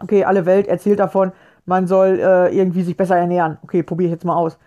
Okay, 0.00 0.24
alle 0.24 0.46
Welt 0.46 0.66
erzählt 0.66 0.98
davon, 0.98 1.32
man 1.66 1.86
soll 1.86 2.18
äh, 2.18 2.56
irgendwie 2.56 2.82
sich 2.82 2.96
besser 2.96 3.16
ernähren. 3.16 3.58
Okay, 3.62 3.82
probiere 3.82 4.08
ich 4.08 4.12
jetzt 4.12 4.24
mal 4.24 4.34
aus. 4.34 4.58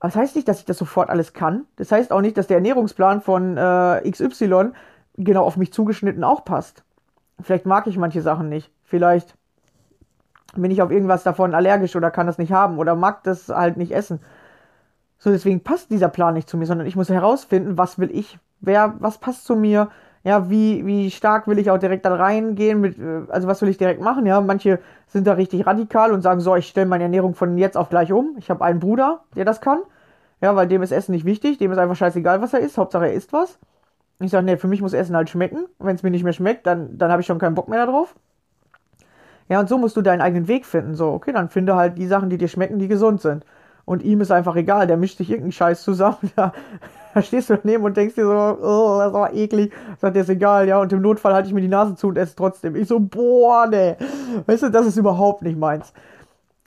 Aber 0.00 0.08
das 0.08 0.16
heißt 0.16 0.36
nicht, 0.36 0.48
dass 0.48 0.58
ich 0.58 0.64
das 0.64 0.78
sofort 0.78 1.10
alles 1.10 1.32
kann. 1.32 1.66
Das 1.76 1.92
heißt 1.92 2.12
auch 2.12 2.20
nicht, 2.20 2.36
dass 2.36 2.48
der 2.48 2.56
Ernährungsplan 2.56 3.20
von 3.20 3.56
äh, 3.56 4.10
XY 4.10 4.72
genau 5.16 5.44
auf 5.44 5.56
mich 5.56 5.72
zugeschnitten 5.72 6.24
auch 6.24 6.44
passt. 6.44 6.84
Vielleicht 7.40 7.66
mag 7.66 7.86
ich 7.86 7.96
manche 7.96 8.22
Sachen 8.22 8.48
nicht. 8.48 8.70
Vielleicht 8.84 9.34
bin 10.54 10.70
ich 10.70 10.82
auf 10.82 10.90
irgendwas 10.90 11.22
davon 11.22 11.54
allergisch 11.54 11.96
oder 11.96 12.10
kann 12.10 12.26
das 12.26 12.38
nicht 12.38 12.52
haben 12.52 12.78
oder 12.78 12.94
mag 12.94 13.22
das 13.24 13.48
halt 13.48 13.76
nicht 13.76 13.92
essen. 13.92 14.20
So, 15.18 15.30
deswegen 15.30 15.60
passt 15.60 15.90
dieser 15.90 16.08
Plan 16.08 16.34
nicht 16.34 16.48
zu 16.48 16.56
mir, 16.56 16.66
sondern 16.66 16.86
ich 16.86 16.96
muss 16.96 17.08
herausfinden, 17.08 17.78
was 17.78 17.98
will 17.98 18.10
ich, 18.10 18.38
wer, 18.60 18.94
was 18.98 19.18
passt 19.18 19.46
zu 19.46 19.54
mir, 19.54 19.88
ja, 20.24 20.50
wie, 20.50 20.84
wie 20.86 21.10
stark 21.10 21.48
will 21.48 21.58
ich 21.58 21.70
auch 21.70 21.78
direkt 21.78 22.04
da 22.04 22.14
reingehen, 22.14 22.80
mit, 22.80 22.98
äh, 22.98 23.22
also 23.28 23.48
was 23.48 23.62
will 23.62 23.68
ich 23.68 23.78
direkt 23.78 24.00
machen, 24.00 24.26
ja, 24.26 24.40
manche 24.40 24.78
sind 25.06 25.26
da 25.26 25.34
richtig 25.34 25.66
radikal 25.66 26.12
und 26.12 26.22
sagen, 26.22 26.40
so, 26.40 26.54
ich 26.56 26.68
stelle 26.68 26.86
meine 26.86 27.04
Ernährung 27.04 27.34
von 27.34 27.56
jetzt 27.58 27.76
auf 27.76 27.88
gleich 27.88 28.12
um. 28.12 28.36
Ich 28.38 28.50
habe 28.50 28.64
einen 28.64 28.80
Bruder, 28.80 29.22
der 29.36 29.44
das 29.44 29.60
kann, 29.60 29.78
ja, 30.40 30.54
weil 30.54 30.68
dem 30.68 30.82
ist 30.82 30.92
Essen 30.92 31.12
nicht 31.12 31.24
wichtig, 31.24 31.58
dem 31.58 31.72
ist 31.72 31.78
einfach 31.78 31.96
scheißegal, 31.96 32.40
was 32.40 32.52
er 32.52 32.60
isst, 32.60 32.78
Hauptsache 32.78 33.06
er 33.06 33.14
isst 33.14 33.32
was. 33.32 33.58
Ich 34.22 34.30
sage, 34.30 34.44
nee, 34.44 34.56
für 34.56 34.68
mich 34.68 34.80
muss 34.82 34.92
Essen 34.92 35.16
halt 35.16 35.30
schmecken. 35.30 35.66
Wenn 35.78 35.96
es 35.96 36.02
mir 36.02 36.10
nicht 36.10 36.24
mehr 36.24 36.32
schmeckt, 36.32 36.66
dann, 36.66 36.98
dann 36.98 37.10
habe 37.10 37.20
ich 37.20 37.26
schon 37.26 37.38
keinen 37.38 37.54
Bock 37.54 37.68
mehr 37.68 37.84
darauf. 37.84 38.14
Ja, 39.48 39.60
und 39.60 39.68
so 39.68 39.78
musst 39.78 39.96
du 39.96 40.02
deinen 40.02 40.20
eigenen 40.20 40.48
Weg 40.48 40.64
finden. 40.64 40.94
So, 40.94 41.10
okay, 41.12 41.32
dann 41.32 41.48
finde 41.48 41.76
halt 41.76 41.98
die 41.98 42.06
Sachen, 42.06 42.30
die 42.30 42.38
dir 42.38 42.48
schmecken, 42.48 42.78
die 42.78 42.88
gesund 42.88 43.20
sind. 43.20 43.44
Und 43.84 44.02
ihm 44.02 44.20
ist 44.20 44.30
einfach 44.30 44.54
egal, 44.56 44.86
der 44.86 44.96
mischt 44.96 45.18
sich 45.18 45.28
irgendeinen 45.28 45.52
Scheiß 45.52 45.82
zusammen. 45.82 46.16
Da, 46.36 46.52
da 47.14 47.20
stehst 47.20 47.50
du 47.50 47.58
daneben 47.58 47.84
und 47.84 47.94
denkst 47.96 48.14
dir 48.14 48.24
so, 48.24 48.30
oh, 48.32 48.98
das 48.98 49.12
war 49.12 49.34
eklig. 49.34 49.72
Sagt 49.98 50.16
der 50.16 50.22
ist 50.22 50.30
egal, 50.30 50.66
ja. 50.66 50.80
Und 50.80 50.92
im 50.92 51.02
Notfall 51.02 51.34
halte 51.34 51.48
ich 51.48 51.54
mir 51.54 51.60
die 51.60 51.68
Nase 51.68 51.94
zu 51.94 52.08
und 52.08 52.16
esse 52.16 52.34
trotzdem. 52.34 52.74
Ich 52.74 52.88
so, 52.88 53.00
boah, 53.00 53.66
ne. 53.66 53.96
Weißt 54.46 54.62
du, 54.62 54.70
das 54.70 54.86
ist 54.86 54.96
überhaupt 54.96 55.42
nicht 55.42 55.58
meins. 55.58 55.92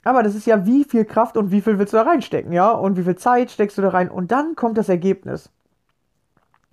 Aber 0.04 0.22
das 0.22 0.36
ist 0.36 0.46
ja, 0.46 0.64
wie 0.64 0.84
viel 0.84 1.04
Kraft 1.04 1.36
und 1.36 1.50
wie 1.50 1.60
viel 1.60 1.80
willst 1.80 1.92
du 1.92 1.96
da 1.96 2.04
reinstecken, 2.04 2.52
ja? 2.52 2.70
Und 2.70 2.96
wie 2.96 3.02
viel 3.02 3.16
Zeit 3.16 3.50
steckst 3.50 3.76
du 3.76 3.82
da 3.82 3.88
rein? 3.88 4.08
Und 4.08 4.30
dann 4.30 4.54
kommt 4.54 4.78
das 4.78 4.88
Ergebnis. 4.88 5.50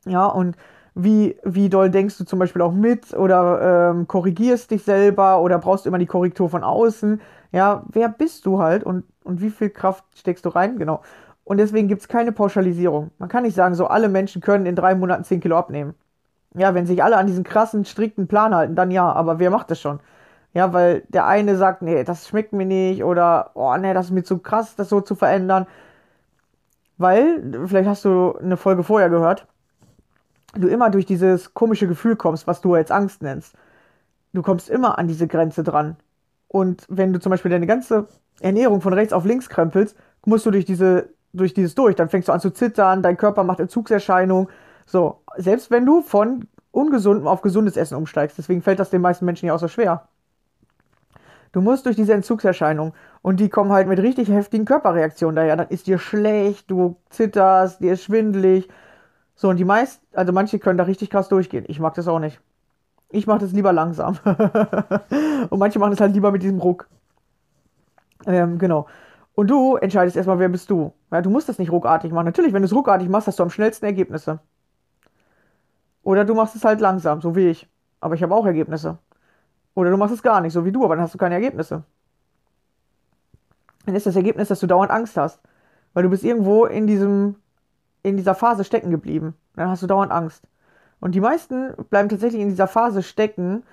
Ja, 0.06 0.26
und 0.28 0.56
wie, 0.96 1.38
wie 1.44 1.70
doll 1.70 1.90
denkst 1.90 2.18
du 2.18 2.26
zum 2.26 2.40
Beispiel 2.40 2.62
auch 2.62 2.74
mit 2.74 3.14
oder 3.14 3.92
ähm, 3.92 4.08
korrigierst 4.08 4.70
dich 4.72 4.84
selber 4.84 5.42
oder 5.42 5.58
brauchst 5.60 5.86
immer 5.88 5.98
die 5.98 6.06
Korrektur 6.06 6.50
von 6.50 6.64
außen? 6.64 7.22
Ja, 7.52 7.84
wer 7.90 8.10
bist 8.10 8.46
du 8.46 8.60
halt 8.60 8.84
und, 8.84 9.06
und 9.24 9.42
wie 9.42 9.50
viel 9.50 9.70
Kraft 9.70 10.04
steckst 10.16 10.46
du 10.46 10.50
rein? 10.50 10.78
Genau. 10.78 11.02
Und 11.46 11.58
deswegen 11.58 11.88
gibt 11.88 12.02
es 12.02 12.08
keine 12.08 12.32
Pauschalisierung. 12.32 13.12
Man 13.18 13.30
kann 13.30 13.44
nicht 13.44 13.56
sagen, 13.56 13.76
so 13.76 13.88
alle 13.88 14.10
Menschen 14.10 14.42
können 14.42 14.66
in 14.66 14.76
drei 14.76 14.96
Monaten 14.96 15.24
10 15.24 15.40
Kilo 15.42 15.58
abnehmen. 15.58 15.96
Ja, 16.56 16.76
wenn 16.76 16.86
sich 16.88 17.04
alle 17.04 17.18
an 17.18 17.28
diesen 17.28 17.44
krassen, 17.44 17.86
strikten 17.86 18.28
Plan 18.28 18.56
halten, 18.56 18.76
dann 18.76 18.92
ja, 18.92 19.12
aber 19.12 19.40
wer 19.40 19.52
macht 19.52 19.72
das 19.72 19.82
schon? 19.82 20.00
Ja, 20.54 20.74
weil 20.74 21.04
der 21.10 21.28
eine 21.28 21.58
sagt, 21.58 21.82
nee, 21.84 22.04
das 22.04 22.28
schmeckt 22.30 22.54
mir 22.54 22.66
nicht 22.66 23.04
oder, 23.04 23.52
oh, 23.56 23.76
nee, 23.78 23.94
das 23.94 24.08
ist 24.08 24.12
mir 24.14 24.24
zu 24.24 24.40
krass, 24.40 24.76
das 24.76 24.90
so 24.90 25.02
zu 25.02 25.16
verändern. 25.16 25.68
Weil, 26.98 27.42
vielleicht 27.68 27.90
hast 27.90 28.06
du 28.06 28.36
eine 28.38 28.58
Folge 28.58 28.84
vorher 28.84 29.10
gehört, 29.10 29.48
du 30.54 30.68
immer 30.68 30.90
durch 30.90 31.06
dieses 31.06 31.54
komische 31.54 31.88
Gefühl 31.88 32.16
kommst, 32.16 32.48
was 32.48 32.62
du 32.62 32.76
jetzt 32.76 32.92
Angst 32.92 33.22
nennst. 33.22 33.56
Du 34.34 34.42
kommst 34.42 34.70
immer 34.70 34.98
an 34.98 35.08
diese 35.08 35.28
Grenze 35.28 35.64
dran. 35.64 35.98
Und 36.48 36.86
wenn 36.90 37.14
du 37.14 37.20
zum 37.20 37.30
Beispiel 37.32 37.52
deine 37.52 37.68
ganze 37.68 38.08
Ernährung 38.40 38.82
von 38.82 38.94
rechts 38.94 39.14
auf 39.14 39.26
links 39.26 39.50
krempelst, 39.50 39.96
musst 40.26 40.46
du 40.46 40.52
durch 40.52 40.66
diese, 40.66 41.10
durch 41.34 41.54
dieses 41.54 41.76
durch. 41.76 41.96
Dann 41.96 42.10
fängst 42.10 42.28
du 42.28 42.32
an 42.32 42.40
zu 42.40 42.52
zittern, 42.52 43.02
dein 43.02 43.18
Körper 43.18 43.44
macht 43.44 43.60
Entzugserscheinungen. 43.60 44.48
So, 44.86 45.22
selbst 45.38 45.72
wenn 45.72 45.86
du 45.86 46.02
von 46.02 46.48
ungesundem 46.74 47.28
auf 47.28 47.42
gesundes 47.42 47.78
Essen 47.78 47.96
umsteigst. 47.96 48.38
Deswegen 48.38 48.62
fällt 48.62 48.80
das 48.80 48.90
den 48.90 49.02
meisten 49.02 49.26
Menschen 49.26 49.46
ja 49.46 49.56
auch 49.56 49.60
so 49.60 49.68
schwer. 49.68 50.08
Du 51.52 51.62
musst 51.62 51.86
durch 51.86 51.96
diese 51.96 52.14
Entzugserscheinung 52.14 52.94
und 53.22 53.40
die 53.40 53.48
kommen 53.48 53.72
halt 53.72 53.88
mit 53.88 54.00
richtig 54.00 54.30
heftigen 54.30 54.66
Körperreaktionen 54.66 55.36
daher. 55.36 55.56
Dann 55.56 55.68
ist 55.70 55.86
dir 55.86 56.00
schlecht, 56.00 56.70
du 56.72 56.98
zitterst, 57.12 57.80
dir 57.80 57.94
ist 57.94 58.04
schwindelig, 58.04 58.68
so, 59.36 59.50
und 59.50 59.58
die 59.58 59.66
meisten, 59.66 60.06
also 60.16 60.32
manche 60.32 60.60
können 60.60 60.78
da 60.78 60.84
richtig 60.84 61.10
krass 61.10 61.30
durchgehen. 61.30 61.66
Ich 61.68 61.80
mag 61.80 61.94
das 61.96 62.08
auch 62.08 62.20
nicht. 62.20 62.40
Ich 63.10 63.28
mache 63.28 63.40
das 63.40 63.52
lieber 63.52 63.74
langsam. 63.74 64.18
und 65.50 65.60
manche 65.60 65.80
machen 65.80 65.94
es 65.94 66.02
halt 66.02 66.14
lieber 66.14 66.32
mit 66.32 66.44
diesem 66.44 66.60
Ruck. 66.60 66.88
Ähm, 68.26 68.58
genau. 68.58 68.88
Und 69.36 69.50
du 69.50 69.76
entscheidest 69.76 70.16
erstmal, 70.16 70.40
wer 70.40 70.50
bist 70.50 70.70
du. 70.70 70.94
Ja, 71.12 71.22
du 71.22 71.30
musst 71.30 71.50
das 71.50 71.60
nicht 71.60 71.72
ruckartig 71.72 72.12
machen. 72.12 72.26
Natürlich, 72.26 72.54
wenn 72.54 72.62
du 72.62 72.68
es 72.68 72.74
ruckartig 72.74 73.10
machst, 73.10 73.28
hast 73.28 73.40
du 73.40 73.44
am 73.44 73.50
schnellsten 73.50 73.86
Ergebnisse. 73.86 74.40
Oder 76.04 76.26
du 76.26 76.36
machst 76.36 76.56
es 76.56 76.64
halt 76.66 76.82
langsam, 76.82 77.22
so 77.22 77.36
wie 77.36 77.50
ich. 77.50 77.68
Aber 78.00 78.16
ich 78.16 78.24
habe 78.24 78.36
auch 78.36 78.46
Ergebnisse. 78.46 78.98
Oder 79.76 79.90
du 79.90 79.98
machst 79.98 80.14
es 80.14 80.22
gar 80.22 80.42
nicht, 80.42 80.54
so 80.54 80.66
wie 80.66 80.72
du, 80.72 80.84
aber 80.84 80.96
dann 80.96 81.04
hast 81.04 81.14
du 81.14 81.18
keine 81.18 81.36
Ergebnisse. 81.36 81.84
Dann 83.86 83.96
ist 83.96 84.06
das 84.06 84.16
Ergebnis, 84.16 84.50
dass 84.50 84.60
du 84.60 84.68
dauernd 84.68 84.92
Angst 84.92 85.18
hast. 85.18 85.42
Weil 85.94 86.04
du 86.04 86.10
bist 86.10 86.24
irgendwo 86.24 86.66
in 86.66 86.88
diesem 86.88 87.36
in 88.04 88.18
dieser 88.18 88.36
Phase 88.36 88.64
stecken 88.64 88.92
geblieben. 88.92 89.34
Dann 89.56 89.70
hast 89.70 89.82
du 89.82 89.88
dauernd 89.88 90.12
Angst. 90.12 90.44
Und 91.00 91.16
die 91.16 91.22
meisten 91.22 91.74
bleiben 91.90 92.10
tatsächlich 92.10 92.42
in 92.42 92.50
dieser 92.50 92.68
Phase 92.68 93.04
stecken, 93.04 93.64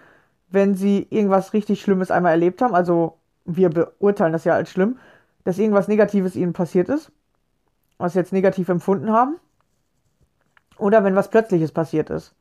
wenn 0.49 0.75
sie 0.75 1.07
irgendwas 1.11 1.53
richtig 1.53 1.81
Schlimmes 1.81 2.11
einmal 2.11 2.33
erlebt 2.33 2.63
haben. 2.63 2.75
Also 2.75 3.19
wir 3.45 3.71
beurteilen 3.71 4.33
das 4.33 4.45
ja 4.45 4.55
als 4.55 4.71
schlimm, 4.71 4.99
dass 5.45 5.59
irgendwas 5.59 5.89
Negatives 5.89 6.37
ihnen 6.37 6.53
passiert 6.53 6.89
ist, 6.89 7.13
was 7.99 8.13
sie 8.13 8.19
jetzt 8.19 8.33
negativ 8.33 8.69
empfunden 8.69 9.13
haben. 9.13 9.37
Oder 10.79 11.05
wenn 11.05 11.15
was 11.15 11.29
Plötzliches 11.29 11.73
passiert 11.73 12.11
ist. 12.11 12.35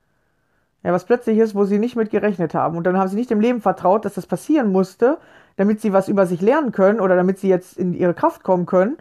Ja, 0.84 0.94
was 0.94 1.06
Plötzliches, 1.06 1.56
wo 1.56 1.66
sie 1.66 1.78
nicht 1.78 1.96
mit 1.96 2.10
gerechnet 2.10 2.54
haben. 2.54 2.78
Und 2.78 2.86
dann 2.86 2.98
haben 2.98 3.10
sie 3.10 3.18
nicht 3.18 3.30
dem 3.30 3.42
Leben 3.42 3.62
vertraut, 3.62 4.06
dass 4.06 4.14
das 4.14 4.26
passieren 4.26 4.72
musste, 4.72 5.18
damit 5.58 5.82
sie 5.82 5.92
was 5.92 6.08
über 6.08 6.26
sich 6.26 6.42
lernen 6.42 6.72
können 6.72 7.02
oder 7.02 7.18
damit 7.18 7.38
sie 7.38 7.50
jetzt 7.50 7.78
in 7.78 7.94
ihre 7.94 8.14
Kraft 8.14 8.44
kommen 8.44 8.66
können, 8.66 8.98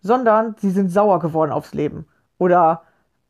sondern 0.00 0.54
sie 0.58 0.70
sind 0.70 0.90
sauer 0.90 1.18
geworden 1.20 1.52
aufs 1.52 1.74
Leben. 1.74 2.06
Oder 2.38 2.82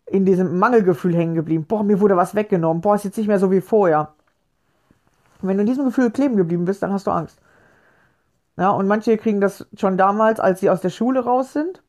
in 0.07 0.25
diesem 0.25 0.59
Mangelgefühl 0.59 1.15
hängen 1.15 1.35
geblieben. 1.35 1.67
Boah, 1.67 1.83
mir 1.83 2.01
wurde 2.01 2.17
was 2.17 2.35
weggenommen. 2.35 2.81
Boah, 2.81 2.97
ist 2.97 3.05
jetzt 3.05 3.17
nicht 3.17 3.29
mehr 3.29 3.39
so 3.39 3.51
wie 3.51 3.61
vorher. 3.61 4.13
Und 5.41 5.49
wenn 5.49 5.57
du 5.57 5.63
in 5.63 5.69
diesem 5.69 5.85
Gefühl 5.85 6.11
kleben 6.11 6.37
geblieben 6.37 6.65
bist, 6.65 6.83
dann 6.83 6.93
hast 6.93 7.07
du 7.07 7.11
Angst. 7.11 7.41
Ja, 8.57 8.71
und 8.71 8.87
manche 8.89 9.17
kriegen 9.17 9.41
das 9.41 9.67
schon 9.77 9.97
damals, 9.97 10.39
als 10.41 10.61
sie 10.61 10.69
aus 10.69 10.81
der 10.81 10.91
Schule 10.91 11.21
raus 11.21 11.53
sind. 11.53 11.83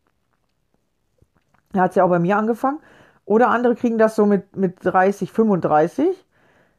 Da 1.74 1.82
hat 1.82 1.92
es 1.92 1.96
ja 1.96 2.04
auch 2.04 2.10
bei 2.10 2.20
mir 2.20 2.38
angefangen. 2.38 2.80
Oder 3.26 3.50
andere 3.50 3.76
kriegen 3.76 3.98
das 3.98 4.16
so 4.16 4.26
mit, 4.26 4.56
mit 4.56 4.78
30, 4.84 5.32
35, 5.32 6.26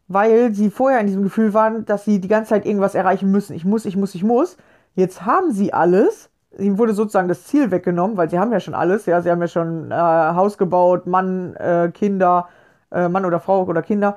weil 0.09 0.55
sie 0.55 0.71
vorher 0.71 1.01
in 1.01 1.07
diesem 1.07 1.23
Gefühl 1.23 1.55
waren, 1.55 1.85
dass 1.85 2.05
sie 2.05 2.21
die 2.21 2.29
ganze 2.29 2.51
Zeit 2.51 2.67
irgendwas 2.67 2.95
erreichen 2.95 3.31
müssen. 3.31 3.55
Ich 3.55 3.65
muss, 3.65 3.85
ich 3.85 3.97
muss, 3.97 4.15
ich 4.15 4.25
muss. 4.25 4.57
Jetzt 4.95 5.25
haben 5.25 5.53
sie 5.53 5.73
alles 5.73 6.31
ihm 6.59 6.79
wurde 6.79 6.95
sozusagen 6.95 7.29
das 7.29 7.45
Ziel 7.45 7.71
weggenommen, 7.71 8.17
weil 8.17 8.31
sie 8.31 8.39
haben 8.39 8.53
ja 8.53 8.61
schon 8.61 8.75
alles, 8.75 9.07
ja, 9.07 9.21
sie 9.21 9.31
haben 9.31 9.41
ja 9.41 9.49
schon 9.49 9.91
äh, 9.91 9.95
Haus 9.95 10.59
gebaut, 10.59 11.07
Mann, 11.07 11.55
äh, 11.57 11.91
Kinder, 11.93 12.49
äh, 12.91 13.09
Mann 13.09 13.25
oder 13.25 13.41
Frau 13.41 13.65
oder 13.65 13.83
Kinder 13.83 14.17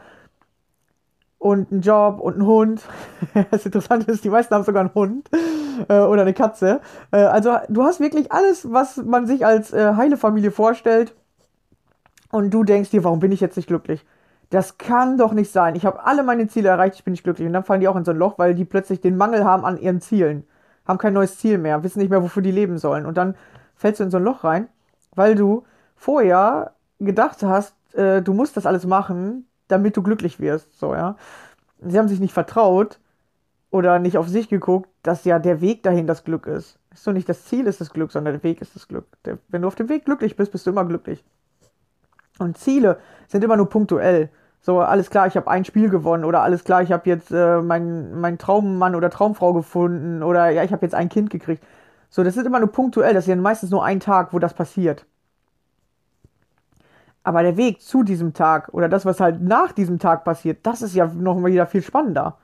und 1.38 1.72
einen 1.72 1.82
Job 1.82 2.20
und 2.20 2.36
einen 2.36 2.46
Hund. 2.46 2.82
das 3.52 3.66
Interessante 3.66 4.12
ist, 4.12 4.24
die 4.24 4.30
meisten 4.30 4.54
haben 4.56 4.64
sogar 4.64 4.82
einen 4.82 4.94
Hund 4.94 5.30
äh, 5.88 6.00
oder 6.00 6.24
eine 6.24 6.34
Katze. 6.34 6.82
Äh, 7.12 7.18
also 7.18 7.58
du 7.70 7.84
hast 7.84 8.00
wirklich 8.00 8.32
alles, 8.32 8.72
was 8.72 8.98
man 8.98 9.28
sich 9.28 9.46
als 9.46 9.74
äh, 9.74 9.94
heile 9.96 10.18
Familie 10.18 10.52
vorstellt 10.52 11.16
und 12.32 12.54
du 12.54 12.64
denkst 12.64 12.90
dir, 12.90 13.04
warum 13.04 13.20
bin 13.20 13.32
ich 13.32 13.42
jetzt 13.42 13.58
nicht 13.58 13.68
glücklich? 13.68 14.06
Das 14.50 14.78
kann 14.78 15.18
doch 15.18 15.34
nicht 15.34 15.52
sein. 15.52 15.76
Ich 15.76 15.86
habe 15.86 16.06
alle 16.06 16.24
meine 16.24 16.48
Ziele 16.48 16.70
erreicht, 16.70 16.96
ich 16.96 17.04
bin 17.04 17.12
nicht 17.12 17.24
glücklich. 17.24 17.48
Und 17.48 17.54
dann 17.54 17.64
fallen 17.64 17.82
die 17.82 17.88
auch 17.88 17.96
in 17.96 18.06
so 18.06 18.12
ein 18.12 18.18
Loch, 18.18 18.38
weil 18.38 18.54
die 18.54 18.66
plötzlich 18.66 19.02
den 19.02 19.18
Mangel 19.18 19.44
haben 19.44 19.66
an 19.66 19.78
ihren 19.78 20.02
Zielen 20.02 20.46
haben 20.86 20.98
kein 20.98 21.14
neues 21.14 21.38
Ziel 21.38 21.58
mehr, 21.58 21.84
wissen 21.84 22.00
nicht 22.00 22.10
mehr, 22.10 22.24
wofür 22.24 22.44
die 22.44 22.52
leben 22.52 22.78
sollen. 22.78 23.06
Und 23.06 23.18
dann 23.18 23.36
fällst 23.76 24.00
du 24.00 24.04
in 24.04 24.12
so 24.12 24.18
ein 24.18 24.24
Loch 24.24 24.44
rein, 24.44 24.70
weil 25.16 25.36
du 25.36 25.64
vorher 25.96 26.74
gedacht 27.00 27.44
hast, 27.44 27.76
äh, 27.94 28.22
du 28.22 28.34
musst 28.34 28.58
das 28.58 28.66
alles 28.66 28.86
machen, 28.86 29.48
damit 29.68 29.98
du 29.98 30.04
glücklich 30.04 30.40
wirst. 30.40 30.78
So, 30.78 30.94
ja. 30.94 31.16
Sie 31.82 31.98
haben 31.98 32.08
sich 32.08 32.20
nicht 32.20 32.34
vertraut 32.34 33.00
oder 33.72 34.00
nicht 34.00 34.18
auf 34.18 34.30
sich 34.30 34.48
geguckt, 34.48 34.90
dass 35.04 35.26
ja 35.26 35.40
der 35.40 35.62
Weg 35.62 35.84
dahin 35.84 36.08
das 36.08 36.24
Glück 36.24 36.48
ist. 36.48 36.80
Ist 36.94 37.04
so 37.04 37.12
nicht 37.12 37.28
das 37.28 37.46
Ziel 37.46 37.68
ist 37.68 37.82
das 37.82 37.90
Glück, 37.90 38.12
sondern 38.12 38.36
der 38.36 38.44
Weg 38.44 38.62
ist 38.62 38.76
das 38.76 38.88
Glück. 38.88 39.06
Der, 39.26 39.38
wenn 39.50 39.62
du 39.62 39.68
auf 39.68 39.76
dem 39.76 39.90
Weg 39.90 40.06
glücklich 40.06 40.36
bist, 40.36 40.52
bist 40.52 40.66
du 40.66 40.72
immer 40.72 40.86
glücklich. 40.86 41.24
Und 42.40 42.58
Ziele 42.58 43.00
sind 43.28 43.44
immer 43.44 43.58
nur 43.58 43.70
punktuell. 43.70 44.30
So, 44.66 44.80
alles 44.82 45.10
klar, 45.12 45.28
ich 45.28 45.38
habe 45.38 45.48
ein 45.50 45.64
Spiel 45.64 45.90
gewonnen 45.90 46.26
oder 46.26 46.42
alles 46.42 46.64
klar, 46.64 46.82
ich 46.82 46.92
habe 46.92 47.08
jetzt 47.08 47.32
äh, 47.32 47.62
meinen 47.62 48.20
mein 48.20 48.38
Traummann 48.40 48.96
oder 48.96 49.10
Traumfrau 49.12 49.54
gefunden 49.54 50.24
oder 50.24 50.50
ja, 50.50 50.64
ich 50.64 50.72
habe 50.72 50.84
jetzt 50.86 50.96
ein 50.96 51.10
Kind 51.10 51.30
gekriegt. 51.30 51.64
So, 52.10 52.24
das 52.24 52.36
ist 52.38 52.46
immer 52.48 52.60
nur 52.60 52.72
punktuell, 52.72 53.14
das 53.14 53.26
ist 53.26 53.30
ja 53.30 53.36
meistens 53.36 53.70
nur 53.72 53.86
ein 53.86 54.00
Tag, 54.00 54.34
wo 54.34 54.40
das 54.40 54.54
passiert. 54.56 55.06
Aber 57.24 57.42
der 57.44 57.58
Weg 57.58 57.82
zu 57.82 58.04
diesem 58.04 58.34
Tag 58.34 58.70
oder 58.72 58.88
das, 58.88 59.06
was 59.06 59.20
halt 59.20 59.42
nach 59.42 59.72
diesem 59.74 60.00
Tag 60.00 60.24
passiert, 60.24 60.66
das 60.66 60.82
ist 60.82 60.96
ja 60.96 61.08
noch 61.08 61.36
mal 61.38 61.52
wieder 61.52 61.66
viel 61.68 61.82
spannender. 61.82 62.38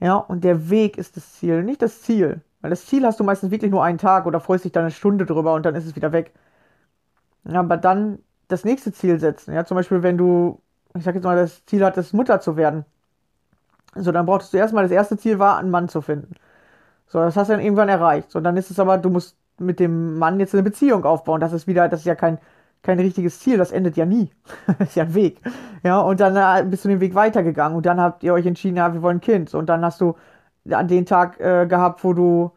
Ja, 0.00 0.16
und 0.16 0.44
der 0.44 0.70
Weg 0.70 0.96
ist 0.98 1.16
das 1.16 1.34
Ziel, 1.34 1.62
nicht 1.62 1.82
das 1.82 2.02
Ziel. 2.02 2.42
Weil 2.60 2.70
das 2.70 2.86
Ziel 2.86 3.04
hast 3.06 3.20
du 3.20 3.24
meistens 3.24 3.50
wirklich 3.50 3.70
nur 3.70 3.84
einen 3.84 3.98
Tag 3.98 4.26
oder 4.26 4.40
freust 4.40 4.64
dich 4.64 4.72
dann 4.72 4.84
eine 4.84 4.90
Stunde 4.90 5.26
drüber 5.26 5.54
und 5.54 5.64
dann 5.66 5.74
ist 5.74 5.86
es 5.86 5.96
wieder 5.96 6.12
weg. 6.12 6.32
Ja, 7.44 7.60
aber 7.60 7.76
dann 7.76 8.18
das 8.48 8.64
nächste 8.64 8.92
Ziel 8.92 9.18
setzen. 9.20 9.54
Ja, 9.54 9.64
zum 9.64 9.76
Beispiel, 9.76 10.02
wenn 10.02 10.18
du, 10.18 10.60
ich 10.96 11.04
sag 11.04 11.14
jetzt 11.14 11.24
mal, 11.24 11.36
das 11.36 11.64
Ziel 11.66 11.84
hattest, 11.84 12.14
Mutter 12.14 12.40
zu 12.40 12.56
werden. 12.56 12.84
So, 13.94 14.12
dann 14.12 14.26
brauchtest 14.26 14.52
du 14.52 14.58
erstmal, 14.58 14.84
das 14.84 14.92
erste 14.92 15.16
Ziel 15.16 15.38
war, 15.38 15.58
einen 15.58 15.70
Mann 15.70 15.88
zu 15.88 16.02
finden. 16.02 16.34
So, 17.08 17.20
das 17.20 17.36
hast 17.36 17.48
du 17.48 17.54
dann 17.54 17.62
irgendwann 17.62 17.88
erreicht. 17.88 18.30
So, 18.30 18.40
dann 18.40 18.56
ist 18.56 18.70
es 18.70 18.78
aber, 18.78 18.98
du 18.98 19.10
musst 19.10 19.36
mit 19.58 19.80
dem 19.80 20.18
Mann 20.18 20.40
jetzt 20.40 20.54
eine 20.54 20.62
Beziehung 20.62 21.04
aufbauen. 21.04 21.40
Das 21.40 21.52
ist 21.52 21.66
wieder, 21.66 21.88
das 21.88 22.00
ist 22.00 22.06
ja 22.06 22.14
kein, 22.14 22.38
kein 22.82 23.00
richtiges 23.00 23.40
Ziel, 23.40 23.58
das 23.58 23.72
endet 23.72 23.96
ja 23.96 24.06
nie. 24.06 24.30
das 24.78 24.90
ist 24.90 24.96
ja 24.96 25.04
ein 25.04 25.14
Weg. 25.14 25.40
Ja, 25.82 26.00
und 26.00 26.20
dann 26.20 26.36
äh, 26.36 26.68
bist 26.68 26.84
du 26.84 26.88
den 26.88 27.00
Weg 27.00 27.14
weitergegangen 27.14 27.76
und 27.76 27.86
dann 27.86 28.00
habt 28.00 28.22
ihr 28.22 28.34
euch 28.34 28.46
entschieden, 28.46 28.76
ja, 28.76 28.92
wir 28.92 29.02
wollen 29.02 29.18
ein 29.18 29.20
Kind. 29.20 29.54
Und 29.54 29.66
dann 29.68 29.84
hast 29.84 30.00
du 30.00 30.16
an 30.70 30.88
den 30.88 31.06
Tag 31.06 31.40
äh, 31.40 31.66
gehabt, 31.66 32.04
wo 32.04 32.12
du 32.12 32.52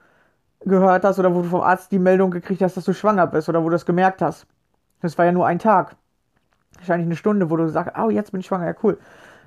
gehört 0.61 1.05
hast 1.05 1.19
oder 1.19 1.33
wo 1.33 1.41
du 1.41 1.49
vom 1.49 1.61
Arzt 1.61 1.91
die 1.91 1.99
Meldung 1.99 2.31
gekriegt 2.31 2.61
hast, 2.61 2.77
dass 2.77 2.85
du 2.85 2.93
schwanger 2.93 3.27
bist 3.27 3.49
oder 3.49 3.61
wo 3.63 3.65
du 3.69 3.73
das 3.73 3.85
gemerkt 3.85 4.21
hast. 4.21 4.47
Das 5.01 5.17
war 5.17 5.25
ja 5.25 5.31
nur 5.31 5.47
ein 5.47 5.59
Tag. 5.59 5.95
Wahrscheinlich 6.79 7.07
eine 7.07 7.15
Stunde, 7.15 7.49
wo 7.49 7.57
du 7.57 7.67
sagst, 7.69 7.93
oh, 7.97 8.09
jetzt 8.09 8.31
bin 8.31 8.41
ich 8.41 8.47
schwanger, 8.47 8.67
ja 8.67 8.75
cool. 8.83 8.97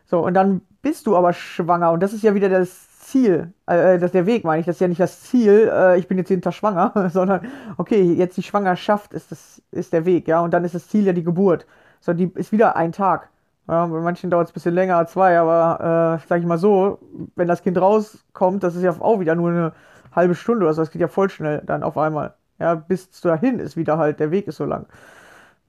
So, 0.05 0.25
und 0.25 0.35
dann 0.35 0.61
bist 0.83 1.07
du 1.07 1.17
aber 1.17 1.33
schwanger 1.33 1.93
und 1.93 2.03
das 2.03 2.13
ist 2.13 2.23
ja 2.23 2.35
wieder 2.35 2.49
das 2.49 2.99
Ziel, 3.01 3.53
äh, 3.67 3.99
das 3.99 4.05
ist 4.05 4.15
der 4.15 4.27
Weg, 4.27 4.45
meine 4.45 4.61
ich. 4.61 4.67
Das 4.67 4.77
ist 4.77 4.81
ja 4.81 4.89
nicht 4.89 5.01
das 5.01 5.23
Ziel, 5.23 5.71
äh, 5.73 5.99
ich 5.99 6.09
bin 6.09 6.19
jetzt 6.19 6.31
jeden 6.31 6.43
Tag 6.43 6.55
schwanger, 6.55 6.93
sondern 7.13 7.47
okay, 7.77 8.01
jetzt 8.01 8.37
die 8.37 8.43
Schwangerschaft 8.43 9.13
ist, 9.13 9.31
das, 9.31 9.63
ist 9.71 9.93
der 9.93 10.05
Weg, 10.05 10.29
ja, 10.29 10.41
und 10.41 10.53
dann 10.53 10.65
ist 10.65 10.75
das 10.75 10.89
Ziel 10.89 11.05
ja 11.05 11.13
die 11.13 11.25
Geburt. 11.25 11.67
So, 12.01 12.13
die 12.13 12.31
ist 12.35 12.53
wieder 12.53 12.77
ein 12.77 12.93
Tag. 12.93 13.29
Ja, 13.69 13.87
bei 13.87 14.01
manchen 14.01 14.29
dauert 14.31 14.49
es 14.49 14.51
ein 14.53 14.55
bisschen 14.55 14.75
länger 14.75 15.07
zwei, 15.07 15.39
aber 15.39 16.19
äh, 16.21 16.27
sag 16.29 16.41
ich 16.41 16.47
mal 16.47 16.59
so, 16.59 16.99
wenn 17.37 17.49
das 17.49 17.63
Kind 17.63 17.81
rauskommt, 17.81 18.63
das 18.63 18.75
ist 18.75 18.83
ja 18.83 18.95
auch 18.99 19.21
wieder 19.21 19.35
nur 19.35 19.51
eine 19.51 19.73
halbe 20.15 20.35
Stunde 20.35 20.65
oder 20.65 20.75
so, 20.75 20.83
das 20.83 20.91
geht 20.91 21.01
ja 21.01 21.09
voll 21.09 21.31
schnell 21.31 21.63
dann 21.65 21.83
auf 21.83 21.97
einmal. 21.97 22.35
Ja, 22.59 22.75
bis 22.75 23.11
dahin 23.21 23.59
ist 23.59 23.77
wieder 23.77 23.99
halt, 23.99 24.21
der 24.21 24.31
Weg 24.31 24.47
ist 24.49 24.57
so 24.57 24.65
lang. 24.65 24.87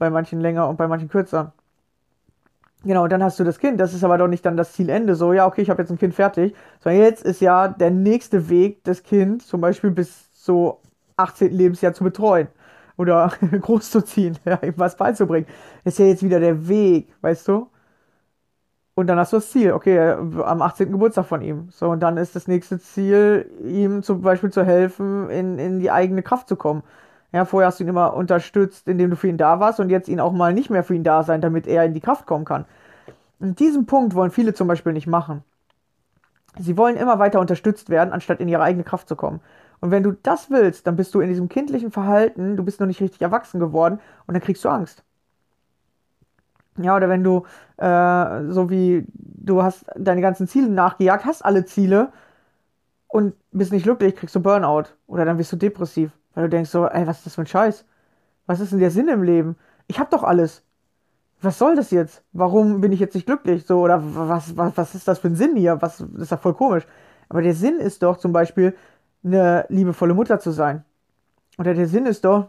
Bei 0.04 0.10
manchen 0.10 0.42
länger 0.42 0.68
und 0.68 0.76
bei 0.76 0.86
manchen 0.90 1.08
kürzer. 1.08 1.54
Genau, 2.84 3.06
und 3.06 3.12
dann 3.14 3.24
hast 3.24 3.40
du 3.40 3.46
das 3.46 3.58
Kind. 3.58 3.80
Das 3.80 3.94
ist 3.94 4.04
aber 4.04 4.18
doch 4.18 4.28
nicht 4.28 4.46
dann 4.46 4.58
das 4.58 4.74
Zielende. 4.74 5.16
So, 5.16 5.32
ja, 5.32 5.48
okay, 5.48 5.62
ich 5.62 5.70
habe 5.70 5.82
jetzt 5.82 5.92
ein 5.92 5.98
Kind 5.98 6.14
fertig. 6.14 6.54
Sondern 6.82 7.02
jetzt 7.02 7.24
ist 7.24 7.40
ja 7.40 7.70
der 7.70 7.90
nächste 7.90 8.50
Weg, 8.50 8.84
das 8.84 9.02
Kind 9.04 9.44
zum 9.44 9.62
Beispiel 9.62 9.92
bis 9.92 10.30
so 10.34 10.82
18. 11.16 11.54
Lebensjahr 11.54 11.94
zu 11.94 12.04
betreuen. 12.04 12.50
Oder 12.98 13.32
großzuziehen, 13.62 14.38
ja, 14.46 14.60
ihm 14.62 14.74
was 14.76 14.98
beizubringen. 14.98 15.48
Ist 15.86 16.00
ja 16.00 16.06
jetzt 16.06 16.22
wieder 16.22 16.42
der 16.42 16.68
Weg, 16.68 17.14
weißt 17.22 17.48
du? 17.48 17.70
Und 18.96 19.08
dann 19.08 19.18
hast 19.18 19.32
du 19.32 19.38
das 19.38 19.50
Ziel, 19.52 19.72
okay, 19.72 20.00
am 20.00 20.62
18. 20.62 20.92
Geburtstag 20.92 21.26
von 21.26 21.42
ihm. 21.42 21.70
So, 21.72 21.90
und 21.90 22.02
dann 22.02 22.18
ist 22.18 22.36
das 22.36 22.50
nächste 22.50 22.78
Ziel, 22.80 23.50
ihm 23.64 24.04
zum 24.04 24.22
Beispiel 24.22 24.52
zu 24.52 24.66
helfen, 24.66 25.30
in, 25.30 25.58
in 25.60 25.80
die 25.80 25.90
eigene 25.92 26.22
Kraft 26.22 26.50
zu 26.50 26.58
kommen. 26.58 26.84
Ja, 27.34 27.46
vorher 27.46 27.68
hast 27.68 27.80
du 27.80 27.84
ihn 27.84 27.90
immer 27.90 28.14
unterstützt, 28.14 28.88
indem 28.88 29.10
du 29.10 29.16
für 29.16 29.28
ihn 29.28 29.38
da 29.38 29.60
warst 29.60 29.80
und 29.80 29.90
jetzt 29.90 30.08
ihn 30.08 30.20
auch 30.20 30.32
mal 30.32 30.54
nicht 30.54 30.70
mehr 30.70 30.84
für 30.84 30.94
ihn 30.96 31.04
da 31.04 31.24
sein, 31.24 31.42
damit 31.42 31.66
er 31.68 31.84
in 31.84 31.94
die 31.94 32.00
Kraft 32.00 32.28
kommen 32.28 32.46
kann. 32.46 32.66
Und 33.40 33.60
diesen 33.60 33.88
Punkt 33.88 34.16
wollen 34.16 34.32
viele 34.32 34.54
zum 34.54 34.68
Beispiel 34.68 34.94
nicht 34.94 35.08
machen. 35.08 35.44
Sie 36.60 36.78
wollen 36.78 36.96
immer 36.96 37.18
weiter 37.18 37.40
unterstützt 37.40 37.90
werden, 37.90 38.14
anstatt 38.14 38.40
in 38.40 38.48
ihre 38.48 38.62
eigene 38.62 38.84
Kraft 38.84 39.08
zu 39.08 39.16
kommen. 39.16 39.42
Und 39.82 39.90
wenn 39.90 40.04
du 40.04 40.12
das 40.12 40.52
willst, 40.52 40.86
dann 40.86 40.96
bist 40.96 41.14
du 41.16 41.22
in 41.22 41.30
diesem 41.30 41.50
kindlichen 41.50 41.92
Verhalten, 41.92 42.56
du 42.56 42.64
bist 42.64 42.80
noch 42.80 42.88
nicht 42.88 43.02
richtig 43.02 43.22
erwachsen 43.22 43.60
geworden 43.60 44.00
und 44.28 44.36
dann 44.36 44.42
kriegst 44.44 44.64
du 44.64 44.70
Angst. 44.70 45.04
Ja, 46.78 46.96
oder 46.96 47.10
wenn 47.10 47.24
du, 47.24 47.46
äh, 47.78 48.52
so 48.52 48.70
wie 48.70 49.06
du 49.10 49.64
hast 49.64 49.86
deine 49.96 50.22
ganzen 50.22 50.48
Ziele 50.48 50.70
nachgejagt, 50.70 51.26
hast 51.26 51.44
alle 51.44 51.66
Ziele 51.66 52.12
und 53.08 53.36
bist 53.52 53.72
nicht 53.72 53.84
glücklich, 53.84 54.16
kriegst 54.16 54.36
du 54.36 54.40
Burnout. 54.40 54.86
Oder 55.08 55.26
dann 55.26 55.38
wirst 55.38 55.52
du 55.52 55.56
depressiv. 55.58 56.12
Weil 56.34 56.46
du 56.46 56.50
denkst 56.50 56.70
so, 56.70 56.86
ey, 56.88 57.08
was 57.08 57.18
ist 57.18 57.26
das 57.28 57.36
für 57.36 57.42
ein 57.42 57.48
Scheiß? 57.48 57.86
Was 58.46 58.60
ist 58.60 58.72
denn 58.72 58.80
der 58.80 58.92
Sinn 58.92 59.08
im 59.08 59.24
Leben? 59.24 59.56
Ich 59.88 60.00
hab 60.00 60.10
doch 60.10 60.24
alles. 60.24 60.64
Was 61.42 61.58
soll 61.58 61.76
das 61.76 61.92
jetzt? 61.92 62.24
Warum 62.32 62.82
bin 62.82 62.92
ich 62.92 63.00
jetzt 63.00 63.16
nicht 63.16 63.26
glücklich? 63.26 63.66
So, 63.66 63.82
oder 63.82 64.02
was, 64.04 64.56
was, 64.58 64.78
was 64.78 64.96
ist 64.96 65.08
das 65.08 65.20
für 65.20 65.28
ein 65.28 65.36
Sinn 65.36 65.56
hier? 65.56 65.82
Was 65.82 65.98
das 65.98 66.08
ist 66.24 66.32
doch 66.32 66.42
voll 66.42 66.54
komisch. 66.54 66.86
Aber 67.30 67.42
der 67.42 67.54
Sinn 67.54 67.80
ist 67.80 68.04
doch 68.04 68.18
zum 68.18 68.32
Beispiel, 68.32 68.76
eine 69.24 69.66
liebevolle 69.70 70.14
Mutter 70.14 70.40
zu 70.40 70.52
sein. 70.52 70.84
Oder 71.58 71.74
der 71.74 71.88
Sinn 71.88 72.06
ist 72.06 72.26
doch, 72.26 72.48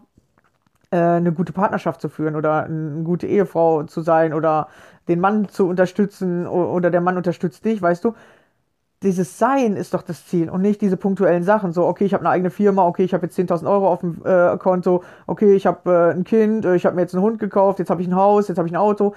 äh, 0.91 0.97
eine 0.97 1.33
gute 1.33 1.53
Partnerschaft 1.53 2.01
zu 2.01 2.09
führen 2.09 2.37
oder 2.37 2.65
eine 2.65 3.03
gute 3.03 3.27
Ehefrau 3.27 3.83
zu 3.85 4.01
sein 4.03 4.33
oder 4.33 4.69
den 5.09 5.21
Mann 5.21 5.49
zu 5.49 5.67
unterstützen 5.67 6.47
oder 6.47 6.91
der 6.91 7.01
Mann 7.01 7.17
unterstützt 7.17 7.65
dich, 7.65 7.83
weißt 7.83 8.05
du? 8.05 8.15
Dieses 9.05 9.39
Sein 9.39 9.77
ist 9.77 9.95
doch 9.95 10.03
das 10.03 10.27
Ziel 10.27 10.51
und 10.51 10.63
nicht 10.63 10.81
diese 10.81 10.97
punktuellen 10.97 11.43
Sachen. 11.43 11.73
So, 11.73 11.87
okay, 11.87 12.05
ich 12.05 12.15
habe 12.15 12.23
eine 12.23 12.31
eigene 12.31 12.51
Firma, 12.51 12.87
okay, 12.87 13.05
ich 13.05 13.15
habe 13.15 13.27
jetzt 13.27 13.39
10.000 13.39 13.69
Euro 13.71 13.89
auf 13.93 14.01
dem 14.01 14.23
äh, 14.25 14.57
Konto, 14.59 15.05
okay, 15.27 15.55
ich 15.55 15.67
habe 15.67 15.91
äh, 15.93 16.17
ein 16.17 16.25
Kind, 16.25 16.65
äh, 16.65 16.75
ich 16.75 16.87
habe 16.87 16.97
mir 16.97 17.03
jetzt 17.03 17.15
einen 17.15 17.23
Hund 17.23 17.39
gekauft, 17.39 17.79
jetzt 17.79 17.91
habe 17.91 18.03
ich 18.03 18.09
ein 18.09 18.17
Haus, 18.17 18.49
jetzt 18.49 18.59
habe 18.59 18.67
ich 18.67 18.75
ein 18.75 18.79
Auto. 18.79 19.15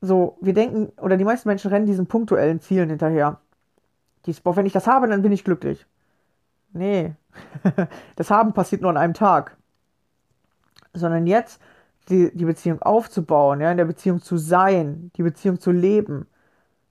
So, 0.00 0.36
wir 0.40 0.52
denken, 0.52 0.92
oder 1.00 1.16
die 1.16 1.24
meisten 1.24 1.48
Menschen 1.48 1.70
rennen 1.70 1.86
diesen 1.86 2.06
punktuellen 2.06 2.60
Zielen 2.60 2.90
hinterher. 2.90 3.38
Dies, 4.26 4.40
boah, 4.40 4.56
wenn 4.56 4.66
ich 4.66 4.72
das 4.72 4.86
habe, 4.86 5.08
dann 5.08 5.22
bin 5.22 5.32
ich 5.32 5.44
glücklich. 5.44 5.86
Nee, 6.72 7.14
das 8.16 8.30
Haben 8.30 8.52
passiert 8.52 8.82
nur 8.82 8.90
an 8.90 8.96
einem 8.96 9.14
Tag. 9.14 9.56
Sondern 10.92 11.26
jetzt 11.26 11.60
die, 12.08 12.30
die 12.34 12.44
Beziehung 12.44 12.82
aufzubauen, 12.82 13.60
ja, 13.60 13.70
in 13.70 13.76
der 13.76 13.84
Beziehung 13.84 14.20
zu 14.20 14.36
sein, 14.36 15.10
die 15.16 15.22
Beziehung 15.22 15.60
zu 15.60 15.70
leben, 15.70 16.26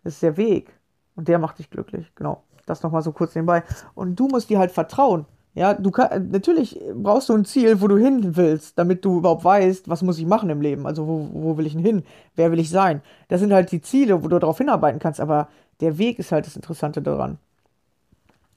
das 0.04 0.14
ist 0.16 0.24
der 0.24 0.38
Weg. 0.38 0.75
Und 1.16 1.28
der 1.28 1.40
macht 1.40 1.60
dich 1.60 1.70
glücklich. 1.70 2.12
Genau. 2.16 2.44
Das 2.66 2.84
nochmal 2.84 3.02
so 3.02 3.12
kurz 3.12 3.36
nebenbei. 3.36 3.64
Und 3.94 4.20
du 4.20 4.28
musst 4.28 4.50
dir 4.50 4.60
halt 4.60 4.72
vertrauen. 4.72 5.26
Ja, 5.54 5.74
du 5.74 5.90
kann, 5.90 6.32
natürlich 6.32 6.78
brauchst 6.94 7.30
du 7.30 7.34
ein 7.34 7.46
Ziel, 7.46 7.80
wo 7.80 7.88
du 7.88 7.98
hin 7.98 8.36
willst, 8.36 8.78
damit 8.78 9.06
du 9.06 9.20
überhaupt 9.20 9.46
weißt, 9.46 9.88
was 9.88 10.02
muss 10.02 10.20
ich 10.20 10.26
machen 10.26 10.50
im 10.50 10.60
Leben. 10.60 10.86
Also 10.86 11.08
wo, 11.08 11.30
wo 11.32 11.58
will 11.58 11.66
ich 11.66 11.74
hin? 11.74 12.04
Wer 12.36 12.52
will 12.52 12.60
ich 12.60 12.70
sein? 12.70 13.02
Das 13.30 13.40
sind 13.40 13.54
halt 13.54 13.72
die 13.72 13.82
Ziele, 13.82 14.22
wo 14.22 14.28
du 14.28 14.38
darauf 14.38 14.58
hinarbeiten 14.58 15.00
kannst. 15.00 15.22
Aber 15.22 15.48
der 15.80 15.98
Weg 15.98 16.20
ist 16.20 16.34
halt 16.34 16.46
das 16.46 16.58
Interessante 16.58 17.02
daran. 17.02 17.38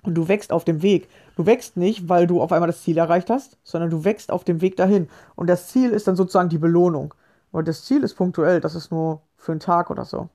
Und 0.02 0.14
du 0.14 0.26
wächst 0.26 0.52
auf 0.52 0.64
dem 0.64 0.82
Weg. 0.82 1.08
Du 1.36 1.46
wächst 1.46 1.76
nicht, 1.76 2.08
weil 2.08 2.26
du 2.26 2.40
auf 2.40 2.50
einmal 2.50 2.68
das 2.68 2.82
Ziel 2.82 2.98
erreicht 2.98 3.30
hast, 3.30 3.58
sondern 3.62 3.90
du 3.90 4.04
wächst 4.04 4.32
auf 4.32 4.42
dem 4.42 4.60
Weg 4.60 4.76
dahin. 4.76 5.08
Und 5.36 5.48
das 5.48 5.68
Ziel 5.68 5.90
ist 5.90 6.08
dann 6.08 6.16
sozusagen 6.16 6.48
die 6.48 6.58
Belohnung. 6.58 7.14
Und 7.52 7.68
das 7.68 7.84
Ziel 7.84 8.02
ist 8.02 8.14
punktuell, 8.14 8.60
das 8.60 8.74
ist 8.74 8.90
nur 8.90 9.22
für 9.36 9.52
einen 9.52 9.60
Tag 9.60 9.90
oder 9.90 10.04
so. 10.04 10.28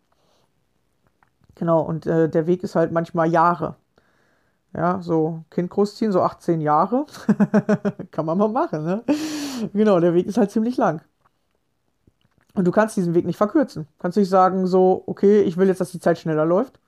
Genau, 1.56 1.82
und 1.82 2.06
äh, 2.06 2.30
der 2.30 2.48
Weg 2.48 2.64
ist 2.64 2.76
halt 2.76 2.92
manchmal 2.92 3.30
Jahre. 3.30 3.76
Ja, 4.76 5.02
so 5.02 5.44
Kind 5.52 5.70
großziehen, 5.70 6.12
so 6.12 6.22
18 6.22 6.62
Jahre. 6.62 7.06
Kann 8.12 8.26
man 8.26 8.38
mal 8.38 8.50
machen, 8.50 8.84
ne? 8.86 9.04
Genau, 9.74 10.00
der 10.00 10.14
Weg 10.16 10.26
ist 10.28 10.38
halt 10.38 10.52
ziemlich 10.52 10.78
lang. 10.78 11.02
Und 12.56 12.66
du 12.66 12.72
kannst 12.72 12.98
diesen 12.98 13.14
Weg 13.16 13.26
nicht 13.26 13.38
verkürzen. 13.38 13.88
Kannst 14.00 14.18
nicht 14.18 14.30
sagen, 14.30 14.68
so, 14.68 15.04
okay, 15.08 15.42
ich 15.42 15.58
will 15.58 15.68
jetzt, 15.68 15.82
dass 15.82 15.92
die 15.92 16.00
Zeit 16.00 16.20
schneller 16.20 16.46
läuft. 16.46 16.80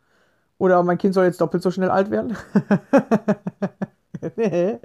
Oder 0.60 0.84
mein 0.84 0.97
Kind 0.97 1.13
soll 1.13 1.25
jetzt 1.25 1.41
doppelt 1.41 1.63
so 1.63 1.71
schnell 1.71 1.89
alt 1.89 2.12
werden. 2.12 2.38
nee. 4.38 4.80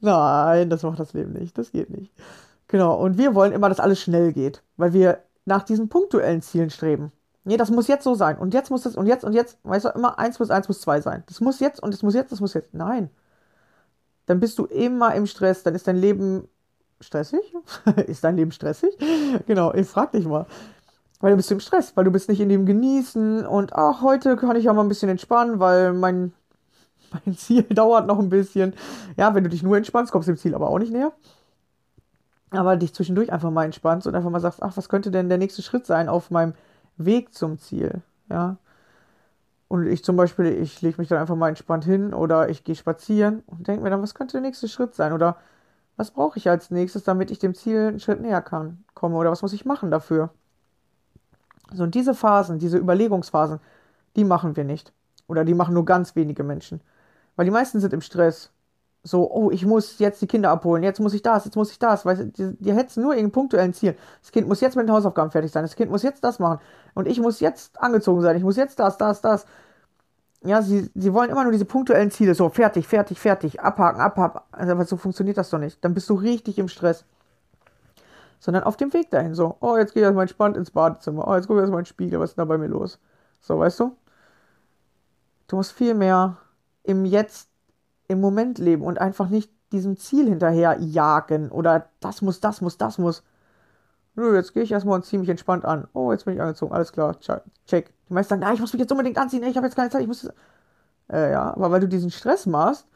Nein, 0.00 0.70
das 0.70 0.82
macht 0.82 1.00
das 1.00 1.12
Leben 1.14 1.32
nicht. 1.32 1.58
Das 1.58 1.72
geht 1.72 1.90
nicht. 1.90 2.12
Genau, 2.68 2.96
und 2.96 3.18
wir 3.18 3.34
wollen 3.34 3.52
immer, 3.52 3.68
dass 3.68 3.80
alles 3.80 4.00
schnell 4.00 4.32
geht, 4.32 4.62
weil 4.76 4.92
wir 4.92 5.22
nach 5.46 5.62
diesen 5.62 5.88
punktuellen 5.88 6.42
Zielen 6.42 6.70
streben. 6.70 7.12
Nee, 7.48 7.56
das 7.56 7.70
muss 7.70 7.88
jetzt 7.88 8.04
so 8.04 8.14
sein. 8.14 8.36
Und 8.36 8.52
jetzt 8.52 8.70
muss 8.70 8.82
das, 8.82 8.94
und 8.94 9.06
jetzt, 9.06 9.24
und 9.24 9.32
jetzt, 9.32 9.56
weißt 9.62 9.86
du, 9.86 9.88
immer 9.88 10.18
1 10.18 10.36
plus 10.36 10.50
1 10.50 10.68
muss 10.68 10.82
2 10.82 11.00
sein. 11.00 11.24
Das 11.28 11.40
muss 11.40 11.60
jetzt, 11.60 11.82
und 11.82 11.94
das 11.94 12.02
muss 12.02 12.12
jetzt, 12.12 12.30
das 12.30 12.40
muss 12.40 12.52
jetzt. 12.52 12.74
Nein. 12.74 13.08
Dann 14.26 14.38
bist 14.38 14.58
du 14.58 14.66
immer 14.66 15.14
im 15.14 15.24
Stress, 15.24 15.62
dann 15.62 15.74
ist 15.74 15.88
dein 15.88 15.96
Leben 15.96 16.46
stressig? 17.00 17.40
ist 18.06 18.22
dein 18.22 18.36
Leben 18.36 18.52
stressig? 18.52 18.90
genau, 19.46 19.72
ich 19.72 19.88
frag 19.88 20.12
dich 20.12 20.26
mal. 20.26 20.44
Weil 21.20 21.30
du 21.30 21.38
bist 21.38 21.50
im 21.50 21.60
Stress, 21.60 21.96
weil 21.96 22.04
du 22.04 22.10
bist 22.10 22.28
nicht 22.28 22.40
in 22.40 22.50
dem 22.50 22.66
Genießen 22.66 23.46
und 23.46 23.72
ach, 23.72 24.02
heute 24.02 24.36
kann 24.36 24.54
ich 24.56 24.64
ja 24.64 24.74
mal 24.74 24.82
ein 24.82 24.88
bisschen 24.90 25.08
entspannen, 25.08 25.58
weil 25.58 25.94
mein, 25.94 26.34
mein 27.24 27.34
Ziel 27.34 27.62
dauert 27.70 28.06
noch 28.06 28.18
ein 28.18 28.28
bisschen. 28.28 28.74
Ja, 29.16 29.34
wenn 29.34 29.44
du 29.44 29.48
dich 29.48 29.62
nur 29.62 29.78
entspannst, 29.78 30.12
kommst 30.12 30.28
du 30.28 30.32
dem 30.32 30.38
Ziel 30.38 30.54
aber 30.54 30.68
auch 30.68 30.78
nicht 30.78 30.92
näher. 30.92 31.12
Aber 32.50 32.76
dich 32.76 32.92
zwischendurch 32.92 33.32
einfach 33.32 33.50
mal 33.50 33.64
entspannst 33.64 34.06
und 34.06 34.14
einfach 34.14 34.28
mal 34.28 34.40
sagst, 34.40 34.62
ach, 34.62 34.76
was 34.76 34.90
könnte 34.90 35.10
denn 35.10 35.30
der 35.30 35.38
nächste 35.38 35.62
Schritt 35.62 35.86
sein 35.86 36.10
auf 36.10 36.30
meinem 36.30 36.52
Weg 36.98 37.34
zum 37.34 37.58
Ziel, 37.58 38.02
ja. 38.28 38.58
Und 39.68 39.86
ich 39.86 40.02
zum 40.02 40.16
Beispiel, 40.16 40.46
ich 40.46 40.80
lege 40.80 40.98
mich 40.98 41.08
dann 41.08 41.18
einfach 41.18 41.36
mal 41.36 41.48
entspannt 41.48 41.84
hin 41.84 42.14
oder 42.14 42.48
ich 42.48 42.64
gehe 42.64 42.74
spazieren 42.74 43.42
und 43.46 43.68
denke 43.68 43.82
mir 43.82 43.90
dann, 43.90 44.02
was 44.02 44.14
könnte 44.14 44.32
der 44.32 44.40
nächste 44.40 44.66
Schritt 44.66 44.94
sein? 44.94 45.12
Oder 45.12 45.36
was 45.96 46.10
brauche 46.10 46.38
ich 46.38 46.48
als 46.48 46.70
nächstes, 46.70 47.04
damit 47.04 47.30
ich 47.30 47.38
dem 47.38 47.54
Ziel 47.54 47.88
einen 47.88 48.00
Schritt 48.00 48.20
näher 48.20 48.40
kann, 48.40 48.84
komme? 48.94 49.16
Oder 49.16 49.30
was 49.30 49.42
muss 49.42 49.52
ich 49.52 49.66
machen 49.66 49.90
dafür? 49.90 50.30
So, 51.72 51.82
und 51.82 51.94
diese 51.94 52.14
Phasen, 52.14 52.58
diese 52.58 52.78
Überlegungsphasen, 52.78 53.60
die 54.16 54.24
machen 54.24 54.56
wir 54.56 54.64
nicht. 54.64 54.92
Oder 55.26 55.44
die 55.44 55.54
machen 55.54 55.74
nur 55.74 55.84
ganz 55.84 56.16
wenige 56.16 56.44
Menschen. 56.44 56.80
Weil 57.36 57.44
die 57.44 57.50
meisten 57.50 57.80
sind 57.80 57.92
im 57.92 58.00
Stress. 58.00 58.50
So, 59.04 59.30
oh, 59.30 59.50
ich 59.50 59.64
muss 59.64 59.98
jetzt 60.00 60.20
die 60.20 60.26
Kinder 60.26 60.50
abholen, 60.50 60.82
jetzt 60.82 61.00
muss 61.00 61.14
ich 61.14 61.22
das, 61.22 61.44
jetzt 61.44 61.56
muss 61.56 61.70
ich 61.70 61.78
das. 61.78 62.02
Du, 62.02 62.26
die, 62.26 62.56
die 62.58 62.72
hetzen 62.74 63.02
nur 63.02 63.14
irgendein 63.14 63.32
punktuellen 63.32 63.72
Ziel. 63.72 63.96
Das 64.20 64.32
Kind 64.32 64.48
muss 64.48 64.60
jetzt 64.60 64.76
mit 64.76 64.86
den 64.86 64.92
Hausaufgaben 64.92 65.30
fertig 65.30 65.52
sein, 65.52 65.62
das 65.62 65.76
Kind 65.76 65.90
muss 65.90 66.02
jetzt 66.02 66.24
das 66.24 66.38
machen. 66.38 66.60
Und 66.94 67.06
ich 67.06 67.20
muss 67.20 67.40
jetzt 67.40 67.80
angezogen 67.80 68.22
sein, 68.22 68.36
ich 68.36 68.42
muss 68.42 68.56
jetzt 68.56 68.78
das, 68.78 68.98
das, 68.98 69.20
das. 69.20 69.46
Ja, 70.44 70.62
sie, 70.62 70.90
sie 70.94 71.12
wollen 71.12 71.30
immer 71.30 71.42
nur 71.42 71.52
diese 71.52 71.64
punktuellen 71.64 72.10
Ziele, 72.10 72.34
so 72.34 72.48
fertig, 72.48 72.86
fertig, 72.86 73.18
fertig, 73.18 73.60
abhaken, 73.60 74.00
abhaken. 74.00 74.40
Also, 74.52 74.72
aber 74.72 74.84
so 74.84 74.96
funktioniert 74.96 75.38
das 75.38 75.50
doch 75.50 75.58
nicht. 75.58 75.84
Dann 75.84 75.94
bist 75.94 76.08
du 76.10 76.14
richtig 76.14 76.58
im 76.58 76.68
Stress. 76.68 77.04
Sondern 78.40 78.62
auf 78.62 78.76
dem 78.76 78.92
Weg 78.92 79.10
dahin, 79.10 79.34
so, 79.34 79.56
oh, 79.60 79.76
jetzt 79.76 79.94
gehe 79.94 80.02
ich 80.02 80.04
erstmal 80.04 80.22
entspannt 80.22 80.56
ins 80.56 80.70
Badezimmer, 80.70 81.26
oh, 81.26 81.34
jetzt 81.34 81.48
gucke 81.48 81.58
ich 81.58 81.62
erstmal 81.62 81.80
in 81.80 81.84
den 81.84 81.88
Spiegel, 81.88 82.20
was 82.20 82.30
ist 82.30 82.36
denn 82.36 82.42
da 82.42 82.48
bei 82.48 82.58
mir 82.58 82.68
los? 82.68 83.00
So, 83.40 83.58
weißt 83.58 83.80
du? 83.80 83.96
Du 85.48 85.56
musst 85.56 85.72
viel 85.72 85.94
mehr 85.94 86.36
im 86.84 87.04
Jetzt, 87.04 87.48
im 88.08 88.20
Moment 88.20 88.58
leben 88.58 88.82
und 88.82 89.00
einfach 89.00 89.28
nicht 89.28 89.52
diesem 89.72 89.96
Ziel 89.96 90.28
hinterher 90.28 90.78
jagen 90.80 91.50
oder 91.50 91.90
das 92.00 92.22
muss, 92.22 92.40
das 92.40 92.60
muss, 92.60 92.78
das 92.78 92.98
muss. 92.98 93.22
Nö, 94.14 94.34
jetzt 94.34 94.54
gehe 94.54 94.62
ich 94.62 94.72
erstmal 94.72 94.96
und 94.96 95.04
ziehe 95.04 95.20
mich 95.20 95.28
entspannt 95.28 95.64
an. 95.64 95.86
Oh, 95.92 96.10
jetzt 96.10 96.24
bin 96.24 96.34
ich 96.34 96.40
angezogen, 96.40 96.72
alles 96.72 96.92
klar, 96.92 97.16
check. 97.20 97.92
Die 98.08 98.14
meisten 98.14 98.30
sagen, 98.30 98.44
ah, 98.44 98.52
ich 98.52 98.60
muss 98.60 98.72
mich 98.72 98.80
jetzt 98.80 98.90
unbedingt 98.90 99.18
anziehen, 99.18 99.42
ich 99.44 99.56
habe 99.56 99.66
jetzt 99.66 99.76
keine 99.76 99.90
Zeit, 99.90 100.00
ich 100.00 100.08
muss. 100.08 100.28
Äh, 101.10 101.32
ja, 101.32 101.54
aber 101.54 101.70
weil 101.70 101.80
du 101.80 101.88
diesen 101.88 102.10
Stress 102.10 102.46
machst, 102.46 102.86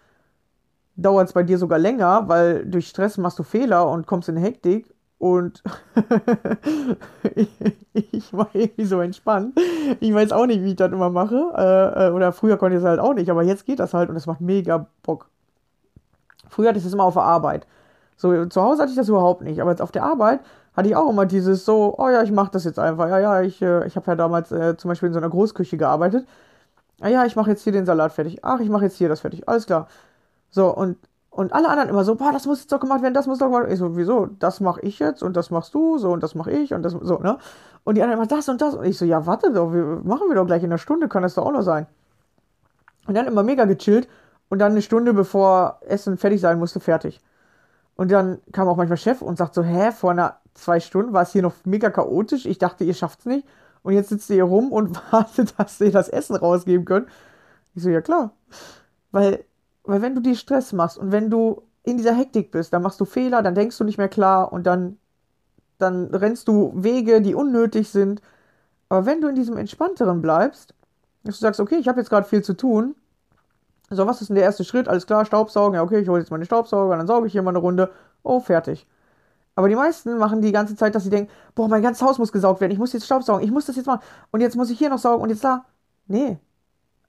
dauert 0.97 1.29
es 1.29 1.33
bei 1.33 1.43
dir 1.43 1.59
sogar 1.59 1.79
länger, 1.79 2.29
weil 2.29 2.67
durch 2.67 2.89
Stress 2.89 3.19
machst 3.19 3.39
du 3.39 3.43
Fehler 3.43 3.89
und 3.91 4.07
kommst 4.07 4.29
in 4.29 4.37
Hektik 4.37 4.92
und 5.23 5.63
ich, 7.95 8.33
war 8.33 8.49
irgendwie 8.53 8.85
so 8.85 9.01
entspannt. 9.01 9.57
Ich 10.01 10.13
weiß 10.13 10.33
auch 10.33 10.47
nicht, 10.47 10.65
wie 10.65 10.71
ich 10.71 10.77
das 10.77 10.91
immer 10.91 11.11
mache. 11.11 11.53
Äh, 11.57 12.09
äh, 12.09 12.11
oder 12.11 12.33
früher 12.33 12.57
konnte 12.57 12.77
ich 12.77 12.83
es 12.83 12.89
halt 12.89 12.99
auch 12.99 13.15
nicht, 13.15 13.31
aber 13.31 13.45
jetzt 13.45 13.65
geht 13.65 13.79
das 13.79 13.95
halt 13.95 14.11
und 14.11 14.17
es 14.17 14.27
macht 14.27 14.41
mega 14.41 14.89
Bock. 15.05 15.29
Früher 16.49 16.71
hatte 16.71 16.79
ich 16.79 16.85
das 16.85 16.93
immer 16.93 17.05
auf 17.05 17.15
der 17.15 17.23
Arbeit. 17.23 17.69
So, 18.17 18.47
zu 18.47 18.61
Hause 18.61 18.83
hatte 18.83 18.91
ich 18.91 18.99
das 18.99 19.09
überhaupt 19.09 19.43
nicht, 19.43 19.61
aber 19.61 19.71
jetzt 19.71 19.81
auf 19.81 19.93
der 19.93 20.03
Arbeit 20.03 20.41
hatte 20.77 20.89
ich 20.89 20.97
auch 20.97 21.09
immer 21.09 21.25
dieses 21.25 21.65
so, 21.65 21.95
oh 21.97 22.09
ja, 22.09 22.25
ich 22.25 22.33
mache 22.33 22.51
das 22.51 22.65
jetzt 22.65 22.81
einfach. 22.81 23.09
Ja, 23.09 23.21
ja, 23.21 23.43
ich, 23.43 23.63
äh, 23.63 23.87
ich 23.87 23.95
habe 23.95 24.11
ja 24.11 24.17
damals 24.17 24.51
äh, 24.51 24.77
zum 24.77 24.89
Beispiel 24.89 25.07
in 25.07 25.13
so 25.13 25.21
einer 25.21 25.31
Großküche 25.31 25.77
gearbeitet. 25.77 26.27
Ah 27.01 27.09
ja, 27.09 27.25
ich 27.27 27.37
mache 27.37 27.51
jetzt 27.51 27.63
hier 27.63 27.73
den 27.73 27.87
Salat 27.87 28.13
fertig. 28.13 28.41
Ach, 28.43 28.59
ich 28.59 28.69
mache 28.69 28.85
jetzt 28.87 28.97
hier 28.97 29.09
das 29.09 29.21
fertig. 29.21 29.49
Alles 29.49 29.67
klar. 29.67 29.87
So, 30.51 30.75
und 30.75 30.97
und 31.35 31.55
alle 31.55 31.71
anderen 31.71 31.89
immer 31.89 32.05
so, 32.05 32.15
boah, 32.15 32.31
das 32.31 32.45
muss 32.45 32.61
jetzt 32.61 32.73
doch 32.73 32.79
gemacht 32.79 33.01
werden, 33.01 33.15
das 33.15 33.27
muss 33.27 33.39
doch 33.39 33.47
gemacht 33.47 33.63
werden. 33.63 33.73
Ich 33.73 33.79
so, 33.79 33.97
wieso? 33.97 34.27
Das 34.39 34.61
mache 34.61 34.83
ich 34.83 34.99
jetzt 34.99 35.23
und 35.23 35.35
das 35.35 35.51
machst 35.51 35.73
du, 35.73 35.97
so 35.97 36.13
und 36.13 36.23
das 36.23 36.35
mache 36.35 36.51
ich 36.51 36.75
und 36.75 36.83
das 36.83 36.93
so, 36.93 37.19
ne? 37.21 37.39
Und 37.85 37.95
die 37.95 38.03
anderen 38.03 38.21
immer 38.21 38.29
das 38.29 38.51
und 38.51 38.61
das. 38.61 38.75
Und 38.75 38.85
ich 38.85 38.99
so, 38.99 39.07
ja, 39.07 39.25
warte 39.25 39.51
doch, 39.51 39.73
wir, 39.73 39.83
machen 40.05 40.29
wir 40.29 40.35
doch 40.35 40.45
gleich 40.45 40.63
in 40.63 40.69
einer 40.69 40.77
Stunde, 40.77 41.09
kann 41.09 41.23
das 41.23 41.35
doch 41.35 41.47
auch 41.47 41.53
noch 41.53 41.63
sein. 41.63 41.87
Und 43.07 43.15
dann 43.15 43.27
immer 43.27 43.43
mega 43.43 43.65
gechillt 43.65 44.09
und 44.51 44.59
dann 44.59 44.73
eine 44.73 44.83
Stunde 44.83 45.15
bevor 45.15 45.79
Essen 45.89 46.19
fertig 46.19 46.43
sein 46.43 46.59
musste, 46.59 46.81
fertig. 46.81 47.23
Und 47.97 48.11
dann 48.11 48.43
kam 48.53 48.69
auch 48.69 48.77
manchmal 48.77 48.99
Chef 48.99 49.23
und 49.23 49.39
sagt 49.39 49.55
so, 49.55 49.63
hä, 49.63 49.91
vor 49.91 50.11
einer 50.11 50.37
zwei 50.53 50.81
Stunden 50.81 51.15
war 51.15 51.23
es 51.23 51.33
hier 51.33 51.41
noch 51.41 51.55
mega 51.65 51.89
chaotisch. 51.89 52.45
Ich 52.45 52.59
dachte, 52.59 52.85
ihr 52.85 52.95
schafft's 52.95 53.25
nicht. 53.25 53.49
Und 53.83 53.95
jetzt 53.95 54.11
sitzt 54.11 54.29
ihr 54.29 54.35
hier 54.35 54.45
rum 54.45 54.71
und 54.71 55.01
wartet, 55.13 55.55
dass 55.59 55.81
ihr 55.81 55.93
das 55.93 56.11
Essen 56.11 56.37
rausgeben 56.37 56.85
könnt. 56.85 57.09
Ich 57.75 57.83
so, 57.83 57.89
ja 57.89 58.03
klar. 58.03 58.33
Weil 59.13 59.47
weil 59.85 60.03
wenn 60.03 60.15
du 60.15 60.21
dir 60.21 60.37
Stress 60.37 60.73
machst 60.73 60.99
und 60.99 61.13
wenn 61.13 61.31
du 61.31 61.63
in 61.83 61.97
dieser 61.97 62.15
Hektik 62.15 62.51
bist, 62.53 62.73
dann 62.73 62.83
machst 62.83 63.01
du 63.01 63.05
Fehler, 63.05 63.43
dann 63.43 63.55
denkst 63.55 63.77
du 63.79 63.85
nicht 63.85 63.99
mehr 63.99 64.09
klar 64.09 64.53
und 64.53 64.65
dann, 64.67 64.99
dann 65.79 66.07
rennst 66.15 66.49
du 66.49 66.73
Wege, 66.77 67.21
die 67.21 67.35
unnötig 67.35 67.91
sind. 67.91 68.23
Aber 68.89 69.07
wenn 69.07 69.21
du 69.21 69.29
in 69.29 69.35
diesem 69.35 69.57
Entspannteren 69.57 70.23
bleibst, 70.23 70.75
dass 71.25 71.39
du 71.39 71.43
sagst, 71.43 71.61
okay, 71.61 71.77
ich 71.77 71.89
habe 71.89 72.01
jetzt 72.01 72.11
gerade 72.11 72.27
viel 72.27 72.43
zu 72.43 72.55
tun, 72.55 72.95
so, 73.91 74.07
was 74.07 74.21
ist 74.23 74.29
denn 74.29 74.37
der 74.37 74.45
erste 74.45 74.65
Schritt? 74.65 74.89
Alles 74.89 75.07
klar, 75.07 75.25
Staubsaugen. 75.27 75.75
Ja, 75.75 75.83
okay, 75.83 76.01
ich 76.01 76.09
hole 76.09 76.21
jetzt 76.21 76.31
meine 76.31 76.47
Staubsauger, 76.47 76.97
dann 76.97 77.07
sauge 77.07 77.27
ich 77.27 77.33
hier 77.33 77.43
mal 77.43 77.51
eine 77.51 77.59
Runde. 77.59 77.91
Oh, 78.23 78.41
fertig. 78.41 78.87
Aber 79.55 79.69
die 79.69 79.75
meisten 79.75 80.17
machen 80.17 80.41
die 80.41 80.53
ganze 80.53 80.77
Zeit, 80.77 80.95
dass 80.95 81.05
sie 81.05 81.11
denken, 81.11 81.31
boah, 81.55 81.69
mein 81.69 81.83
ganzes 81.83 82.03
Haus 82.03 82.19
muss 82.19 82.33
gesaugt 82.33 82.61
werden, 82.61 82.73
ich 82.73 82.79
muss 82.79 82.93
jetzt 82.95 83.05
Staubsaugen, 83.05 83.45
ich 83.45 83.51
muss 83.51 83.67
das 83.67 83.77
jetzt 83.77 83.87
machen. 83.87 84.03
Und 84.31 84.41
jetzt 84.41 84.57
muss 84.57 84.71
ich 84.71 84.79
hier 84.79 84.89
noch 84.89 84.99
saugen 84.99 85.23
und 85.23 85.29
jetzt 85.29 85.45
da. 85.45 85.67
Nee, 86.07 86.39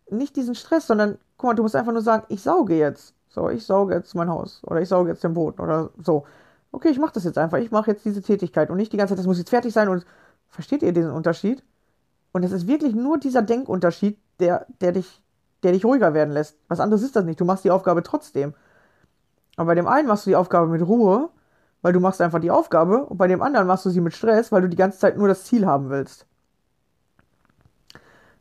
nicht 0.09 0.35
diesen 0.35 0.55
Stress, 0.55 0.87
sondern 0.87 1.17
guck 1.43 1.49
mal, 1.49 1.55
du 1.55 1.63
musst 1.63 1.75
einfach 1.75 1.91
nur 1.91 2.01
sagen, 2.01 2.23
ich 2.29 2.41
sauge 2.41 2.75
jetzt. 2.75 3.13
So, 3.27 3.49
ich 3.49 3.65
sauge 3.65 3.93
jetzt 3.95 4.15
mein 4.15 4.29
Haus 4.29 4.61
oder 4.65 4.79
ich 4.79 4.87
sauge 4.87 5.09
jetzt 5.09 5.25
den 5.25 5.33
Boden 5.33 5.59
oder 5.59 5.89
so. 6.01 6.25
Okay, 6.71 6.87
ich 6.87 6.99
mache 6.99 7.13
das 7.13 7.25
jetzt 7.25 7.37
einfach. 7.37 7.57
Ich 7.57 7.69
mache 7.69 7.91
jetzt 7.91 8.05
diese 8.05 8.21
Tätigkeit 8.21 8.69
und 8.69 8.77
nicht 8.77 8.93
die 8.93 8.97
ganze 8.97 9.11
Zeit, 9.11 9.19
das 9.19 9.25
muss 9.25 9.39
jetzt 9.39 9.49
fertig 9.49 9.73
sein 9.73 9.89
und 9.89 10.05
versteht 10.47 10.83
ihr 10.83 10.93
diesen 10.93 11.11
Unterschied? 11.11 11.61
Und 12.31 12.43
es 12.43 12.53
ist 12.53 12.65
wirklich 12.67 12.95
nur 12.95 13.17
dieser 13.17 13.41
Denkunterschied, 13.41 14.17
der, 14.39 14.67
der 14.79 14.93
dich, 14.93 15.21
der 15.63 15.73
dich 15.73 15.83
ruhiger 15.83 16.13
werden 16.13 16.33
lässt. 16.33 16.57
Was 16.69 16.79
anderes 16.79 17.03
ist 17.03 17.15
das 17.17 17.25
nicht. 17.25 17.41
Du 17.41 17.45
machst 17.45 17.65
die 17.65 17.71
Aufgabe 17.71 18.03
trotzdem. 18.03 18.53
Aber 19.57 19.67
bei 19.67 19.75
dem 19.75 19.87
einen 19.87 20.07
machst 20.07 20.25
du 20.25 20.29
die 20.29 20.37
Aufgabe 20.37 20.67
mit 20.67 20.81
Ruhe, 20.81 21.29
weil 21.81 21.91
du 21.91 21.99
machst 21.99 22.21
einfach 22.21 22.39
die 22.39 22.51
Aufgabe 22.51 23.05
und 23.05 23.17
bei 23.17 23.27
dem 23.27 23.41
anderen 23.41 23.67
machst 23.67 23.85
du 23.85 23.89
sie 23.89 24.01
mit 24.01 24.15
Stress, 24.15 24.53
weil 24.53 24.61
du 24.61 24.69
die 24.69 24.77
ganze 24.77 24.99
Zeit 24.99 25.17
nur 25.17 25.27
das 25.27 25.43
Ziel 25.43 25.65
haben 25.65 25.89
willst. 25.89 26.25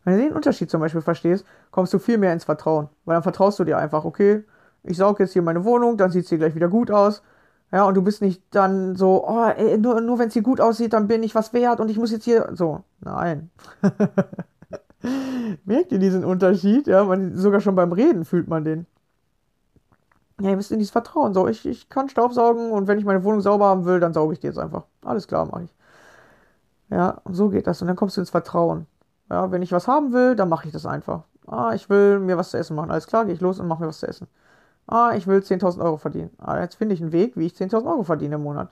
Wenn 0.05 0.17
du 0.17 0.25
den 0.25 0.33
Unterschied 0.33 0.71
zum 0.71 0.81
Beispiel 0.81 1.01
verstehst, 1.01 1.45
kommst 1.71 1.93
du 1.93 1.99
viel 1.99 2.19
mehr 2.19 2.33
ins 2.33 2.45
Vertrauen. 2.45 2.89
Weil 3.05 3.15
dann 3.15 3.23
vertraust 3.23 3.59
du 3.59 3.65
dir 3.65 3.79
einfach, 3.79 4.05
okay, 4.05 4.45
ich 4.83 4.97
sauge 4.97 5.23
jetzt 5.23 5.33
hier 5.33 5.43
meine 5.43 5.65
Wohnung, 5.65 5.97
dann 5.97 6.11
sieht 6.11 6.25
es 6.25 6.29
hier 6.29 6.39
gleich 6.39 6.55
wieder 6.55 6.69
gut 6.69 6.91
aus. 6.91 7.23
Ja, 7.71 7.85
und 7.85 7.95
du 7.95 8.03
bist 8.03 8.21
nicht 8.21 8.43
dann 8.51 8.97
so, 8.97 9.27
oh, 9.27 9.45
ey, 9.45 9.79
nur, 9.79 10.01
nur 10.01 10.19
wenn 10.19 10.29
es 10.29 10.35
hier 10.35 10.43
gut 10.43 10.61
aussieht, 10.61 10.93
dann 10.93 11.09
bin 11.09 11.23
ich 11.23 11.35
was 11.35 11.53
wert 11.55 11.81
und 11.81 11.91
ich 11.91 11.99
muss 11.99 12.11
jetzt 12.11 12.25
hier. 12.25 12.51
So, 12.53 12.83
nein. 13.01 13.51
Merkt 15.65 15.93
ihr 15.93 15.99
diesen 15.99 16.25
Unterschied? 16.25 16.87
Ja, 16.87 17.05
man, 17.05 17.37
sogar 17.37 17.61
schon 17.61 17.75
beim 17.75 17.93
Reden 17.93 18.25
fühlt 18.25 18.49
man 18.49 18.65
den. 18.65 18.87
Ja, 20.41 20.51
ihr 20.51 20.57
müsst 20.57 20.73
in 20.73 20.79
dieses 20.79 20.93
Vertrauen. 20.93 21.35
So, 21.35 21.49
ich, 21.49 21.65
ich 21.67 21.89
kann 21.89 22.09
Staubsaugen 22.09 22.73
und 22.73 22.89
wenn 22.89 22.99
ich 22.99 23.05
meine 23.05 23.25
Wohnung 23.25 23.41
sauber 23.41 23.67
haben 23.67 23.85
will, 23.85 24.01
dann 24.01 24.13
sauge 24.13 24.35
ich 24.35 24.41
die 24.41 24.49
jetzt 24.49 24.59
einfach. 24.59 24.85
Alles 25.05 25.27
klar, 25.29 25.47
mache 25.47 25.65
ich. 25.65 25.75
Ja, 26.91 27.23
so 27.31 27.49
geht 27.49 27.67
das. 27.67 27.81
Und 27.81 27.89
dann 27.89 27.97
kommst 27.97 28.17
du 28.17 28.21
ins 28.21 28.31
Vertrauen. 28.31 28.87
Ja, 29.31 29.51
wenn 29.51 29.63
ich 29.63 29.73
was 29.73 29.89
haben 29.89 30.13
will, 30.13 30.37
dann 30.37 30.49
mache 30.49 30.67
ich 30.67 30.73
das 30.73 30.87
einfach. 30.87 31.25
Ah, 31.47 31.73
ich 31.75 31.89
will 31.91 32.19
mir 32.19 32.37
was 32.37 32.51
zu 32.51 32.59
essen 32.59 32.77
machen. 32.77 32.91
Alles 32.91 33.07
klar, 33.07 33.25
gehe 33.25 33.35
ich 33.35 33.41
los 33.41 33.61
und 33.61 33.69
mache 33.69 33.83
mir 33.83 33.89
was 33.89 34.01
zu 34.01 34.07
essen. 34.07 34.29
Ah, 34.87 35.13
ich 35.17 35.27
will 35.27 35.43
10.000 35.43 35.83
Euro 35.83 35.97
verdienen. 35.97 36.31
Ah, 36.39 36.61
jetzt 36.61 36.77
finde 36.77 36.95
ich 36.95 37.03
einen 37.03 37.13
Weg, 37.13 37.37
wie 37.37 37.47
ich 37.47 37.55
10.000 37.55 37.87
Euro 37.87 38.03
verdiene 38.05 38.37
im 38.37 38.43
Monat. 38.43 38.71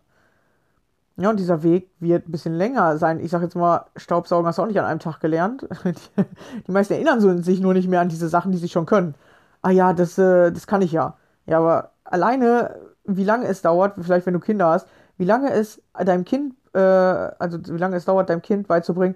Ja, 1.17 1.29
und 1.29 1.39
dieser 1.39 1.63
Weg 1.63 1.91
wird 2.01 2.27
ein 2.29 2.33
bisschen 2.33 2.55
länger 2.55 2.97
sein. 2.97 3.21
Ich 3.21 3.31
sage 3.31 3.45
jetzt 3.45 3.55
mal, 3.55 3.85
Staubsaugen 3.97 4.47
hast 4.47 4.57
du 4.59 4.63
auch 4.63 4.67
nicht 4.67 4.81
an 4.81 4.87
einem 4.87 5.01
Tag 5.01 5.21
gelernt. 5.21 5.69
Die, 6.67 6.73
meisten 6.73 6.95
erinnern 6.95 7.43
sich 7.43 7.61
nur 7.61 7.75
nicht 7.75 7.89
mehr 7.89 8.01
an 8.01 8.09
diese 8.09 8.29
Sachen, 8.29 8.53
die 8.53 8.59
sie 8.59 8.71
schon 8.71 8.87
können. 8.87 9.15
Ah 9.61 9.71
ja, 9.71 9.93
das, 9.93 10.17
äh, 10.17 10.51
das 10.51 10.67
kann 10.67 10.81
ich 10.81 10.93
ja. 10.93 11.19
Ja, 11.47 11.59
aber 11.59 11.91
alleine, 12.05 12.77
wie 13.05 13.25
lange 13.25 13.47
es 13.47 13.61
dauert, 13.61 13.95
vielleicht 14.01 14.25
wenn 14.25 14.35
du 14.35 14.41
Kinder 14.41 14.69
hast, 14.69 14.87
wie 15.19 15.27
lange 15.27 15.53
es 15.53 15.83
deinem 15.93 16.25
Kind, 16.25 16.55
äh, 16.73 16.79
also 16.79 17.59
wie 17.67 17.79
lange 17.79 17.97
es 17.97 18.07
dauert, 18.07 18.31
deinem 18.31 18.41
Kind 18.43 18.67
beizubringen, 18.67 19.15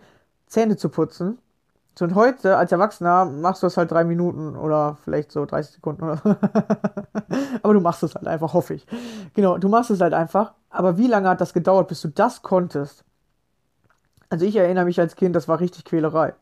Zähne 0.55 0.77
zu 0.77 0.89
putzen. 0.89 1.39
So, 1.97 2.05
und 2.05 2.15
heute 2.15 2.57
als 2.57 2.73
Erwachsener 2.73 3.25
machst 3.25 3.63
du 3.63 3.67
das 3.67 3.77
halt 3.77 3.91
drei 3.91 4.05
Minuten 4.05 4.57
oder 4.57 4.97
vielleicht 5.05 5.31
so 5.31 5.45
30 5.45 5.75
Sekunden 5.75 6.03
oder 6.03 6.17
so. 6.17 6.31
Aber 7.63 7.75
du 7.75 7.81
machst 7.81 8.03
es 8.03 8.15
halt 8.15 8.27
einfach, 8.27 8.53
hoffe 8.53 8.75
ich. 8.75 8.87
Genau, 9.35 9.59
du 9.59 9.69
machst 9.69 9.91
es 9.91 10.01
halt 10.01 10.15
einfach. 10.15 10.55
Aber 10.71 10.97
wie 10.99 11.07
lange 11.07 11.29
hat 11.29 11.41
das 11.41 11.53
gedauert, 11.53 11.89
bis 11.89 12.01
du 12.01 12.09
das 12.09 12.43
konntest? 12.43 13.05
Also 14.29 14.45
ich 14.45 14.57
erinnere 14.57 14.87
mich 14.87 14.99
als 14.99 15.15
Kind, 15.15 15.37
das 15.37 15.47
war 15.47 15.61
richtig 15.61 15.85
Quälerei. 15.85 16.35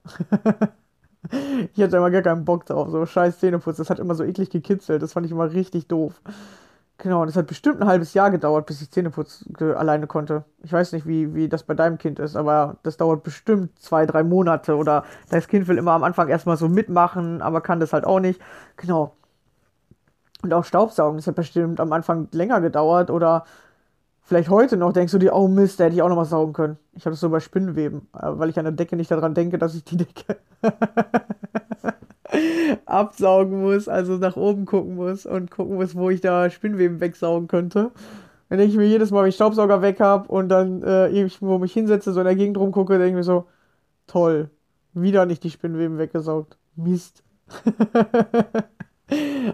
ich 1.74 1.82
hatte 1.82 1.96
immer 1.98 2.10
gar 2.10 2.22
keinen 2.22 2.44
Bock 2.46 2.64
drauf, 2.64 2.88
so 2.90 3.04
scheiß 3.04 3.38
Zähneputz. 3.38 3.76
Das 3.76 3.90
hat 3.90 3.98
immer 3.98 4.14
so 4.14 4.24
eklig 4.24 4.48
gekitzelt. 4.48 5.02
Das 5.02 5.12
fand 5.12 5.26
ich 5.26 5.32
immer 5.32 5.52
richtig 5.52 5.86
doof. 5.86 6.22
Genau, 6.98 7.24
das 7.24 7.34
hat 7.36 7.48
bestimmt 7.48 7.80
ein 7.80 7.88
halbes 7.88 8.14
Jahr 8.14 8.30
gedauert, 8.30 8.66
bis 8.66 8.80
ich 8.80 8.90
Zähneputz 8.90 9.44
alleine 9.58 10.06
konnte. 10.06 10.44
Ich 10.62 10.72
weiß 10.72 10.92
nicht, 10.92 11.04
wie, 11.06 11.34
wie 11.34 11.48
das 11.48 11.64
bei 11.64 11.74
deinem 11.74 11.98
Kind 11.98 12.20
ist, 12.20 12.36
aber 12.36 12.76
das 12.84 12.96
dauert 12.96 13.24
bestimmt 13.24 13.76
zwei, 13.80 14.06
drei 14.06 14.22
Monate 14.22 14.76
oder 14.76 15.04
das 15.28 15.48
Kind 15.48 15.66
will 15.66 15.78
immer 15.78 15.92
am 15.92 16.04
Anfang 16.04 16.28
erstmal 16.28 16.56
so 16.56 16.68
mitmachen, 16.68 17.42
aber 17.42 17.60
kann 17.60 17.80
das 17.80 17.92
halt 17.92 18.04
auch 18.04 18.20
nicht. 18.20 18.40
Genau. 18.76 19.16
Und 20.42 20.52
auch 20.52 20.64
Staubsaugen, 20.64 21.18
das 21.18 21.26
hat 21.26 21.36
bestimmt 21.36 21.80
am 21.80 21.92
Anfang 21.92 22.28
länger 22.32 22.60
gedauert 22.60 23.10
oder 23.10 23.44
vielleicht 24.22 24.50
heute 24.50 24.76
noch 24.76 24.92
denkst 24.92 25.12
du 25.12 25.18
dir, 25.18 25.34
oh 25.34 25.48
Mist, 25.48 25.80
da 25.80 25.84
hätte 25.84 25.96
ich 25.96 26.02
auch 26.02 26.08
noch 26.10 26.16
was 26.18 26.30
saugen 26.30 26.52
können. 26.54 26.78
Ich 26.94 27.06
habe 27.06 27.12
das 27.12 27.20
so 27.20 27.30
bei 27.30 27.40
Spinnenweben, 27.40 28.08
äh, 28.14 28.28
weil 28.38 28.50
ich 28.50 28.58
an 28.58 28.64
der 28.66 28.72
Decke 28.72 28.96
nicht 28.96 29.10
daran 29.10 29.34
denke, 29.34 29.58
dass 29.58 29.74
ich 29.74 29.84
die 29.84 29.98
Decke 29.98 30.38
absaugen 32.86 33.60
muss, 33.62 33.88
also 33.88 34.16
nach 34.16 34.36
oben 34.36 34.64
gucken 34.66 34.96
muss 34.96 35.26
und 35.26 35.50
gucken 35.50 35.74
muss, 35.76 35.94
wo 35.94 36.10
ich 36.10 36.20
da 36.20 36.50
Spinnweben 36.50 37.00
wegsaugen 37.00 37.48
könnte. 37.48 37.90
Denke 38.50 38.64
ich 38.64 38.76
mir 38.76 38.86
jedes 38.86 39.10
Mal, 39.10 39.22
wenn 39.22 39.30
ich 39.30 39.34
Staubsauger 39.34 39.80
weg 39.80 39.98
habe 40.00 40.28
und 40.28 40.50
dann 40.50 40.82
äh, 40.82 41.08
irgendwo 41.08 41.58
mich 41.58 41.72
hinsetze, 41.72 42.12
so 42.12 42.20
in 42.20 42.26
der 42.26 42.36
Gegend 42.36 42.58
rumgucke, 42.58 42.98
denke 42.98 43.08
ich 43.08 43.14
mir 43.14 43.24
so, 43.24 43.46
toll, 44.06 44.50
wieder 44.92 45.24
nicht 45.24 45.42
die 45.42 45.50
Spinnweben 45.50 45.98
weggesaugt. 45.98 46.58
Mist. 46.76 47.22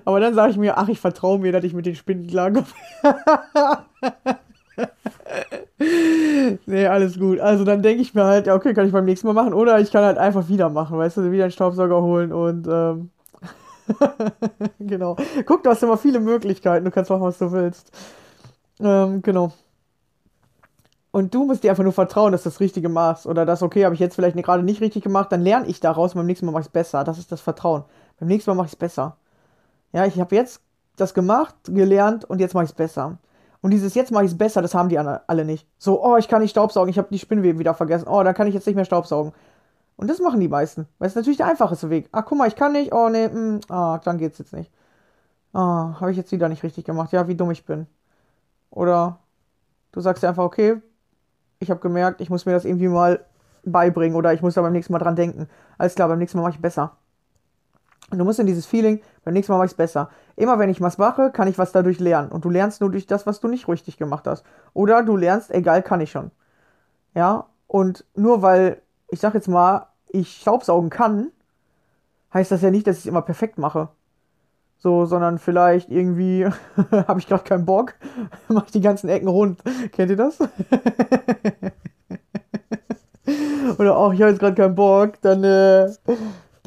Aber 0.05 0.21
dann 0.21 0.35
sage 0.35 0.51
ich 0.51 0.59
mir, 0.59 0.79
ach, 0.79 0.89
ich 0.89 1.01
vertraue 1.01 1.39
mir, 1.39 1.53
dass 1.53 1.65
ich 1.65 1.75
mit 1.75 1.87
den 1.87 1.95
Spinnen 1.95 2.27
klarkomme. 2.27 2.67
nee, 6.67 6.87
alles 6.87 7.19
gut. 7.19 7.41
Also 7.41 7.65
dann 7.65 7.83
denke 7.83 8.03
ich 8.03 8.15
mir 8.15 8.25
halt, 8.25 8.47
ja, 8.47 8.55
okay, 8.55 8.75
kann 8.75 8.87
ich 8.87 8.93
beim 8.93 9.05
nächsten 9.05 9.27
Mal 9.27 9.33
machen. 9.33 9.55
Oder 9.55 9.81
ich 9.81 9.91
kann 9.91 10.05
halt 10.05 10.19
einfach 10.19 10.49
wieder 10.49 10.69
machen, 10.71 10.99
weißt 10.99 11.19
du, 11.19 11.31
wieder 11.31 11.45
einen 11.45 11.53
Staubsauger 11.53 12.03
holen 12.03 12.33
und 12.33 12.67
ähm, 12.69 13.11
genau. 14.81 15.17
Guck, 15.47 15.63
du 15.63 15.71
hast 15.71 15.83
immer 15.83 15.97
viele 15.97 16.21
Möglichkeiten. 16.21 16.85
Du 16.85 16.91
kannst 16.91 17.11
machen, 17.11 17.23
was 17.23 17.39
du 17.39 17.51
willst. 17.53 17.93
Ähm, 18.81 19.23
genau. 19.23 19.53
Und 21.11 21.35
du 21.35 21.45
musst 21.45 21.65
dir 21.65 21.71
einfach 21.71 21.85
nur 21.85 21.93
vertrauen, 21.93 22.33
dass 22.33 22.43
du 22.43 22.51
das 22.51 22.61
Richtige 22.61 22.89
machst. 22.89 23.27
Oder 23.27 23.47
das, 23.47 23.63
okay, 23.63 23.85
habe 23.85 23.95
ich 23.95 24.01
jetzt 24.01 24.15
vielleicht 24.15 24.37
gerade 24.37 24.63
nicht 24.63 24.81
richtig 24.81 25.03
gemacht, 25.03 25.33
dann 25.33 25.43
lerne 25.43 25.67
ich 25.67 25.81
daraus 25.81 26.13
und 26.15 26.19
beim 26.19 26.27
nächsten 26.27 26.47
Mal 26.47 26.53
mache 26.53 26.63
ich 26.63 26.67
es 26.67 26.73
besser. 26.73 27.05
Das 27.05 27.19
ist 27.19 27.33
das 27.33 27.41
Vertrauen. 27.41 27.85
Beim 28.21 28.29
nächsten 28.29 28.51
Mal 28.51 28.57
mache 28.57 28.67
ich 28.67 28.73
es 28.73 28.77
besser. 28.77 29.17
Ja, 29.93 30.05
ich 30.07 30.21
habe 30.21 30.35
jetzt 30.37 30.61
das 30.97 31.15
gemacht, 31.15 31.55
gelernt 31.65 32.25
und 32.25 32.41
jetzt 32.41 32.55
mache 32.55 32.65
ich 32.65 32.71
es 32.71 32.77
besser. 32.77 33.19
Und 33.61 33.73
dieses 33.73 33.95
jetzt 33.95 34.13
mache 34.13 34.25
ich 34.25 34.33
es 34.33 34.39
besser, 34.39 34.63
das 34.63 34.75
haben 34.75 34.89
die 34.89 34.99
alle 34.99 35.45
nicht. 35.45 35.67
So, 35.79 36.03
oh, 36.05 36.17
ich 36.17 36.29
kann 36.29 36.43
nicht 36.43 36.51
Staubsaugen, 36.53 36.91
ich 36.91 36.99
habe 36.99 37.09
die 37.11 37.19
Spinnweben 37.19 37.59
wieder 37.59 37.75
vergessen. 37.75 38.07
Oh, 38.09 38.23
dann 38.23 38.35
kann 38.35 38.47
ich 38.47 38.55
jetzt 38.55 38.67
nicht 38.67 38.77
mehr 38.77 38.85
Staubsaugen. 38.85 39.33
Und 39.97 40.09
das 40.09 40.21
machen 40.21 40.39
die 40.41 40.49
meisten. 40.49 40.87
Weil 40.99 41.09
es 41.09 41.17
natürlich 41.17 41.39
der 41.39 41.47
einfachste 41.47 41.91
Weg. 41.91 42.09
Ach, 42.13 42.25
guck 42.25 42.39
mal, 42.39 42.47
ich 42.47 42.55
kann 42.55 42.73
nicht. 42.73 42.93
Oh, 42.93 43.09
nee, 43.09 43.29
mh, 43.29 43.61
ah, 43.69 43.99
dann 44.05 44.19
geht's 44.19 44.39
jetzt 44.39 44.53
nicht. 44.53 44.71
Ah, 45.53 46.01
habe 46.01 46.13
ich 46.13 46.17
jetzt 46.17 46.31
wieder 46.31 46.49
nicht 46.49 46.63
richtig 46.63 46.85
gemacht. 46.85 47.13
Ja, 47.13 47.27
wie 47.27 47.35
dumm 47.35 47.51
ich 47.51 47.65
bin. 47.67 47.89
Oder 48.71 49.19
du 49.93 50.01
sagst 50.01 50.23
dir 50.23 50.29
einfach, 50.29 50.45
okay, 50.45 50.81
ich 51.59 51.71
habe 51.71 51.81
gemerkt, 51.81 52.21
ich 52.21 52.31
muss 52.31 52.47
mir 52.47 52.53
das 52.53 52.65
irgendwie 52.65 52.89
mal 52.89 53.25
beibringen 53.65 54.17
oder 54.17 54.33
ich 54.33 54.43
muss 54.43 54.55
da 54.55 54.63
beim 54.63 54.73
nächsten 54.73 54.93
Mal 54.93 55.01
dran 55.01 55.17
denken. 55.17 55.49
Alles 55.79 55.95
klar, 55.97 56.09
beim 56.09 56.19
nächsten 56.19 56.39
Mal 56.39 56.45
mache 56.45 56.55
ich 56.55 56.63
besser. 56.63 56.97
Und 58.11 58.19
du 58.19 58.25
musst 58.25 58.39
in 58.39 58.47
dieses 58.47 58.65
Feeling, 58.67 59.03
beim 59.25 59.35
nächsten 59.35 59.53
Mal 59.53 59.59
mache 59.59 59.67
ich 59.67 59.73
es 59.73 59.77
besser. 59.77 60.09
Immer 60.37 60.59
wenn 60.59 60.71
ich 60.71 60.81
was 60.81 60.97
mache, 60.97 61.31
kann 61.31 61.49
ich 61.49 61.59
was 61.59 61.73
dadurch 61.73 62.01
lernen. 62.01 62.31
Und 62.31 62.45
du 62.45 62.51
lernst 62.51 62.81
nur 62.81 62.91
durch 62.91 63.07
das, 63.07 63.27
was 63.27 63.41
du 63.41 63.49
nicht 63.49 63.69
richtig 63.69 63.99
gemacht 63.99 64.27
hast. 64.27 64.45
Oder 64.73 65.03
du 65.03 65.17
lernst, 65.17 65.51
egal, 65.51 65.83
kann 65.83 66.01
ich 66.01 66.11
schon. 66.11 66.31
Ja, 67.15 67.47
und 67.67 68.05
nur 68.15 68.41
weil, 68.43 68.81
ich 69.09 69.21
sag 69.21 69.35
jetzt 69.35 69.49
mal, 69.49 69.89
ich 70.09 70.39
Staubsaugen 70.41 70.89
kann, 70.89 71.31
heißt 72.33 72.51
das 72.51 72.63
ja 72.63 72.71
nicht, 72.71 72.87
dass 72.87 72.97
ich 72.97 73.03
es 73.03 73.07
immer 73.07 73.23
perfekt 73.23 73.59
mache. 73.59 73.89
So, 74.79 75.07
sondern 75.07 75.39
vielleicht 75.39 75.91
irgendwie 75.91 76.47
habe 76.93 77.19
ich 77.21 77.27
gerade 77.27 77.45
keinen 77.45 77.67
Bock, 77.67 77.95
mache 78.49 78.67
ich 78.67 78.73
die 78.73 78.81
ganzen 78.81 79.09
Ecken 79.09 79.29
rund. 79.29 79.61
Kennt 79.93 80.11
ihr 80.11 80.17
das? 80.17 80.39
Oder 83.79 83.97
auch, 83.97 84.13
ich 84.15 84.21
habe 84.21 84.31
jetzt 84.31 84.41
gerade 84.41 84.55
keinen 84.55 84.75
Bock, 84.75 85.21
dann, 85.21 85.45
äh, 85.45 85.91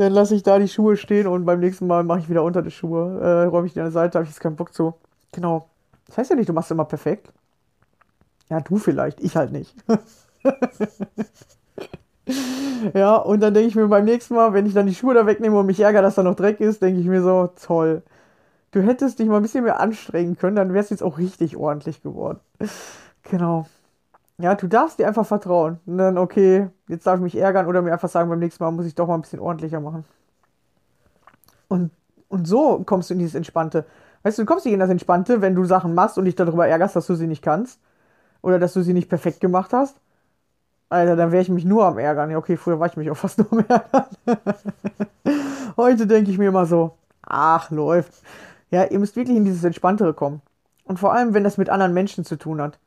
dann 0.02 0.14
lasse 0.14 0.36
ich 0.36 0.44
da 0.44 0.60
die 0.60 0.68
Schuhe 0.68 0.98
stehen 0.98 1.28
und 1.28 1.46
beim 1.46 1.60
nächsten 1.60 1.88
Mal 1.88 2.04
mache 2.04 2.20
ich 2.20 2.30
wieder 2.30 2.44
unter 2.44 2.62
die 2.62 2.72
Schuhe. 2.72 3.20
Äh, 3.22 3.44
räume 3.46 3.68
ich 3.68 3.74
die 3.74 3.80
an 3.80 3.86
der 3.86 3.92
Seite, 3.92 4.18
habe 4.18 4.26
ich 4.26 4.32
jetzt 4.32 4.40
keinen 4.42 4.56
Bock 4.56 4.74
zu. 4.74 4.94
Genau. 5.32 5.68
Das 6.08 6.18
heißt 6.18 6.30
ja 6.32 6.36
nicht, 6.36 6.50
du 6.50 6.54
machst 6.54 6.72
immer 6.72 6.86
perfekt. 6.86 7.32
Ja, 8.50 8.60
du 8.60 8.78
vielleicht, 8.78 9.22
ich 9.22 9.36
halt 9.36 9.52
nicht. 9.52 9.76
Ja, 12.94 13.18
und 13.18 13.42
dann 13.42 13.54
denke 13.54 13.70
ich 13.70 13.76
mir 13.76 13.88
beim 13.88 14.06
nächsten 14.06 14.36
Mal, 14.36 14.54
wenn 14.54 14.66
ich 14.66 14.74
dann 14.74 14.88
die 14.88 14.96
Schuhe 14.96 15.14
da 15.14 15.26
wegnehme 15.26 15.60
und 15.60 15.66
mich 15.66 15.80
ärgere, 15.80 16.02
dass 16.02 16.16
da 16.16 16.24
noch 16.24 16.36
Dreck 16.36 16.60
ist, 16.60 16.82
denke 16.82 17.00
ich 17.00 17.08
mir 17.08 17.22
so, 17.22 17.50
toll. 17.62 18.02
Du 18.72 18.82
hättest 18.82 19.20
dich 19.20 19.28
mal 19.28 19.38
ein 19.38 19.44
bisschen 19.44 19.64
mehr 19.64 19.80
anstrengen 19.80 20.38
können, 20.38 20.56
dann 20.56 20.74
wär's 20.74 20.90
jetzt 20.92 21.04
auch 21.04 21.18
richtig 21.18 21.58
ordentlich 21.58 22.02
geworden. 22.04 22.40
Genau. 23.24 23.68
Ja, 24.38 24.56
du 24.56 24.68
darfst 24.68 25.00
dir 25.00 25.08
einfach 25.08 25.26
vertrauen. 25.26 25.80
Und 25.86 25.98
dann, 25.98 26.18
okay, 26.18 26.70
jetzt 26.88 27.06
darf 27.06 27.18
ich 27.18 27.22
mich 27.22 27.38
ärgern 27.38 27.68
oder 27.68 27.82
mir 27.82 27.94
einfach 27.94 28.10
sagen, 28.10 28.30
beim 28.30 28.40
nächsten 28.40 28.64
Mal 28.64 28.72
muss 28.72 28.86
ich 28.86 28.96
doch 28.96 29.08
mal 29.08 29.16
ein 29.16 29.22
bisschen 29.22 29.40
ordentlicher 29.40 29.80
machen. 29.80 30.06
Und, 31.68 31.92
und 32.28 32.48
so 32.48 32.84
kommst 32.86 33.10
du 33.10 33.14
in 33.14 33.20
dieses 33.20 33.36
Entspannte. 33.36 33.86
Weißt 34.24 34.38
du, 34.38 34.44
du 34.44 34.46
kommst 34.46 34.66
nicht 34.66 34.74
in 34.74 34.80
das 34.80 34.90
Entspannte, 34.90 35.42
wenn 35.42 35.56
du 35.56 35.66
Sachen 35.66 35.94
machst 35.94 36.18
und 36.18 36.26
dich 36.26 36.36
darüber 36.36 36.68
ärgerst, 36.68 36.96
dass 36.96 37.08
du 37.08 37.16
sie 37.16 37.28
nicht 37.28 37.44
kannst. 37.44 37.80
Oder 38.42 38.60
dass 38.60 38.74
du 38.74 38.82
sie 38.82 38.94
nicht 38.94 39.10
perfekt 39.10 39.40
gemacht 39.40 39.74
hast. 39.74 39.98
Alter, 40.90 41.16
dann 41.16 41.32
wäre 41.32 41.42
ich 41.42 41.50
mich 41.50 41.64
nur 41.64 41.86
am 41.86 41.98
Ärgern. 41.98 42.32
Ja, 42.32 42.38
okay, 42.38 42.58
früher 42.58 42.80
war 42.80 42.88
ich 42.88 42.98
mich 42.98 43.10
auch 43.10 43.18
fast 43.18 43.38
nur 43.38 43.52
am 43.52 43.66
Ärgern. 43.68 44.06
Heute 45.78 46.08
denke 46.08 46.32
ich 46.32 46.38
mir 46.38 46.50
immer 46.50 46.66
so, 46.66 46.98
ach, 47.22 47.72
läuft. 47.72 48.14
Ja, 48.72 48.84
ihr 48.86 49.00
müsst 49.00 49.16
wirklich 49.16 49.38
in 49.38 49.46
dieses 49.46 49.64
Entspanntere 49.64 50.14
kommen. 50.14 50.42
Und 50.84 51.00
vor 51.00 51.14
allem, 51.14 51.34
wenn 51.34 51.44
das 51.44 51.58
mit 51.58 51.70
anderen 51.70 51.94
Menschen 51.94 52.26
zu 52.26 52.36
tun 52.36 52.62
hat. 52.62 52.80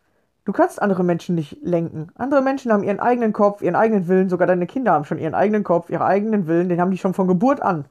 Du 0.45 0.53
kannst 0.53 0.81
andere 0.83 1.05
Menschen 1.05 1.35
nicht 1.35 1.59
lenken. 1.63 2.09
Andere 2.17 2.43
Menschen 2.43 2.71
haben 2.71 2.83
ihren 2.85 3.01
eigenen 3.01 3.33
Kopf, 3.33 3.63
ihren 3.63 3.77
eigenen 3.77 4.09
Willen. 4.09 4.29
Sogar 4.29 4.47
deine 4.47 4.67
Kinder 4.67 4.93
haben 4.93 5.05
schon 5.07 5.19
ihren 5.19 5.35
eigenen 5.35 5.65
Kopf, 5.65 5.89
ihren 5.89 6.03
eigenen 6.03 6.47
Willen. 6.47 6.69
Den 6.69 6.81
haben 6.81 6.91
die 6.91 6.99
schon 6.99 7.15
von 7.15 7.27
Geburt 7.27 7.63
an. 7.63 7.87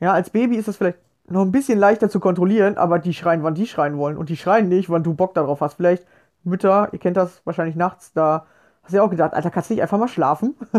Ja, 0.00 0.12
als 0.12 0.30
Baby 0.30 0.56
ist 0.56 0.68
das 0.68 0.76
vielleicht 0.76 0.98
noch 1.26 1.42
ein 1.42 1.52
bisschen 1.52 1.78
leichter 1.78 2.08
zu 2.08 2.20
kontrollieren, 2.20 2.76
aber 2.76 2.98
die 2.98 3.14
schreien, 3.14 3.42
wann 3.42 3.54
die 3.54 3.66
schreien 3.66 3.96
wollen. 3.96 4.16
Und 4.16 4.28
die 4.28 4.36
schreien 4.36 4.68
nicht, 4.68 4.88
wann 4.90 5.02
du 5.02 5.14
Bock 5.14 5.34
darauf 5.34 5.60
hast. 5.60 5.74
Vielleicht 5.74 6.06
Mütter, 6.44 6.88
ihr 6.92 6.98
kennt 6.98 7.16
das 7.16 7.40
wahrscheinlich 7.44 7.76
nachts, 7.76 8.12
da 8.12 8.46
hast 8.82 8.92
du 8.92 8.98
ja 8.98 9.02
auch 9.02 9.10
gedacht, 9.10 9.32
Alter, 9.32 9.50
kannst 9.50 9.70
du 9.70 9.74
nicht 9.74 9.82
einfach 9.82 9.98
mal 9.98 10.08
schlafen? 10.08 10.54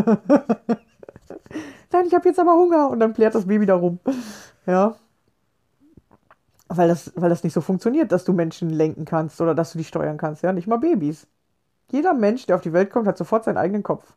Nein, 1.92 2.04
ich 2.06 2.14
habe 2.14 2.28
jetzt 2.28 2.38
aber 2.38 2.54
Hunger. 2.54 2.88
Und 2.88 3.00
dann 3.00 3.12
plärt 3.12 3.34
das 3.34 3.46
Baby 3.46 3.66
da 3.66 3.74
rum. 3.74 3.98
Ja. 4.66 4.94
Weil 6.68 6.88
das, 6.88 7.12
weil 7.16 7.30
das 7.30 7.44
nicht 7.44 7.52
so 7.52 7.60
funktioniert, 7.60 8.10
dass 8.12 8.24
du 8.24 8.32
Menschen 8.32 8.70
lenken 8.70 9.04
kannst 9.04 9.40
oder 9.40 9.54
dass 9.54 9.72
du 9.72 9.78
die 9.78 9.84
steuern 9.84 10.18
kannst. 10.18 10.42
Ja, 10.42 10.52
nicht 10.52 10.66
mal 10.66 10.78
Babys. 10.78 11.28
Jeder 11.92 12.14
Mensch, 12.14 12.46
der 12.46 12.56
auf 12.56 12.62
die 12.62 12.72
Welt 12.72 12.90
kommt, 12.90 13.06
hat 13.06 13.18
sofort 13.18 13.44
seinen 13.44 13.58
eigenen 13.58 13.82
Kopf. 13.84 14.16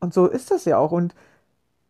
Und 0.00 0.14
so 0.14 0.26
ist 0.26 0.50
das 0.50 0.64
ja 0.64 0.78
auch. 0.78 0.92
Und 0.92 1.14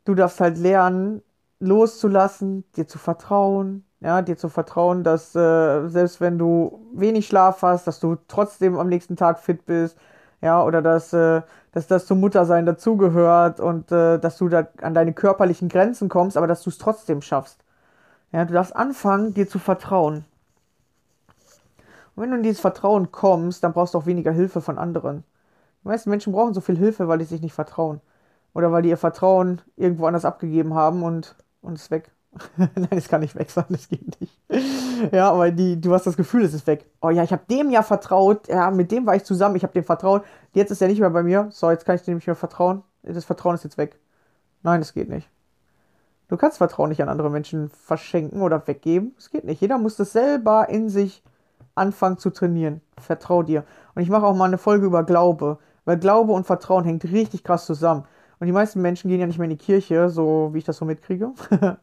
du 0.04 0.14
darfst 0.14 0.40
halt 0.40 0.58
lernen, 0.58 1.22
loszulassen, 1.60 2.64
dir 2.76 2.86
zu 2.88 2.98
vertrauen, 2.98 3.84
ja, 4.00 4.22
dir 4.22 4.36
zu 4.36 4.48
vertrauen, 4.48 5.04
dass 5.04 5.34
äh, 5.34 5.88
selbst 5.88 6.20
wenn 6.20 6.38
du 6.38 6.80
wenig 6.94 7.26
Schlaf 7.26 7.62
hast, 7.62 7.86
dass 7.86 8.00
du 8.00 8.16
trotzdem 8.28 8.78
am 8.78 8.88
nächsten 8.88 9.16
Tag 9.16 9.40
fit 9.40 9.66
bist, 9.66 9.98
ja, 10.40 10.62
oder 10.64 10.82
dass, 10.82 11.12
äh, 11.12 11.42
dass 11.72 11.88
das 11.88 12.06
zum 12.06 12.20
Muttersein 12.20 12.66
dazugehört 12.66 13.60
und 13.60 13.90
äh, 13.92 14.18
dass 14.18 14.38
du 14.38 14.48
da 14.48 14.68
an 14.82 14.94
deine 14.94 15.12
körperlichen 15.12 15.68
Grenzen 15.68 16.08
kommst, 16.08 16.36
aber 16.36 16.46
dass 16.46 16.62
du 16.62 16.70
es 16.70 16.78
trotzdem 16.78 17.22
schaffst. 17.22 17.64
Ja, 18.32 18.44
du 18.44 18.54
darfst 18.54 18.76
anfangen, 18.76 19.34
dir 19.34 19.48
zu 19.48 19.58
vertrauen. 19.58 20.24
Und 22.14 22.22
wenn 22.22 22.30
du 22.30 22.36
in 22.36 22.42
dieses 22.42 22.60
Vertrauen 22.60 23.12
kommst, 23.12 23.62
dann 23.62 23.72
brauchst 23.72 23.94
du 23.94 23.98
auch 23.98 24.06
weniger 24.06 24.32
Hilfe 24.32 24.60
von 24.60 24.78
anderen. 24.78 25.24
Die 25.82 25.88
meisten 25.88 26.10
Menschen 26.10 26.32
brauchen 26.32 26.52
so 26.52 26.60
viel 26.60 26.76
Hilfe, 26.76 27.08
weil 27.08 27.18
die 27.18 27.24
sich 27.24 27.40
nicht 27.40 27.54
vertrauen. 27.54 28.00
Oder 28.54 28.72
weil 28.72 28.82
die 28.82 28.88
ihr 28.88 28.96
Vertrauen 28.96 29.62
irgendwo 29.76 30.06
anders 30.06 30.24
abgegeben 30.24 30.74
haben 30.74 31.02
und, 31.02 31.36
und 31.62 31.74
es 31.74 31.82
ist 31.82 31.90
weg. 31.90 32.10
Nein, 32.56 32.88
es 32.90 33.08
kann 33.08 33.20
nicht 33.20 33.36
weg 33.36 33.50
sein, 33.52 33.64
das 33.68 33.88
geht 33.88 34.20
nicht. 34.20 34.36
Ja, 35.12 35.30
aber 35.30 35.50
die, 35.50 35.80
du 35.80 35.94
hast 35.94 36.06
das 36.06 36.16
Gefühl, 36.16 36.42
es 36.42 36.54
ist 36.54 36.66
weg. 36.66 36.86
Oh 37.00 37.10
ja, 37.10 37.22
ich 37.22 37.32
habe 37.32 37.42
dem 37.48 37.70
ja 37.70 37.82
vertraut, 37.82 38.48
ja, 38.48 38.70
mit 38.70 38.90
dem 38.90 39.06
war 39.06 39.14
ich 39.16 39.24
zusammen, 39.24 39.56
ich 39.56 39.62
habe 39.62 39.72
dem 39.72 39.84
vertraut. 39.84 40.24
Jetzt 40.52 40.70
ist 40.70 40.82
er 40.82 40.88
nicht 40.88 41.00
mehr 41.00 41.10
bei 41.10 41.22
mir. 41.22 41.48
So, 41.50 41.70
jetzt 41.70 41.84
kann 41.84 41.96
ich 41.96 42.02
dem 42.02 42.16
nicht 42.16 42.26
mehr 42.26 42.36
vertrauen. 42.36 42.82
Das 43.02 43.24
Vertrauen 43.24 43.54
ist 43.54 43.64
jetzt 43.64 43.78
weg. 43.78 43.96
Nein, 44.62 44.80
das 44.80 44.92
geht 44.92 45.08
nicht. 45.08 45.28
Du 46.28 46.36
kannst 46.36 46.58
Vertrauen 46.58 46.90
nicht 46.90 47.02
an 47.02 47.08
andere 47.08 47.30
Menschen 47.30 47.70
verschenken 47.70 48.42
oder 48.42 48.66
weggeben. 48.66 49.12
Das 49.16 49.30
geht 49.30 49.44
nicht. 49.44 49.60
Jeder 49.60 49.78
muss 49.78 49.96
das 49.96 50.12
selber 50.12 50.68
in 50.68 50.90
sich 50.90 51.22
anfangen 51.74 52.18
zu 52.18 52.30
trainieren. 52.30 52.82
Vertrau 52.98 53.42
dir. 53.42 53.64
Und 53.94 54.02
ich 54.02 54.10
mache 54.10 54.26
auch 54.26 54.36
mal 54.36 54.44
eine 54.44 54.58
Folge 54.58 54.86
über 54.86 55.04
Glaube, 55.04 55.58
weil 55.84 55.98
Glaube 55.98 56.32
und 56.32 56.44
Vertrauen 56.44 56.84
hängt 56.84 57.04
richtig 57.04 57.44
krass 57.44 57.64
zusammen. 57.64 58.04
Und 58.40 58.46
die 58.46 58.52
meisten 58.52 58.82
Menschen 58.82 59.08
gehen 59.08 59.20
ja 59.20 59.26
nicht 59.26 59.38
mehr 59.38 59.50
in 59.50 59.56
die 59.56 59.64
Kirche, 59.64 60.10
so 60.10 60.50
wie 60.52 60.58
ich 60.58 60.64
das 60.64 60.76
so 60.76 60.84
mitkriege. 60.84 61.32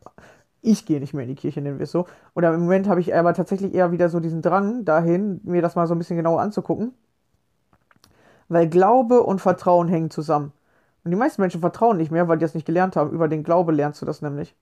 ich 0.62 0.86
gehe 0.86 1.00
nicht 1.00 1.14
mehr 1.14 1.24
in 1.24 1.30
die 1.30 1.36
Kirche, 1.36 1.62
nennen 1.62 1.80
wir 1.80 1.84
es 1.84 1.92
so. 1.92 2.06
Oder 2.36 2.54
im 2.54 2.62
Moment 2.62 2.88
habe 2.88 3.02
ich 3.02 3.16
aber 3.16 3.34
tatsächlich 3.34 3.74
eher 3.74 3.92
wieder 3.92 4.10
so 4.10 4.20
diesen 4.20 4.42
Drang 4.42 4.86
dahin, 4.86 5.42
mir 5.44 5.62
das 5.62 5.76
mal 5.76 5.88
so 5.88 5.96
ein 5.96 5.98
bisschen 5.98 6.18
genauer 6.18 6.42
anzugucken. 6.42 6.94
Weil 8.48 8.70
Glaube 8.70 9.24
und 9.24 9.42
Vertrauen 9.42 9.88
hängen 9.88 10.12
zusammen. 10.12 10.54
Und 11.06 11.12
die 11.12 11.18
meisten 11.18 11.42
Menschen 11.42 11.62
vertrauen 11.62 11.96
nicht 11.96 12.12
mehr, 12.12 12.28
weil 12.28 12.38
die 12.38 12.44
das 12.44 12.56
nicht 12.56 12.66
gelernt 12.66 12.98
haben. 12.98 13.12
Über 13.12 13.30
den 13.30 13.44
Glaube 13.44 13.72
lernst 13.72 14.02
du 14.02 14.06
das 14.06 14.22
nämlich. 14.22 14.54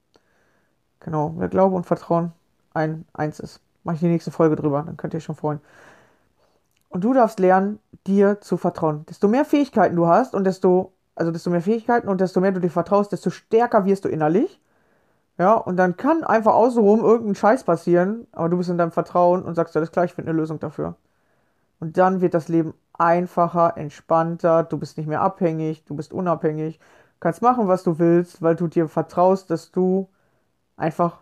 Genau, 1.00 1.34
weil 1.36 1.48
Glaube 1.48 1.74
und 1.74 1.86
Vertrauen 1.86 2.32
ein 2.72 3.04
eins 3.12 3.40
ist. 3.40 3.60
Mache 3.82 3.96
ich 3.96 4.00
die 4.00 4.08
nächste 4.08 4.30
Folge 4.30 4.54
drüber, 4.54 4.84
dann 4.86 4.96
könnt 4.96 5.14
ihr 5.14 5.18
euch 5.18 5.24
schon 5.24 5.34
freuen. 5.34 5.60
Und 6.88 7.02
du 7.02 7.12
darfst 7.12 7.40
lernen, 7.40 7.80
dir 8.06 8.40
zu 8.40 8.56
vertrauen. 8.56 9.04
Desto 9.06 9.26
mehr 9.26 9.44
Fähigkeiten 9.44 9.96
du 9.96 10.06
hast 10.06 10.34
und 10.34 10.44
desto 10.44 10.94
also 11.16 11.30
desto 11.30 11.50
mehr 11.50 11.60
Fähigkeiten 11.60 12.08
und 12.08 12.20
desto 12.20 12.40
mehr 12.40 12.52
du 12.52 12.60
dir 12.60 12.70
vertraust, 12.70 13.12
desto 13.12 13.30
stärker 13.30 13.84
wirst 13.84 14.04
du 14.04 14.08
innerlich. 14.08 14.60
Ja, 15.38 15.54
und 15.54 15.76
dann 15.76 15.96
kann 15.96 16.22
einfach 16.24 16.54
außenrum 16.54 17.00
irgendein 17.00 17.34
Scheiß 17.34 17.64
passieren, 17.64 18.26
aber 18.32 18.48
du 18.48 18.56
bist 18.56 18.70
in 18.70 18.78
deinem 18.78 18.92
Vertrauen 18.92 19.42
und 19.42 19.56
sagst, 19.56 19.76
alles 19.76 19.90
klar, 19.90 20.04
ich 20.04 20.14
finde 20.14 20.30
eine 20.30 20.38
Lösung 20.38 20.60
dafür. 20.60 20.94
Und 21.80 21.98
dann 21.98 22.20
wird 22.20 22.34
das 22.34 22.48
Leben 22.48 22.74
einfacher, 22.92 23.76
entspannter, 23.76 24.62
du 24.62 24.78
bist 24.78 24.96
nicht 24.96 25.06
mehr 25.06 25.20
abhängig, 25.20 25.84
du 25.84 25.94
bist 25.94 26.12
unabhängig, 26.12 26.80
kannst 27.20 27.42
machen, 27.42 27.68
was 27.68 27.82
du 27.82 27.98
willst, 27.98 28.42
weil 28.42 28.56
du 28.56 28.68
dir 28.68 28.88
vertraust, 28.88 29.50
dass 29.50 29.70
du 29.70 30.08
einfach, 30.76 31.20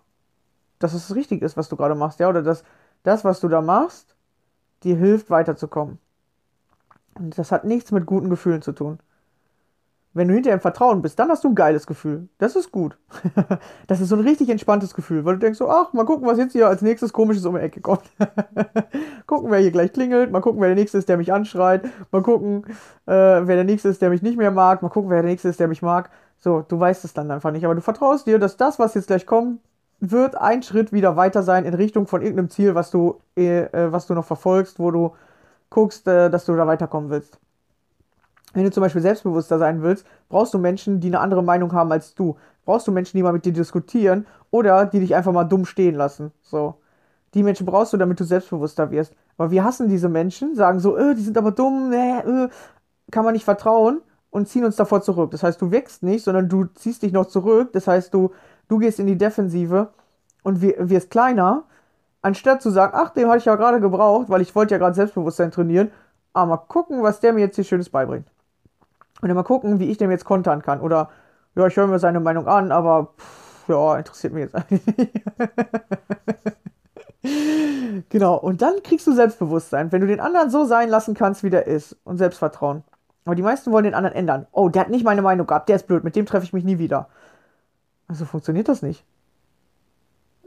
dass 0.79 0.95
es 0.95 1.15
richtig 1.15 1.43
ist, 1.43 1.57
was 1.57 1.69
du 1.69 1.77
gerade 1.77 1.95
machst, 1.95 2.21
ja, 2.21 2.29
oder 2.29 2.43
dass 2.43 2.65
das, 3.03 3.25
was 3.25 3.41
du 3.41 3.49
da 3.49 3.63
machst, 3.63 4.15
dir 4.83 4.97
hilft, 4.97 5.31
weiterzukommen. 5.31 5.99
Und 7.15 7.39
das 7.39 7.53
hat 7.53 7.65
nichts 7.65 7.93
mit 7.93 8.07
guten 8.07 8.31
Gefühlen 8.31 8.63
zu 8.63 8.73
tun. 8.73 8.99
Wenn 10.15 10.29
du 10.29 10.35
hinterher 10.35 10.57
im 10.57 10.61
Vertrauen 10.61 11.01
bist, 11.01 11.19
dann 11.19 11.31
hast 11.31 11.43
du 11.43 11.49
ein 11.49 11.55
geiles 11.55 11.87
Gefühl. 11.87 12.29
Das 12.39 12.55
ist 12.55 12.71
gut. 12.71 12.99
das 13.87 14.01
ist 14.01 14.11
so 14.11 14.17
ein 14.17 14.23
richtig 14.23 14.51
entspanntes 14.51 14.93
Gefühl, 14.93 15.25
weil 15.25 15.35
du 15.35 15.41
denkst 15.41 15.59
so, 15.59 15.71
ach, 15.71 15.93
mal 15.95 16.05
gucken, 16.05 16.27
was 16.27 16.39
jetzt 16.39 16.53
hier 16.53 16.69
als 16.69 16.83
nächstes 16.83 17.13
komisches 17.13 17.47
um 17.47 17.55
die 17.55 17.63
Ecke 17.63 17.81
kommt. 17.81 18.03
gucken, 19.27 19.51
wer 19.51 19.61
hier 19.61 19.71
gleich 19.71 19.93
klingelt, 19.93 20.31
mal 20.31 20.41
gucken, 20.41 20.61
wer 20.61 20.69
der 20.69 20.77
Nächste 20.77 20.99
ist, 20.99 21.09
der 21.09 21.17
mich 21.17 21.33
anschreit, 21.33 21.89
mal 22.11 22.23
gucken, 22.23 22.65
äh, 23.07 23.13
wer 23.13 23.57
der 23.57 23.65
Nächste 23.65 23.89
ist, 23.89 24.03
der 24.03 24.11
mich 24.11 24.23
nicht 24.23 24.37
mehr 24.37 24.51
mag, 24.51 24.83
mal 24.83 24.91
gucken, 24.91 25.11
wer 25.11 25.23
der 25.23 25.31
Nächste 25.31 25.49
ist, 25.49 25.61
der 25.61 25.69
mich 25.69 25.81
mag. 25.81 26.11
So, 26.39 26.63
du 26.67 26.79
weißt 26.79 27.05
es 27.05 27.15
dann 27.15 27.31
einfach 27.31 27.53
nicht, 27.53 27.65
aber 27.65 27.75
du 27.75 27.81
vertraust 27.81 28.27
dir, 28.27 28.39
dass 28.39 28.57
das, 28.57 28.79
was 28.79 28.95
jetzt 28.95 29.07
gleich 29.07 29.27
kommt, 29.27 29.61
wird 30.01 30.35
ein 30.35 30.63
Schritt 30.63 30.93
wieder 30.93 31.17
weiter 31.17 31.43
sein 31.43 31.65
in 31.65 31.75
Richtung 31.75 32.07
von 32.09 32.23
irgendeinem 32.23 32.51
Ziel, 32.51 32.75
was 32.75 32.91
du, 32.91 33.21
äh, 33.37 33.63
äh, 33.63 33.93
was 33.93 34.09
du 34.09 34.15
noch 34.15 34.25
verfolgst, 34.25 34.79
wo 34.79 34.91
du 34.91 35.15
guckst, 35.71 36.07
äh, 36.09 36.29
dass 36.29 36.45
du 36.45 36.57
da 36.57 36.67
weiterkommen 36.67 37.09
willst. 37.09 37.39
Wenn 38.55 38.65
du 38.65 38.71
zum 38.71 38.83
Beispiel 38.83 39.03
selbstbewusster 39.03 39.59
sein 39.59 39.83
willst, 39.83 40.07
brauchst 40.29 40.55
du 40.55 40.59
Menschen, 40.59 41.01
die 41.01 41.09
eine 41.09 41.21
andere 41.21 41.43
Meinung 41.43 41.73
haben 41.73 41.91
als 41.93 42.15
du. 42.15 42.37
Brauchst 42.65 42.87
du 42.87 42.93
Menschen, 42.93 43.17
die 43.17 43.23
mal 43.23 43.33
mit 43.33 43.45
dir 43.45 43.53
diskutieren 43.53 44.27
oder 44.51 44.87
die 44.87 45.01
dich 45.01 45.15
einfach 45.15 45.33
mal 45.33 45.45
dumm 45.45 45.65
stehen 45.65 45.95
lassen. 45.95 46.33
So. 46.43 46.77
Die 47.35 47.43
Menschen 47.43 47.67
brauchst 47.67 47.93
du, 47.93 47.97
damit 47.97 48.21
du 48.21 48.25
selbstbewusster 48.25 48.91
wirst. 48.91 49.15
Aber 49.39 49.51
wir 49.51 49.65
hassen 49.65 49.89
diese 49.89 50.09
Menschen, 50.09 50.55
sagen 50.55 50.79
so, 50.79 50.97
äh, 50.97 51.15
die 51.15 51.23
sind 51.23 51.39
aber 51.39 51.51
dumm, 51.51 51.93
äh, 51.93 52.21
äh, 52.21 52.49
kann 53.11 53.25
man 53.25 53.33
nicht 53.33 53.45
vertrauen 53.45 54.03
und 54.31 54.49
ziehen 54.49 54.65
uns 54.65 54.77
davor 54.77 55.03
zurück. 55.03 55.31
Das 55.31 55.43
heißt, 55.43 55.61
du 55.61 55.71
wächst 55.71 56.03
nicht, 56.03 56.25
sondern 56.25 56.49
du 56.49 56.65
ziehst 56.75 57.03
dich 57.03 57.13
noch 57.13 57.27
zurück. 57.27 57.73
Das 57.73 57.87
heißt, 57.87 58.13
du, 58.13 58.33
du 58.69 58.79
gehst 58.79 59.01
in 59.01 59.07
die 59.07 59.19
Defensive 59.19 59.89
und 60.43 60.61
wirst 60.61 61.11
kleiner, 61.11 61.65
anstatt 62.21 62.63
zu 62.63 62.71
sagen, 62.71 62.93
ach, 62.97 63.11
den 63.11 63.29
hatte 63.29 63.39
ich 63.39 63.45
ja 63.47 63.57
gerade 63.57 63.81
gebraucht, 63.81 64.29
weil 64.29 64.43
ich 64.43 64.55
wollte 64.55 64.75
ja 64.75 64.79
gerade 64.79 64.95
Selbstbewusstsein 64.95 65.51
trainieren. 65.51 65.91
Aber 66.33 66.47
mal 66.47 66.57
gucken, 66.57 67.03
was 67.03 67.21
der 67.21 67.33
mir 67.33 67.41
jetzt 67.41 67.57
hier 67.57 67.65
Schönes 67.65 67.91
beibringt. 67.91 68.27
Und 69.23 69.29
dann 69.29 69.37
mal 69.37 69.45
gucken, 69.45 69.79
wie 69.79 69.91
ich 69.91 69.99
dem 69.99 70.11
jetzt 70.11 70.25
kontern 70.25 70.63
kann. 70.63 70.81
Oder, 70.81 71.09
ja, 71.55 71.67
ich 71.67 71.77
höre 71.77 71.87
mir 71.87 71.99
seine 71.99 72.21
Meinung 72.21 72.49
an, 72.49 72.73
aber 72.73 73.15
pff, 73.17 73.69
ja, 73.69 73.97
interessiert 73.97 74.33
mich 74.33 74.43
jetzt 74.43 74.55
eigentlich 74.55 74.97
nicht. 74.97 75.23
genau, 78.11 78.35
und 78.37 78.63
dann 78.63 78.83
kriegst 78.83 79.07
du 79.07 79.13
Selbstbewusstsein, 79.13 79.93
wenn 79.93 80.01
du 80.01 80.09
den 80.09 80.21
anderen 80.21 80.51
so 80.51 80.65
sein 80.65 80.89
lassen 80.89 81.15
kannst, 81.15 81.45
wie 81.45 81.51
der 81.51 81.69
ist. 81.69 81.97
Und 82.05 82.19
Selbstvertrauen. 82.19 82.83
Aber 83.25 83.37
die 83.37 83.43
meisten 83.43 83.71
wollen 83.71 83.85
den 83.85 83.95
anderen 83.95 84.17
ändern. 84.17 84.47
Oh, 84.51 84.69
der 84.69 84.83
hat 84.83 84.91
nicht 84.91 85.05
meine 85.05 85.23
Meinung 85.23 85.47
gehabt, 85.47 85.69
der 85.69 85.77
ist 85.77 85.87
blöd, 85.87 86.03
mit 86.05 86.17
dem 86.17 86.27
treffe 86.27 86.45
ich 86.45 86.53
mich 86.53 86.65
nie 86.65 86.79
wieder. 86.79 87.09
Also 88.09 88.25
funktioniert 88.25 88.69
das 88.69 88.83
nicht. 88.83 89.05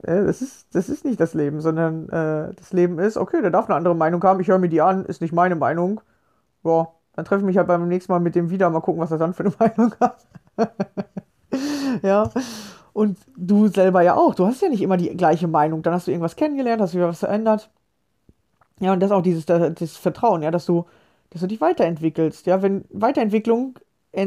Äh, 0.04 0.26
das, 0.26 0.42
ist, 0.42 0.68
das 0.76 0.90
ist 0.90 1.06
nicht 1.06 1.20
das 1.20 1.34
Leben, 1.34 1.62
sondern 1.62 2.10
äh, 2.10 2.54
das 2.54 2.74
Leben 2.74 3.00
ist, 3.00 3.18
okay, 3.18 3.42
der 3.42 3.52
darf 3.52 3.68
eine 3.68 3.76
andere 3.76 3.96
Meinung 3.96 4.24
haben, 4.24 4.40
ich 4.42 4.48
höre 4.50 4.60
mir 4.60 4.70
die 4.70 4.82
an, 4.82 5.06
ist 5.06 5.22
nicht 5.22 5.34
meine 5.34 5.56
Meinung. 5.56 6.02
Ja, 6.64 6.90
dann 7.16 7.26
treffe 7.26 7.41
ich 7.41 7.45
mich 7.45 7.57
halt 7.57 7.68
beim 7.68 7.88
nächsten 7.88 8.11
Mal 8.11 8.20
mit 8.20 8.36
dem 8.36 8.49
wieder, 8.49 8.70
mal 8.70 8.82
gucken, 8.82 9.01
was 9.01 9.11
er 9.11 9.18
dann 9.18 9.34
für 9.34 9.45
eine 9.45 9.53
Meinung 9.59 9.93
hat. 9.99 10.26
ja. 12.03 12.30
Und 12.93 13.18
du 13.36 13.68
selber 13.68 14.01
ja 14.01 14.16
auch. 14.16 14.36
Du 14.36 14.45
hast 14.45 14.61
ja 14.61 14.70
nicht 14.70 14.82
immer 14.82 14.97
die 14.97 15.16
gleiche 15.16 15.47
Meinung. 15.47 15.82
Dann 15.82 15.93
hast 15.93 16.07
du 16.07 16.11
irgendwas 16.11 16.36
kennengelernt, 16.36 16.82
hast 16.82 16.93
wieder 16.93 17.07
was 17.07 17.20
verändert. 17.20 17.70
Ja, 18.80 18.93
und 18.93 18.99
das 18.99 19.09
ist 19.11 19.16
auch 19.16 19.22
dieses 19.22 19.45
das 19.45 19.97
Vertrauen, 19.97 20.43
ja, 20.43 20.51
dass 20.51 20.66
du, 20.66 20.86
dass 21.30 21.41
du 21.41 21.47
dich 21.47 21.61
weiterentwickelst. 21.61 22.45
Ja, 22.45 22.61
wenn 22.61 22.86
Weiterentwicklung 22.89 23.80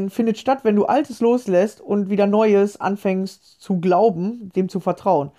findet 0.09 0.37
statt, 0.37 0.59
wenn 0.63 0.75
du 0.75 0.85
Altes 0.85 1.19
loslässt 1.19 1.81
und 1.81 2.09
wieder 2.11 2.27
Neues 2.27 2.79
anfängst 2.79 3.59
zu 3.59 3.79
glauben, 3.79 4.51
dem 4.55 4.69
zu 4.69 4.79
vertrauen. 4.79 5.31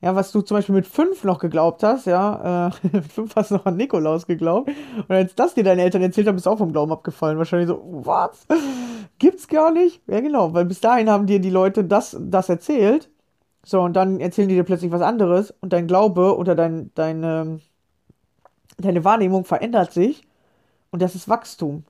Ja, 0.00 0.14
was 0.14 0.30
du 0.30 0.42
zum 0.42 0.56
Beispiel 0.56 0.76
mit 0.76 0.86
fünf 0.86 1.24
noch 1.24 1.40
geglaubt 1.40 1.82
hast, 1.82 2.06
ja, 2.06 2.68
äh, 2.68 2.88
mit 2.92 3.12
fünf 3.12 3.34
hast 3.34 3.50
du 3.50 3.56
noch 3.56 3.66
an 3.66 3.76
Nikolaus 3.76 4.26
geglaubt. 4.26 4.70
Und 4.96 5.10
als 5.10 5.34
das 5.34 5.54
dir 5.54 5.64
deine 5.64 5.82
Eltern 5.82 6.02
erzählt 6.02 6.28
haben, 6.28 6.36
bist 6.36 6.46
du 6.46 6.50
auch 6.50 6.58
vom 6.58 6.72
Glauben 6.72 6.92
abgefallen. 6.92 7.38
Wahrscheinlich 7.38 7.68
so, 7.68 7.82
was? 7.84 8.46
Gibt's 9.18 9.48
gar 9.48 9.72
nicht? 9.72 10.00
Ja, 10.06 10.20
genau, 10.20 10.54
weil 10.54 10.66
bis 10.66 10.80
dahin 10.80 11.10
haben 11.10 11.26
dir 11.26 11.40
die 11.40 11.50
Leute 11.50 11.82
das, 11.84 12.16
das 12.20 12.48
erzählt. 12.48 13.10
So, 13.64 13.80
und 13.82 13.94
dann 13.94 14.20
erzählen 14.20 14.48
die 14.48 14.54
dir 14.54 14.62
plötzlich 14.62 14.92
was 14.92 15.02
anderes 15.02 15.52
und 15.60 15.72
dein 15.72 15.88
Glaube 15.88 16.36
oder 16.38 16.54
dein, 16.54 16.92
deine, 16.94 17.60
deine 18.78 19.04
Wahrnehmung 19.04 19.44
verändert 19.44 19.92
sich. 19.92 20.22
Und 20.90 21.02
das 21.02 21.16
ist 21.16 21.28
Wachstum. 21.28 21.84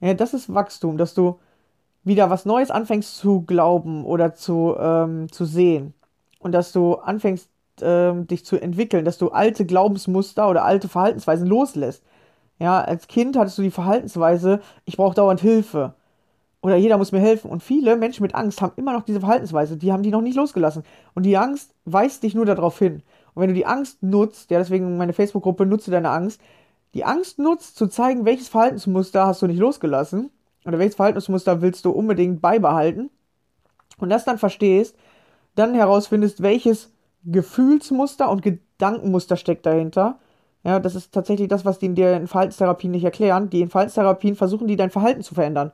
Ja, 0.00 0.14
das 0.14 0.34
ist 0.34 0.52
Wachstum, 0.52 0.98
dass 0.98 1.14
du 1.14 1.38
wieder 2.02 2.30
was 2.30 2.46
Neues 2.46 2.72
anfängst 2.72 3.16
zu 3.16 3.42
glauben 3.42 4.04
oder 4.04 4.34
zu, 4.34 4.74
ähm, 4.76 5.30
zu 5.30 5.44
sehen 5.44 5.94
und 6.42 6.52
dass 6.52 6.72
du 6.72 6.94
anfängst, 6.94 7.48
ähm, 7.80 8.26
dich 8.26 8.44
zu 8.44 8.60
entwickeln, 8.60 9.04
dass 9.04 9.18
du 9.18 9.30
alte 9.30 9.64
Glaubensmuster 9.64 10.48
oder 10.48 10.64
alte 10.64 10.88
Verhaltensweisen 10.88 11.46
loslässt. 11.46 12.04
Ja, 12.58 12.80
als 12.80 13.08
Kind 13.08 13.36
hattest 13.36 13.58
du 13.58 13.62
die 13.62 13.70
Verhaltensweise, 13.70 14.60
ich 14.84 14.96
brauche 14.96 15.14
dauernd 15.14 15.40
Hilfe. 15.40 15.94
Oder 16.60 16.76
jeder 16.76 16.96
muss 16.96 17.10
mir 17.10 17.18
helfen. 17.18 17.50
Und 17.50 17.62
viele 17.62 17.96
Menschen 17.96 18.22
mit 18.22 18.36
Angst 18.36 18.62
haben 18.62 18.74
immer 18.76 18.92
noch 18.92 19.02
diese 19.02 19.18
Verhaltensweise. 19.18 19.76
Die 19.76 19.92
haben 19.92 20.04
die 20.04 20.10
noch 20.10 20.20
nicht 20.20 20.36
losgelassen. 20.36 20.84
Und 21.14 21.24
die 21.24 21.36
Angst 21.36 21.74
weist 21.84 22.22
dich 22.22 22.34
nur 22.34 22.46
darauf 22.46 22.78
hin. 22.78 23.02
Und 23.34 23.42
wenn 23.42 23.48
du 23.48 23.54
die 23.54 23.66
Angst 23.66 24.02
nutzt, 24.02 24.50
ja, 24.50 24.58
deswegen 24.58 24.96
meine 24.96 25.12
Facebook-Gruppe, 25.12 25.66
nutze 25.66 25.90
deine 25.90 26.10
Angst, 26.10 26.40
die 26.94 27.04
Angst 27.04 27.38
nutzt, 27.38 27.76
zu 27.76 27.88
zeigen, 27.88 28.24
welches 28.24 28.48
Verhaltensmuster 28.48 29.26
hast 29.26 29.42
du 29.42 29.46
nicht 29.46 29.58
losgelassen 29.58 30.30
oder 30.64 30.78
welches 30.78 30.96
Verhaltensmuster 30.96 31.62
willst 31.62 31.84
du 31.84 31.90
unbedingt 31.90 32.40
beibehalten 32.40 33.10
und 33.98 34.10
das 34.10 34.24
dann 34.24 34.38
verstehst, 34.38 34.96
dann 35.54 35.74
herausfindest, 35.74 36.42
welches 36.42 36.92
Gefühlsmuster 37.24 38.30
und 38.30 38.42
Gedankenmuster 38.42 39.36
steckt 39.36 39.66
dahinter. 39.66 40.18
Ja, 40.64 40.78
das 40.78 40.94
ist 40.94 41.12
tatsächlich 41.12 41.48
das, 41.48 41.64
was 41.64 41.78
die 41.78 41.86
in 41.86 41.94
der 41.94 42.26
Verhaltenstherapien 42.26 42.90
nicht 42.90 43.04
erklären. 43.04 43.50
Die 43.50 43.60
in 43.60 43.70
Verhaltenstherapien 43.70 44.36
versuchen 44.36 44.68
die 44.68 44.76
dein 44.76 44.90
Verhalten 44.90 45.22
zu 45.22 45.34
verändern. 45.34 45.72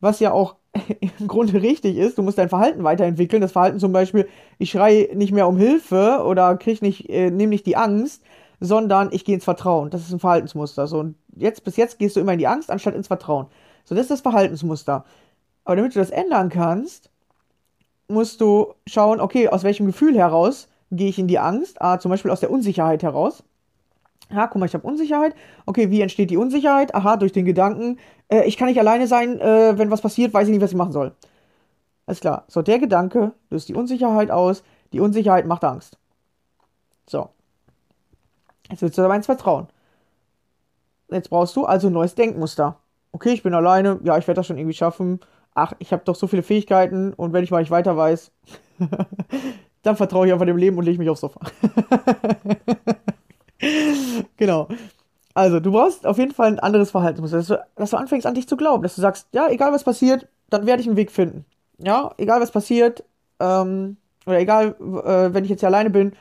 Was 0.00 0.20
ja 0.20 0.32
auch 0.32 0.56
im 1.18 1.28
Grunde 1.28 1.62
richtig 1.62 1.96
ist. 1.96 2.18
Du 2.18 2.22
musst 2.22 2.38
dein 2.38 2.48
Verhalten 2.48 2.84
weiterentwickeln. 2.84 3.42
Das 3.42 3.52
Verhalten 3.52 3.78
zum 3.78 3.92
Beispiel, 3.92 4.28
ich 4.58 4.70
schreie 4.70 5.14
nicht 5.14 5.32
mehr 5.32 5.48
um 5.48 5.56
Hilfe 5.56 6.22
oder 6.24 6.56
krieg 6.56 6.82
nicht, 6.82 7.08
äh, 7.08 7.30
nehme 7.30 7.50
nicht 7.50 7.66
die 7.66 7.76
Angst, 7.76 8.22
sondern 8.60 9.10
ich 9.12 9.24
gehe 9.24 9.34
ins 9.34 9.44
Vertrauen. 9.44 9.90
Das 9.90 10.02
ist 10.02 10.12
ein 10.12 10.20
Verhaltensmuster. 10.20 10.86
So, 10.86 10.98
und 11.00 11.16
jetzt, 11.36 11.64
bis 11.64 11.76
jetzt 11.76 11.98
gehst 11.98 12.16
du 12.16 12.20
immer 12.20 12.32
in 12.32 12.38
die 12.38 12.46
Angst, 12.46 12.70
anstatt 12.70 12.94
ins 12.94 13.08
Vertrauen. 13.08 13.46
So, 13.84 13.94
das 13.94 14.02
ist 14.02 14.10
das 14.10 14.20
Verhaltensmuster. 14.20 15.04
Aber 15.64 15.76
damit 15.76 15.94
du 15.94 15.98
das 15.98 16.10
ändern 16.10 16.48
kannst, 16.48 17.10
musst 18.08 18.40
du 18.40 18.74
schauen, 18.86 19.20
okay, 19.20 19.48
aus 19.48 19.64
welchem 19.64 19.86
Gefühl 19.86 20.16
heraus 20.16 20.68
gehe 20.90 21.08
ich 21.08 21.18
in 21.18 21.28
die 21.28 21.38
Angst? 21.38 21.80
Ah, 21.80 21.98
zum 21.98 22.10
Beispiel 22.10 22.30
aus 22.30 22.40
der 22.40 22.50
Unsicherheit 22.50 23.02
heraus. 23.02 23.42
Ja, 24.30 24.46
guck 24.46 24.60
mal, 24.60 24.66
ich 24.66 24.74
habe 24.74 24.86
Unsicherheit. 24.86 25.34
Okay, 25.66 25.90
wie 25.90 26.00
entsteht 26.00 26.30
die 26.30 26.36
Unsicherheit? 26.36 26.94
Aha, 26.94 27.16
durch 27.16 27.32
den 27.32 27.44
Gedanken, 27.44 27.98
äh, 28.28 28.44
ich 28.44 28.56
kann 28.56 28.68
nicht 28.68 28.80
alleine 28.80 29.06
sein, 29.06 29.38
äh, 29.40 29.76
wenn 29.76 29.90
was 29.90 30.00
passiert, 30.00 30.32
weiß 30.32 30.48
ich 30.48 30.52
nicht, 30.52 30.62
was 30.62 30.70
ich 30.70 30.76
machen 30.76 30.92
soll. 30.92 31.12
Alles 32.06 32.20
klar. 32.20 32.44
So, 32.48 32.62
der 32.62 32.78
Gedanke 32.78 33.32
löst 33.50 33.68
die 33.68 33.74
Unsicherheit 33.74 34.30
aus. 34.30 34.62
Die 34.92 35.00
Unsicherheit 35.00 35.46
macht 35.46 35.64
Angst. 35.64 35.98
So. 37.08 37.30
Jetzt 38.70 38.82
willst 38.82 38.98
du 38.98 39.02
aber 39.02 39.16
ins 39.16 39.26
Vertrauen. 39.26 39.68
Jetzt 41.10 41.30
brauchst 41.30 41.54
du 41.56 41.64
also 41.64 41.88
ein 41.88 41.92
neues 41.92 42.14
Denkmuster. 42.14 42.78
Okay, 43.12 43.32
ich 43.32 43.42
bin 43.42 43.54
alleine. 43.54 44.00
Ja, 44.02 44.16
ich 44.16 44.26
werde 44.26 44.38
das 44.38 44.46
schon 44.46 44.56
irgendwie 44.56 44.76
schaffen 44.76 45.20
ach, 45.54 45.72
ich 45.78 45.92
habe 45.92 46.02
doch 46.04 46.14
so 46.14 46.26
viele 46.26 46.42
Fähigkeiten 46.42 47.12
und 47.12 47.32
wenn 47.32 47.44
ich 47.44 47.50
mal 47.50 47.60
nicht 47.60 47.70
weiter 47.70 47.96
weiß, 47.96 48.32
dann 49.82 49.96
vertraue 49.96 50.26
ich 50.26 50.32
einfach 50.32 50.46
dem 50.46 50.56
Leben 50.56 50.78
und 50.78 50.84
lege 50.84 50.98
mich 50.98 51.08
aufs 51.08 51.20
Sofa. 51.20 51.40
genau. 54.36 54.68
Also, 55.34 55.60
du 55.60 55.72
brauchst 55.72 56.06
auf 56.06 56.18
jeden 56.18 56.32
Fall 56.32 56.48
ein 56.48 56.58
anderes 56.58 56.90
Verhaltensmuster, 56.90 57.38
dass 57.38 57.46
du, 57.46 57.64
dass 57.76 57.90
du 57.90 57.96
anfängst 57.96 58.26
an 58.26 58.34
dich 58.34 58.46
zu 58.48 58.56
glauben, 58.56 58.82
dass 58.82 58.94
du 58.94 59.00
sagst, 59.00 59.28
ja, 59.32 59.48
egal 59.48 59.72
was 59.72 59.84
passiert, 59.84 60.28
dann 60.50 60.66
werde 60.66 60.82
ich 60.82 60.88
einen 60.88 60.96
Weg 60.96 61.10
finden. 61.10 61.46
Ja, 61.78 62.12
egal 62.18 62.40
was 62.40 62.50
passiert, 62.50 63.04
ähm, 63.40 63.96
oder 64.26 64.38
egal, 64.38 64.76
äh, 64.78 65.34
wenn 65.34 65.44
ich 65.44 65.50
jetzt 65.50 65.60
hier 65.60 65.68
alleine 65.68 65.90
bin, 65.90 66.12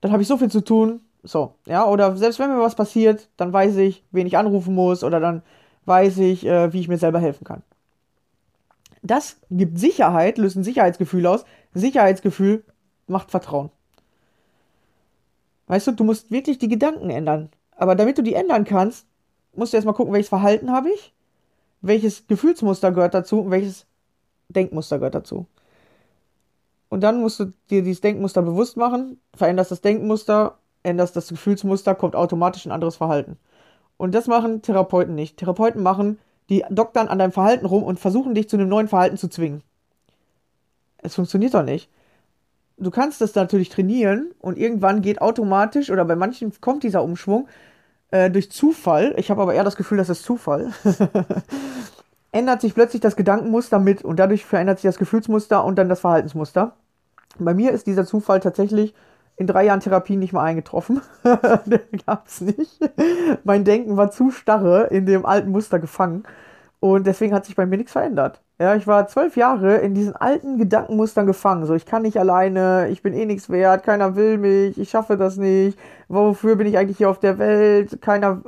dann 0.00 0.12
habe 0.12 0.22
ich 0.22 0.28
so 0.28 0.36
viel 0.38 0.50
zu 0.50 0.62
tun. 0.62 1.00
So, 1.22 1.54
ja, 1.66 1.86
oder 1.86 2.16
selbst 2.16 2.38
wenn 2.38 2.50
mir 2.50 2.60
was 2.60 2.76
passiert, 2.76 3.28
dann 3.36 3.52
weiß 3.52 3.76
ich, 3.76 4.04
wen 4.10 4.26
ich 4.26 4.38
anrufen 4.38 4.74
muss, 4.74 5.04
oder 5.04 5.20
dann 5.20 5.42
weiß 5.84 6.18
ich, 6.18 6.46
äh, 6.46 6.72
wie 6.72 6.80
ich 6.80 6.88
mir 6.88 6.98
selber 6.98 7.18
helfen 7.20 7.44
kann. 7.44 7.62
Das 9.06 9.36
gibt 9.50 9.78
Sicherheit, 9.78 10.38
löst 10.38 10.56
ein 10.56 10.64
Sicherheitsgefühl 10.64 11.26
aus. 11.26 11.44
Sicherheitsgefühl 11.74 12.64
macht 13.06 13.30
Vertrauen. 13.30 13.70
Weißt 15.66 15.86
du, 15.86 15.92
du 15.92 16.04
musst 16.04 16.30
wirklich 16.30 16.58
die 16.58 16.68
Gedanken 16.68 17.10
ändern. 17.10 17.50
Aber 17.76 17.94
damit 17.94 18.18
du 18.18 18.22
die 18.22 18.34
ändern 18.34 18.64
kannst, 18.64 19.06
musst 19.54 19.72
du 19.72 19.76
erstmal 19.76 19.94
gucken, 19.94 20.12
welches 20.12 20.28
Verhalten 20.28 20.70
habe 20.70 20.90
ich, 20.90 21.14
welches 21.80 22.26
Gefühlsmuster 22.26 22.92
gehört 22.92 23.14
dazu 23.14 23.40
und 23.40 23.50
welches 23.50 23.86
Denkmuster 24.48 24.98
gehört 24.98 25.14
dazu. 25.14 25.46
Und 26.88 27.00
dann 27.00 27.20
musst 27.20 27.40
du 27.40 27.46
dir 27.70 27.82
dieses 27.82 28.00
Denkmuster 28.00 28.42
bewusst 28.42 28.76
machen, 28.76 29.20
veränderst 29.34 29.70
das 29.70 29.80
Denkmuster, 29.80 30.58
änderst 30.82 31.16
das 31.16 31.28
Gefühlsmuster, 31.28 31.94
kommt 31.94 32.14
automatisch 32.14 32.64
ein 32.64 32.72
anderes 32.72 32.96
Verhalten. 32.96 33.36
Und 33.96 34.14
das 34.14 34.26
machen 34.26 34.62
Therapeuten 34.62 35.14
nicht. 35.14 35.36
Therapeuten 35.36 35.82
machen 35.82 36.18
die 36.48 36.64
doktern 36.70 37.08
an 37.08 37.18
deinem 37.18 37.32
Verhalten 37.32 37.66
rum 37.66 37.82
und 37.82 37.98
versuchen 37.98 38.34
dich 38.34 38.48
zu 38.48 38.56
einem 38.56 38.68
neuen 38.68 38.88
Verhalten 38.88 39.16
zu 39.16 39.28
zwingen. 39.28 39.62
Es 40.98 41.14
funktioniert 41.14 41.54
doch 41.54 41.62
nicht. 41.62 41.90
Du 42.78 42.90
kannst 42.90 43.20
das 43.20 43.34
natürlich 43.34 43.70
trainieren 43.70 44.32
und 44.40 44.58
irgendwann 44.58 45.02
geht 45.02 45.20
automatisch 45.20 45.90
oder 45.90 46.04
bei 46.04 46.16
manchen 46.16 46.52
kommt 46.60 46.82
dieser 46.82 47.02
Umschwung 47.02 47.48
äh, 48.10 48.30
durch 48.30 48.50
Zufall. 48.50 49.14
Ich 49.16 49.30
habe 49.30 49.42
aber 49.42 49.54
eher 49.54 49.64
das 49.64 49.76
Gefühl, 49.76 49.98
dass 49.98 50.08
es 50.08 50.22
Zufall. 50.22 50.72
ändert 52.36 52.60
sich 52.60 52.74
plötzlich 52.74 53.00
das 53.00 53.16
Gedankenmuster 53.16 53.78
mit 53.78 54.04
und 54.04 54.18
dadurch 54.18 54.44
verändert 54.44 54.78
sich 54.78 54.88
das 54.88 54.98
Gefühlsmuster 54.98 55.64
und 55.64 55.76
dann 55.76 55.88
das 55.88 56.00
Verhaltensmuster. 56.00 56.76
Bei 57.38 57.54
mir 57.54 57.72
ist 57.72 57.86
dieser 57.86 58.04
Zufall 58.04 58.40
tatsächlich 58.40 58.94
in 59.36 59.46
drei 59.46 59.64
Jahren 59.66 59.80
Therapie 59.80 60.16
nicht 60.16 60.32
mal 60.32 60.44
eingetroffen. 60.44 61.00
Den 61.66 61.80
gab 62.06 62.26
es 62.26 62.40
nicht. 62.40 62.80
Mein 63.44 63.64
Denken 63.64 63.96
war 63.96 64.10
zu 64.10 64.30
starre 64.30 64.84
in 64.84 65.06
dem 65.06 65.26
alten 65.26 65.50
Muster 65.50 65.78
gefangen, 65.78 66.24
Und 66.80 67.06
deswegen 67.06 67.34
hat 67.34 67.44
sich 67.44 67.56
bei 67.56 67.66
mir 67.66 67.78
nichts 67.78 67.92
verändert. 67.92 68.40
Ja, 68.58 68.74
ich 68.74 68.86
war 68.86 69.06
zwölf 69.08 69.36
Jahre 69.36 69.76
in 69.78 69.94
diesen 69.94 70.16
alten 70.16 70.58
Gedankenmustern 70.58 71.26
gefangen. 71.26 71.66
So, 71.66 71.74
ich 71.74 71.86
kann 71.86 72.02
nicht 72.02 72.18
alleine, 72.18 72.88
ich 72.90 73.02
bin 73.02 73.12
eh 73.12 73.26
nichts 73.26 73.50
wert, 73.50 73.82
keiner 73.82 74.16
will 74.16 74.38
mich, 74.38 74.78
ich 74.78 74.90
schaffe 74.90 75.16
das 75.16 75.36
nicht. 75.36 75.78
Wofür 76.08 76.56
bin 76.56 76.66
ich 76.66 76.78
eigentlich 76.78 76.98
hier 76.98 77.10
auf 77.10 77.18
der 77.18 77.38
Welt? 77.38 78.00
Keiner, 78.02 78.42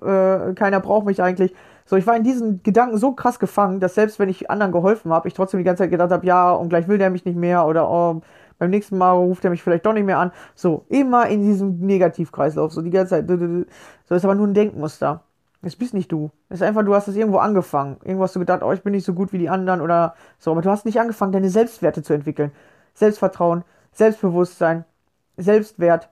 äh, 0.50 0.54
keiner 0.54 0.80
braucht 0.80 1.06
mich 1.06 1.22
eigentlich. 1.22 1.54
So, 1.84 1.96
ich 1.96 2.06
war 2.06 2.16
in 2.16 2.22
diesen 2.22 2.62
Gedanken 2.62 2.98
so 2.98 3.12
krass 3.12 3.38
gefangen, 3.38 3.80
dass 3.80 3.94
selbst 3.94 4.18
wenn 4.18 4.28
ich 4.28 4.50
anderen 4.50 4.72
geholfen 4.72 5.12
habe, 5.12 5.28
ich 5.28 5.34
trotzdem 5.34 5.58
die 5.58 5.64
ganze 5.64 5.84
Zeit 5.84 5.90
gedacht 5.90 6.10
habe, 6.10 6.26
ja, 6.26 6.52
und 6.52 6.68
gleich 6.68 6.86
will 6.88 6.98
der 6.98 7.10
mich 7.10 7.24
nicht 7.24 7.36
mehr 7.36 7.66
oder 7.66 7.90
oh, 7.90 8.20
beim 8.58 8.70
nächsten 8.70 8.98
Mal 8.98 9.12
ruft 9.12 9.44
er 9.44 9.50
mich 9.50 9.62
vielleicht 9.62 9.86
doch 9.86 9.92
nicht 9.92 10.04
mehr 10.04 10.18
an. 10.18 10.32
So, 10.54 10.84
immer 10.88 11.28
in 11.28 11.42
diesem 11.42 11.78
Negativkreislauf, 11.78 12.72
so 12.72 12.82
die 12.82 12.90
ganze 12.90 13.10
Zeit. 13.10 13.28
So 13.28 14.14
ist 14.14 14.24
aber 14.24 14.34
nur 14.34 14.46
ein 14.46 14.54
Denkmuster. 14.54 15.22
Das 15.62 15.74
bist 15.74 15.92
nicht 15.94 16.12
du. 16.12 16.30
Das 16.48 16.60
ist 16.60 16.66
einfach, 16.66 16.84
du 16.84 16.94
hast 16.94 17.08
es 17.08 17.16
irgendwo 17.16 17.38
angefangen. 17.38 17.96
Irgendwo 18.04 18.24
hast 18.24 18.36
du 18.36 18.40
gedacht, 18.40 18.62
oh, 18.62 18.72
ich 18.72 18.82
bin 18.82 18.92
nicht 18.92 19.04
so 19.04 19.12
gut 19.12 19.32
wie 19.32 19.38
die 19.38 19.48
anderen 19.48 19.80
oder 19.80 20.14
so. 20.38 20.52
Aber 20.52 20.62
du 20.62 20.70
hast 20.70 20.84
nicht 20.84 21.00
angefangen, 21.00 21.32
deine 21.32 21.50
Selbstwerte 21.50 22.02
zu 22.02 22.12
entwickeln. 22.12 22.52
Selbstvertrauen, 22.94 23.64
Selbstbewusstsein, 23.92 24.84
Selbstwert, 25.36 26.10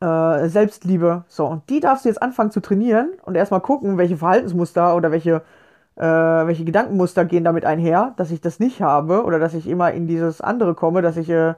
äh, 0.00 0.48
Selbstliebe. 0.48 1.24
So, 1.28 1.46
und 1.46 1.68
die 1.70 1.80
darfst 1.80 2.04
du 2.04 2.08
jetzt 2.08 2.20
anfangen 2.20 2.50
zu 2.50 2.60
trainieren 2.60 3.10
und 3.22 3.36
erstmal 3.36 3.60
gucken, 3.60 3.98
welche 3.98 4.16
Verhaltensmuster 4.16 4.96
oder 4.96 5.12
welche, 5.12 5.42
äh, 5.96 6.02
welche 6.02 6.64
Gedankenmuster 6.64 7.24
gehen 7.24 7.44
damit 7.44 7.64
einher, 7.64 8.14
dass 8.16 8.30
ich 8.30 8.40
das 8.40 8.60
nicht 8.60 8.80
habe 8.82 9.24
oder 9.24 9.38
dass 9.38 9.54
ich 9.54 9.68
immer 9.68 9.92
in 9.92 10.06
dieses 10.06 10.40
andere 10.40 10.74
komme, 10.74 11.02
dass 11.02 11.16
ich 11.16 11.28
äh, 11.30 11.54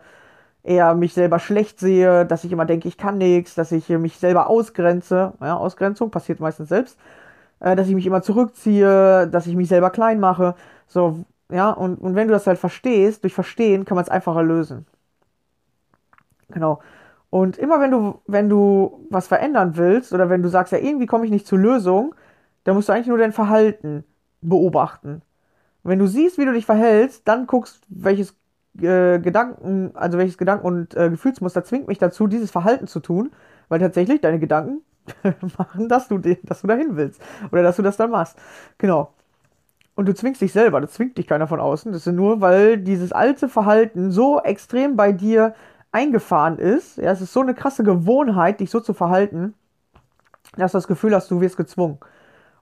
eher 0.64 0.94
mich 0.94 1.14
selber 1.14 1.38
schlecht 1.38 1.78
sehe, 1.80 2.26
dass 2.26 2.44
ich 2.44 2.52
immer 2.52 2.64
denke, 2.66 2.88
ich 2.88 2.96
kann 2.98 3.18
nichts, 3.18 3.54
dass 3.54 3.72
ich 3.72 3.88
mich 3.90 4.18
selber 4.18 4.48
ausgrenze. 4.48 5.34
Ja, 5.40 5.56
Ausgrenzung 5.56 6.10
passiert 6.10 6.40
meistens 6.40 6.70
selbst. 6.70 6.98
Äh, 7.60 7.76
dass 7.76 7.88
ich 7.88 7.94
mich 7.94 8.06
immer 8.06 8.22
zurückziehe, 8.22 9.28
dass 9.28 9.46
ich 9.46 9.56
mich 9.56 9.68
selber 9.68 9.90
klein 9.90 10.20
mache. 10.20 10.54
So, 10.86 11.24
ja, 11.50 11.70
und, 11.70 11.96
und 11.96 12.14
wenn 12.14 12.28
du 12.28 12.34
das 12.34 12.46
halt 12.46 12.58
verstehst, 12.58 13.24
durch 13.24 13.34
Verstehen 13.34 13.84
kann 13.84 13.96
man 13.96 14.04
es 14.04 14.10
einfacher 14.10 14.42
lösen. 14.42 14.86
Genau. 16.48 16.80
Und 17.30 17.58
immer 17.58 17.80
wenn 17.80 17.90
du, 17.90 18.20
wenn 18.26 18.48
du 18.48 19.06
was 19.10 19.26
verändern 19.26 19.76
willst 19.76 20.12
oder 20.12 20.30
wenn 20.30 20.42
du 20.42 20.48
sagst, 20.48 20.72
ja, 20.72 20.78
irgendwie 20.78 21.06
komme 21.06 21.24
ich 21.24 21.30
nicht 21.30 21.46
zur 21.46 21.58
Lösung, 21.58 22.14
dann 22.64 22.74
musst 22.76 22.88
du 22.88 22.92
eigentlich 22.92 23.08
nur 23.08 23.18
dein 23.18 23.32
Verhalten 23.32 24.04
beobachten. 24.48 25.22
Wenn 25.82 25.98
du 25.98 26.06
siehst, 26.06 26.38
wie 26.38 26.44
du 26.44 26.52
dich 26.52 26.66
verhältst, 26.66 27.28
dann 27.28 27.46
guckst, 27.46 27.82
welches 27.88 28.34
äh, 28.78 29.18
Gedanken, 29.18 29.92
also 29.94 30.18
welches 30.18 30.38
Gedanken- 30.38 30.66
und 30.66 30.96
äh, 30.96 31.10
Gefühlsmuster 31.10 31.64
zwingt 31.64 31.88
mich 31.88 31.98
dazu, 31.98 32.26
dieses 32.26 32.50
Verhalten 32.50 32.86
zu 32.86 33.00
tun, 33.00 33.32
weil 33.68 33.80
tatsächlich 33.80 34.20
deine 34.20 34.38
Gedanken 34.38 34.82
machen, 35.58 35.88
dass 35.88 36.08
du, 36.08 36.18
dass 36.18 36.62
du 36.62 36.66
dahin 36.66 36.96
willst 36.96 37.20
oder 37.52 37.62
dass 37.62 37.76
du 37.76 37.82
das 37.82 37.96
dann 37.96 38.10
machst. 38.10 38.36
Genau. 38.78 39.12
Und 39.94 40.06
du 40.06 40.14
zwingst 40.14 40.40
dich 40.40 40.52
selber, 40.52 40.80
das 40.80 40.92
zwingt 40.92 41.18
dich 41.18 41.26
keiner 41.26 41.46
von 41.46 41.60
außen. 41.60 41.92
Das 41.92 42.06
ist 42.06 42.12
nur, 42.12 42.40
weil 42.40 42.78
dieses 42.78 43.12
alte 43.12 43.48
Verhalten 43.48 44.10
so 44.10 44.40
extrem 44.40 44.96
bei 44.96 45.12
dir 45.12 45.54
eingefahren 45.92 46.58
ist. 46.58 46.96
Ja, 46.96 47.12
es 47.12 47.20
ist 47.20 47.32
so 47.32 47.40
eine 47.40 47.54
krasse 47.54 47.84
Gewohnheit, 47.84 48.58
dich 48.60 48.70
so 48.70 48.80
zu 48.80 48.94
verhalten, 48.94 49.54
dass 50.56 50.72
du 50.72 50.78
das 50.78 50.88
Gefühl 50.88 51.14
hast, 51.14 51.30
du 51.30 51.40
wirst 51.40 51.56
gezwungen. 51.56 51.98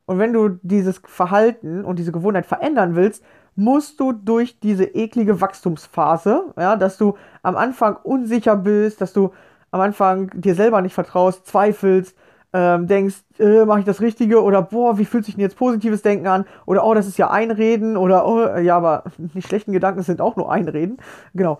Und 0.06 0.18
wenn 0.18 0.32
du 0.32 0.58
dieses 0.62 1.00
Verhalten 1.04 1.84
und 1.84 1.98
diese 1.98 2.12
Gewohnheit 2.12 2.46
verändern 2.46 2.96
willst, 2.96 3.24
musst 3.54 4.00
du 4.00 4.12
durch 4.12 4.58
diese 4.60 4.84
eklige 4.84 5.40
Wachstumsphase, 5.40 6.52
ja, 6.58 6.76
dass 6.76 6.96
du 6.96 7.16
am 7.42 7.56
Anfang 7.56 7.96
unsicher 7.96 8.56
bist, 8.56 9.00
dass 9.00 9.12
du 9.12 9.32
am 9.70 9.80
Anfang 9.80 10.30
dir 10.34 10.54
selber 10.54 10.80
nicht 10.80 10.94
vertraust, 10.94 11.46
zweifelst, 11.46 12.16
ähm, 12.54 12.86
denkst, 12.86 13.16
äh, 13.38 13.64
mache 13.64 13.80
ich 13.80 13.84
das 13.84 14.00
Richtige 14.00 14.42
oder 14.42 14.60
boah, 14.62 14.98
wie 14.98 15.06
fühlt 15.06 15.24
sich 15.24 15.34
denn 15.36 15.42
jetzt 15.42 15.56
positives 15.56 16.02
Denken 16.02 16.26
an 16.26 16.44
oder 16.66 16.84
oh, 16.84 16.92
das 16.92 17.06
ist 17.06 17.16
ja 17.16 17.30
Einreden 17.30 17.96
oder 17.96 18.26
oh, 18.26 18.58
ja, 18.58 18.76
aber 18.76 19.04
die 19.18 19.42
schlechten 19.42 19.72
Gedanken 19.72 20.02
sind 20.02 20.20
auch 20.20 20.36
nur 20.36 20.52
Einreden, 20.52 20.98
genau. 21.34 21.58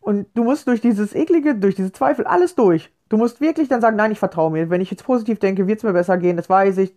Und 0.00 0.26
du 0.34 0.44
musst 0.44 0.68
durch 0.68 0.82
dieses 0.82 1.14
eklige, 1.14 1.54
durch 1.54 1.74
diese 1.74 1.90
Zweifel 1.90 2.26
alles 2.26 2.54
durch. 2.54 2.92
Du 3.08 3.16
musst 3.16 3.40
wirklich 3.40 3.68
dann 3.68 3.80
sagen, 3.80 3.96
nein, 3.96 4.12
ich 4.12 4.18
vertraue 4.18 4.50
mir. 4.50 4.68
Wenn 4.68 4.82
ich 4.82 4.90
jetzt 4.90 5.04
positiv 5.04 5.38
denke, 5.38 5.66
wird 5.66 5.78
es 5.78 5.82
mir 5.82 5.94
besser 5.94 6.18
gehen, 6.18 6.36
das 6.36 6.50
weiß 6.50 6.76
ich. 6.78 6.94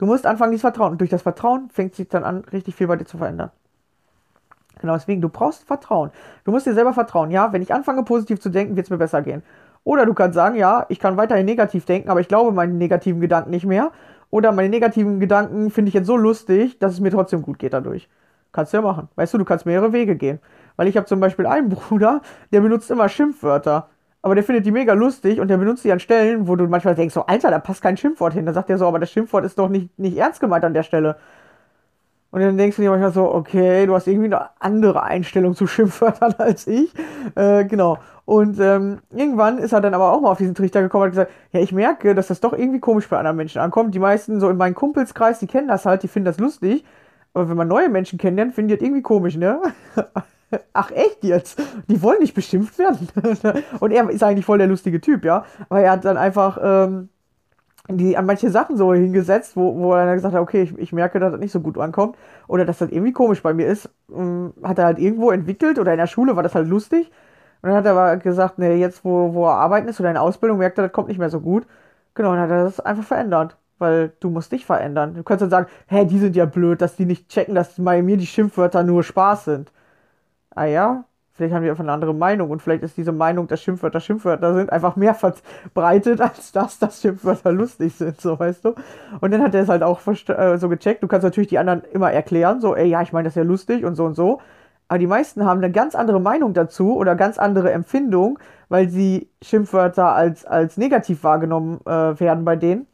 Du 0.00 0.06
musst 0.06 0.24
anfangen, 0.24 0.50
dieses 0.50 0.62
Vertrauen. 0.62 0.92
Und 0.92 1.00
durch 1.02 1.10
das 1.10 1.20
Vertrauen 1.20 1.68
fängt 1.68 1.94
sich 1.94 2.08
dann 2.08 2.24
an, 2.24 2.38
richtig 2.52 2.74
viel 2.74 2.86
bei 2.86 2.96
dir 2.96 3.04
zu 3.04 3.18
verändern. 3.18 3.50
Genau, 4.80 4.94
deswegen, 4.94 5.20
du 5.20 5.28
brauchst 5.28 5.64
Vertrauen. 5.64 6.10
Du 6.44 6.52
musst 6.52 6.64
dir 6.64 6.72
selber 6.72 6.94
vertrauen. 6.94 7.30
Ja, 7.30 7.52
wenn 7.52 7.60
ich 7.60 7.74
anfange, 7.74 8.02
positiv 8.02 8.40
zu 8.40 8.48
denken, 8.48 8.76
wird 8.76 8.86
es 8.86 8.90
mir 8.90 8.96
besser 8.96 9.20
gehen. 9.20 9.42
Oder 9.84 10.06
du 10.06 10.14
kannst 10.14 10.36
sagen, 10.36 10.56
ja, 10.56 10.86
ich 10.88 11.00
kann 11.00 11.18
weiterhin 11.18 11.44
negativ 11.44 11.84
denken, 11.84 12.08
aber 12.08 12.20
ich 12.20 12.28
glaube 12.28 12.50
meinen 12.50 12.78
negativen 12.78 13.20
Gedanken 13.20 13.50
nicht 13.50 13.66
mehr. 13.66 13.92
Oder 14.30 14.52
meine 14.52 14.70
negativen 14.70 15.20
Gedanken 15.20 15.70
finde 15.70 15.90
ich 15.90 15.94
jetzt 15.94 16.06
so 16.06 16.16
lustig, 16.16 16.78
dass 16.78 16.94
es 16.94 17.00
mir 17.00 17.10
trotzdem 17.10 17.42
gut 17.42 17.58
geht 17.58 17.74
dadurch. 17.74 18.08
Kannst 18.52 18.72
du 18.72 18.78
ja 18.78 18.82
machen. 18.82 19.08
Weißt 19.16 19.34
du, 19.34 19.38
du 19.38 19.44
kannst 19.44 19.66
mehrere 19.66 19.92
Wege 19.92 20.16
gehen. 20.16 20.38
Weil 20.76 20.88
ich 20.88 20.96
habe 20.96 21.04
zum 21.04 21.20
Beispiel 21.20 21.44
einen 21.44 21.68
Bruder, 21.68 22.22
der 22.54 22.62
benutzt 22.62 22.90
immer 22.90 23.10
Schimpfwörter. 23.10 23.90
Aber 24.22 24.34
der 24.34 24.44
findet 24.44 24.66
die 24.66 24.70
mega 24.70 24.92
lustig 24.92 25.40
und 25.40 25.48
der 25.48 25.56
benutzt 25.56 25.84
die 25.84 25.92
an 25.92 26.00
Stellen, 26.00 26.46
wo 26.46 26.56
du 26.56 26.66
manchmal 26.66 26.94
denkst, 26.94 27.14
so, 27.14 27.24
Alter, 27.26 27.50
da 27.50 27.58
passt 27.58 27.82
kein 27.82 27.96
Schimpfwort 27.96 28.34
hin. 28.34 28.44
Dann 28.44 28.54
sagt 28.54 28.68
er 28.68 28.76
so, 28.76 28.86
aber 28.86 28.98
das 28.98 29.10
Schimpfwort 29.10 29.44
ist 29.44 29.58
doch 29.58 29.68
nicht, 29.68 29.98
nicht 29.98 30.16
ernst 30.18 30.40
gemeint 30.40 30.64
an 30.64 30.74
der 30.74 30.82
Stelle. 30.82 31.16
Und 32.30 32.40
dann 32.40 32.56
denkst 32.56 32.76
du 32.76 32.82
dir 32.82 32.90
manchmal 32.90 33.12
so, 33.12 33.32
okay, 33.32 33.86
du 33.86 33.94
hast 33.94 34.06
irgendwie 34.06 34.26
eine 34.26 34.50
andere 34.60 35.02
Einstellung 35.02 35.54
zu 35.54 35.66
Schimpfwörtern 35.66 36.34
als 36.38 36.66
ich. 36.66 36.92
Äh, 37.34 37.64
genau. 37.64 37.98
Und 38.24 38.60
ähm, 38.60 39.00
irgendwann 39.10 39.58
ist 39.58 39.72
er 39.72 39.80
dann 39.80 39.94
aber 39.94 40.12
auch 40.12 40.20
mal 40.20 40.30
auf 40.30 40.38
diesen 40.38 40.54
Trichter 40.54 40.82
gekommen 40.82 41.04
und 41.04 41.08
hat 41.08 41.12
gesagt, 41.12 41.32
ja, 41.52 41.60
ich 41.60 41.72
merke, 41.72 42.14
dass 42.14 42.28
das 42.28 42.40
doch 42.40 42.52
irgendwie 42.52 42.78
komisch 42.78 43.08
bei 43.08 43.18
anderen 43.18 43.36
Menschen 43.36 43.60
ankommt. 43.60 43.94
Die 43.94 43.98
meisten 43.98 44.38
so 44.38 44.48
in 44.48 44.56
meinem 44.56 44.74
Kumpelskreis, 44.74 45.40
die 45.40 45.48
kennen 45.48 45.66
das 45.66 45.86
halt, 45.86 46.02
die 46.04 46.08
finden 46.08 46.26
das 46.26 46.38
lustig. 46.38 46.84
Aber 47.32 47.48
wenn 47.48 47.56
man 47.56 47.68
neue 47.68 47.88
Menschen 47.88 48.18
kennenlernt, 48.18 48.54
finden 48.54 48.68
die 48.68 48.74
das 48.76 48.82
irgendwie 48.84 49.02
komisch, 49.02 49.36
ne? 49.36 49.60
Ach 50.72 50.90
echt 50.90 51.24
jetzt? 51.24 51.60
Die 51.88 52.02
wollen 52.02 52.20
nicht 52.20 52.34
beschimpft 52.34 52.78
werden. 52.78 53.08
und 53.80 53.90
er 53.92 54.08
ist 54.10 54.22
eigentlich 54.22 54.44
voll 54.44 54.58
der 54.58 54.66
lustige 54.66 55.00
Typ, 55.00 55.24
ja. 55.24 55.44
Aber 55.68 55.80
er 55.80 55.92
hat 55.92 56.04
dann 56.04 56.16
einfach 56.16 56.58
ähm, 56.62 57.08
die 57.88 58.16
an 58.16 58.26
manche 58.26 58.50
Sachen 58.50 58.76
so 58.76 58.92
hingesetzt, 58.94 59.56
wo, 59.56 59.76
wo 59.76 59.94
er 59.94 60.06
dann 60.06 60.16
gesagt 60.16 60.34
hat, 60.34 60.42
okay, 60.42 60.62
ich, 60.62 60.78
ich 60.78 60.92
merke, 60.92 61.18
dass 61.20 61.32
das 61.32 61.40
nicht 61.40 61.52
so 61.52 61.60
gut 61.60 61.78
ankommt 61.78 62.16
oder 62.48 62.64
dass 62.64 62.78
das 62.78 62.90
irgendwie 62.90 63.12
komisch 63.12 63.42
bei 63.42 63.54
mir 63.54 63.66
ist, 63.66 63.88
ähm, 64.14 64.52
hat 64.62 64.78
er 64.78 64.86
halt 64.86 64.98
irgendwo 64.98 65.30
entwickelt 65.30 65.78
oder 65.78 65.92
in 65.92 65.98
der 65.98 66.06
Schule 66.06 66.36
war 66.36 66.42
das 66.42 66.54
halt 66.54 66.68
lustig. 66.68 67.10
Und 67.62 67.68
dann 67.68 67.76
hat 67.76 67.84
er 67.86 67.92
aber 67.92 68.16
gesagt, 68.16 68.58
nee, 68.58 68.74
jetzt 68.76 69.04
wo, 69.04 69.34
wo 69.34 69.46
er 69.46 69.54
arbeiten 69.56 69.88
ist 69.88 70.00
oder 70.00 70.10
in 70.10 70.14
der 70.14 70.22
Ausbildung, 70.22 70.58
merkt 70.58 70.78
er, 70.78 70.84
das 70.84 70.92
kommt 70.92 71.08
nicht 71.08 71.18
mehr 71.18 71.30
so 71.30 71.40
gut. 71.40 71.66
Genau, 72.14 72.32
dann 72.32 72.40
hat 72.40 72.50
er 72.50 72.64
das 72.64 72.80
einfach 72.80 73.04
verändert. 73.04 73.56
Weil 73.78 74.12
du 74.20 74.28
musst 74.30 74.52
dich 74.52 74.66
verändern. 74.66 75.14
Du 75.14 75.22
kannst 75.22 75.40
dann 75.42 75.50
sagen, 75.50 75.66
hä, 75.88 76.04
die 76.04 76.18
sind 76.18 76.36
ja 76.36 76.44
blöd, 76.44 76.82
dass 76.82 76.96
die 76.96 77.06
nicht 77.06 77.30
checken, 77.30 77.54
dass 77.54 77.74
bei 77.78 78.02
mir 78.02 78.18
die 78.18 78.26
Schimpfwörter 78.26 78.82
nur 78.82 79.02
Spaß 79.02 79.46
sind. 79.46 79.72
Ah 80.54 80.66
ja, 80.66 81.04
Vielleicht 81.40 81.54
haben 81.54 81.62
die 81.62 81.70
einfach 81.70 81.84
eine 81.84 81.92
andere 81.92 82.12
Meinung 82.12 82.50
und 82.50 82.60
vielleicht 82.60 82.82
ist 82.82 82.98
diese 82.98 83.12
Meinung, 83.12 83.46
dass 83.48 83.62
Schimpfwörter 83.62 84.00
Schimpfwörter 84.00 84.52
sind, 84.52 84.70
einfach 84.70 84.96
mehr 84.96 85.14
verbreitet, 85.14 86.20
als 86.20 86.52
dass, 86.52 86.78
dass 86.78 87.00
Schimpfwörter 87.00 87.50
lustig 87.50 87.94
sind, 87.94 88.20
so 88.20 88.38
weißt 88.38 88.62
du. 88.66 88.74
Und 89.22 89.30
dann 89.30 89.42
hat 89.42 89.54
er 89.54 89.62
es 89.62 89.70
halt 89.70 89.82
auch 89.82 90.02
äh, 90.06 90.58
so 90.58 90.68
gecheckt. 90.68 91.02
Du 91.02 91.08
kannst 91.08 91.24
natürlich 91.24 91.48
die 91.48 91.58
anderen 91.58 91.82
immer 91.92 92.12
erklären, 92.12 92.60
so, 92.60 92.76
ey, 92.76 92.88
ja, 92.88 93.00
ich 93.00 93.14
meine 93.14 93.24
das 93.24 93.32
ist 93.32 93.36
ja 93.36 93.44
lustig 93.44 93.86
und 93.86 93.94
so 93.94 94.04
und 94.04 94.16
so. 94.16 94.42
Aber 94.88 94.98
die 94.98 95.06
meisten 95.06 95.46
haben 95.46 95.62
eine 95.62 95.72
ganz 95.72 95.94
andere 95.94 96.20
Meinung 96.20 96.52
dazu 96.52 96.94
oder 96.94 97.14
ganz 97.16 97.38
andere 97.38 97.72
Empfindung, 97.72 98.38
weil 98.68 98.90
sie 98.90 99.30
Schimpfwörter 99.40 100.14
als, 100.14 100.44
als 100.44 100.76
negativ 100.76 101.24
wahrgenommen 101.24 101.80
äh, 101.86 102.20
werden 102.20 102.44
bei 102.44 102.56
denen. 102.56 102.86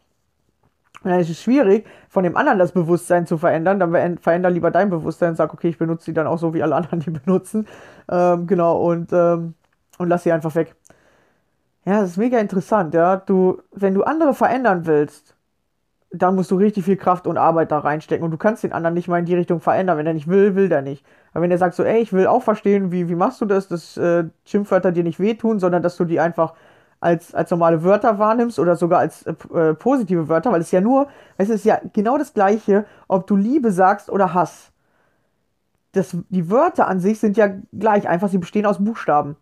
Und 1.07 1.13
dann 1.13 1.21
ist 1.21 1.31
es 1.31 1.41
schwierig, 1.41 1.87
von 2.09 2.25
dem 2.25 2.37
anderen 2.37 2.59
das 2.59 2.73
Bewusstsein 2.73 3.29
zu 3.29 3.39
verändern. 3.39 3.79
Dann 3.79 4.19
veränder 4.19 4.51
lieber 4.51 4.73
dein 4.73 4.91
Bewusstsein 4.91 5.31
und 5.31 5.37
sag, 5.37 5.55
okay, 5.55 5.69
ich 5.69 5.79
benutze 5.79 6.07
die 6.07 6.15
dann 6.15 6.27
auch 6.27 6.39
so, 6.39 6.53
wie 6.53 6.65
alle 6.65 6.75
anderen 6.75 6.99
die 6.99 7.11
benutzen. 7.25 7.69
Ähm, 8.11 8.49
genau, 8.49 8.81
und, 8.81 9.13
ähm, 9.13 9.55
und 9.99 10.09
lass 10.09 10.25
sie 10.25 10.33
einfach 10.33 10.57
weg. 10.57 10.75
Ja, 11.85 12.01
das 12.01 12.11
ist 12.11 12.17
mega 12.17 12.41
interessant, 12.41 12.93
ja. 12.93 13.19
Du, 13.19 13.63
wenn 13.71 13.95
du 13.95 14.03
andere 14.03 14.35
verändern 14.35 14.85
willst, 14.87 15.37
dann 16.11 16.35
musst 16.35 16.51
du 16.51 16.57
richtig 16.57 16.85
viel 16.85 16.97
Kraft 16.97 17.29
und 17.29 17.39
Arbeit 17.39 17.71
da 17.71 17.79
reinstecken. 17.79 18.25
Und 18.25 18.33
du 18.33 18.37
kannst 18.37 18.65
den 18.65 18.73
anderen 18.73 18.95
nicht 18.95 19.07
mal 19.07 19.21
in 19.21 19.27
die 19.27 19.37
Richtung 19.37 19.61
verändern. 19.61 19.99
Wenn 19.99 20.09
er 20.09 20.15
nicht 20.15 20.27
will, 20.27 20.57
will 20.57 20.69
der 20.69 20.83
nicht. 20.83 21.07
Aber 21.33 21.43
wenn 21.43 21.53
er 21.53 21.59
sagt 21.59 21.77
so, 21.77 21.85
ey, 21.85 22.01
ich 22.01 22.13
will 22.13 22.27
auch 22.27 22.43
verstehen, 22.43 22.91
wie, 22.91 23.09
wie 23.09 23.15
machst 23.15 23.41
du 23.41 23.45
das, 23.45 23.69
dass 23.69 23.97
äh, 23.97 24.25
Schimpfwörter 24.45 24.91
dir 24.91 25.05
nicht 25.05 25.21
wehtun, 25.21 25.61
sondern 25.61 25.85
dass 25.85 25.97
du 25.97 26.05
die 26.05 26.19
einfach 26.19 26.55
als, 27.07 27.33
als 27.35 27.51
normale 27.53 27.85
Wörter 27.85 28.19
wahrnimmst 28.19 28.59
oder 28.59 28.75
sogar 28.75 28.99
als 28.99 29.23
äh, 29.23 29.35
äh, 29.55 29.75
positive 29.75 30.29
Wörter, 30.29 30.51
weil 30.51 30.61
es 30.61 30.73
ja 30.73 30.81
nur, 30.81 31.07
es 31.39 31.49
ist 31.49 31.65
ja 31.65 31.81
genau 31.93 32.19
das 32.19 32.35
gleiche, 32.35 32.85
ob 33.07 33.29
du 33.29 33.37
Liebe 33.37 33.71
sagst 33.71 34.11
oder 34.11 34.35
Hass. 34.35 34.73
Das, 35.93 36.17
die 36.29 36.51
Wörter 36.51 36.89
an 36.89 36.99
sich 36.99 37.21
sind 37.21 37.37
ja 37.37 37.49
gleich, 37.73 38.09
einfach 38.09 38.29
sie 38.29 38.39
bestehen 38.39 38.67
aus 38.67 38.85
Buchstaben. 38.85 39.37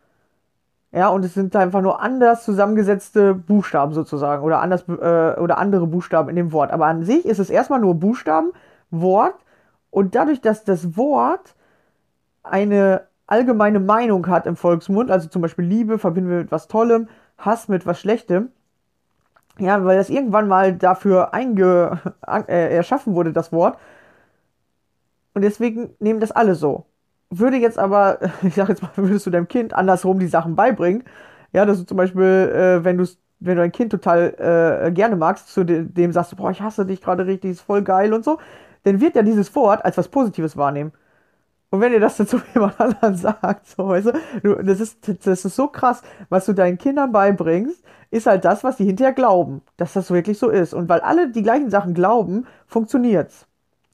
Ja, 0.93 1.09
und 1.09 1.25
es 1.25 1.33
sind 1.33 1.57
einfach 1.57 1.81
nur 1.81 2.01
anders 2.03 2.45
zusammengesetzte 2.45 3.35
Buchstaben 3.35 3.95
sozusagen 3.95 4.45
oder 4.45 4.61
anders 4.61 4.85
äh, 4.87 5.41
oder 5.41 5.57
andere 5.59 5.87
Buchstaben 5.87 6.29
in 6.29 6.37
dem 6.37 6.53
Wort. 6.53 6.71
Aber 6.71 6.87
an 6.87 7.03
sich 7.03 7.25
ist 7.25 7.41
es 7.41 7.49
erstmal 7.49 7.81
nur 7.81 7.95
Buchstaben, 7.95 8.53
Wort 8.91 9.37
und 9.91 10.15
dadurch, 10.15 10.43
dass 10.43 10.65
das 10.65 10.97
Wort 10.99 11.57
eine 12.43 13.09
allgemeine 13.27 13.81
Meinung 13.81 14.29
hat 14.29 14.47
im 14.47 14.55
Volksmund, 14.55 15.11
also 15.11 15.29
zum 15.29 15.43
Beispiel 15.43 15.65
Liebe 15.65 15.99
verbinden 15.99 16.31
wir 16.31 16.39
mit 16.39 16.53
was 16.53 16.69
Tollem, 16.69 17.09
Hass 17.39 17.68
mit 17.68 17.87
was 17.87 18.01
Schlechtem. 18.01 18.51
Ja, 19.59 19.85
weil 19.85 19.97
das 19.97 20.11
irgendwann 20.11 20.49
mal 20.49 20.74
dafür 20.76 21.32
einge 21.32 22.01
äh, 22.26 22.74
erschaffen 22.74 23.14
wurde, 23.14 23.32
das 23.32 23.53
Wort. 23.53 23.78
Und 25.35 25.43
deswegen 25.43 25.95
nehmen 25.99 26.20
das 26.20 26.32
alle 26.32 26.55
so. 26.55 26.87
Würde 27.30 27.57
jetzt 27.57 27.78
aber, 27.78 28.18
ich 28.43 28.55
sag 28.55 28.68
jetzt 28.68 28.82
mal, 28.82 28.91
würdest 28.97 29.26
du 29.26 29.30
deinem 29.30 29.49
Kind 29.49 29.74
andersrum 29.74 30.18
die 30.18 30.28
Sachen 30.28 30.57
beibringen, 30.57 31.05
ja, 31.53 31.64
dass 31.66 31.78
du 31.78 31.85
zum 31.85 31.97
Beispiel, 31.97 32.22
äh, 32.22 32.85
wenn 32.85 32.99
du 32.99 33.07
wenn 33.41 33.57
du 33.57 33.62
ein 33.62 33.72
Kind 33.72 33.91
total 33.91 34.87
äh, 34.87 34.91
gerne 34.93 35.16
magst, 35.16 35.49
zu 35.49 35.64
dem, 35.64 35.93
dem 35.93 36.12
sagst 36.12 36.32
du, 36.32 36.37
boah, 36.37 36.51
ich 36.51 36.62
hasse 36.62 36.87
dich 36.87 37.03
gerade 37.03 37.26
richtig, 37.26 37.51
ist 37.53 37.61
voll 37.61 37.82
geil 37.82 38.14
und 38.14 38.24
so, 38.24 38.39
dann 38.85 39.01
wird 39.01 39.16
er 39.16 39.22
dieses 39.22 39.55
Wort 39.55 39.85
als 39.85 39.99
was 39.99 40.09
Positives 40.09 40.57
wahrnehmen. 40.57 40.93
Und 41.75 41.81
wenn 41.81 41.93
ihr 41.93 41.99
das 41.99 42.16
dann 42.16 42.29
zu 42.29 42.41
jemand 42.55 42.81
anderen 42.81 43.16
sagt, 43.16 43.66
so, 43.66 43.89
weißt 43.89 44.12
du, 44.43 44.62
das, 44.62 44.79
ist, 44.79 45.27
das 45.27 45.45
ist 45.45 45.57
so 45.57 45.66
krass, 45.66 46.03
was 46.29 46.47
du 46.47 46.53
deinen 46.53 46.79
Kindern 46.79 47.11
beibringst, 47.11 47.83
ist 48.12 48.27
halt 48.27 48.45
das, 48.45 48.62
was 48.62 48.77
die 48.77 48.85
hinterher 48.85 49.12
glauben, 49.12 49.61
dass 49.77 49.93
das 49.95 50.12
wirklich 50.12 50.39
so 50.39 50.51
ist. 50.51 50.72
Und 50.72 50.89
weil 50.89 51.01
alle 51.01 51.33
die 51.33 51.43
gleichen 51.43 51.70
Sachen 51.70 51.93
glauben, 51.93 52.47
funktioniert's. 52.68 53.49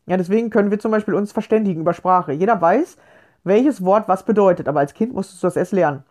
Ja, 0.05 0.19
deswegen 0.19 0.51
können 0.51 0.71
wir 0.71 0.79
zum 0.79 0.91
Beispiel 0.91 1.15
uns 1.15 1.33
verständigen 1.33 1.81
über 1.81 1.95
Sprache. 1.95 2.33
Jeder 2.33 2.61
weiß, 2.61 2.99
welches 3.45 3.83
Wort 3.83 4.09
was 4.09 4.25
bedeutet, 4.25 4.69
aber 4.69 4.81
als 4.81 4.93
Kind 4.93 5.15
musstest 5.15 5.43
du 5.43 5.47
das 5.47 5.57
erst 5.57 5.73
lernen. 5.73 6.05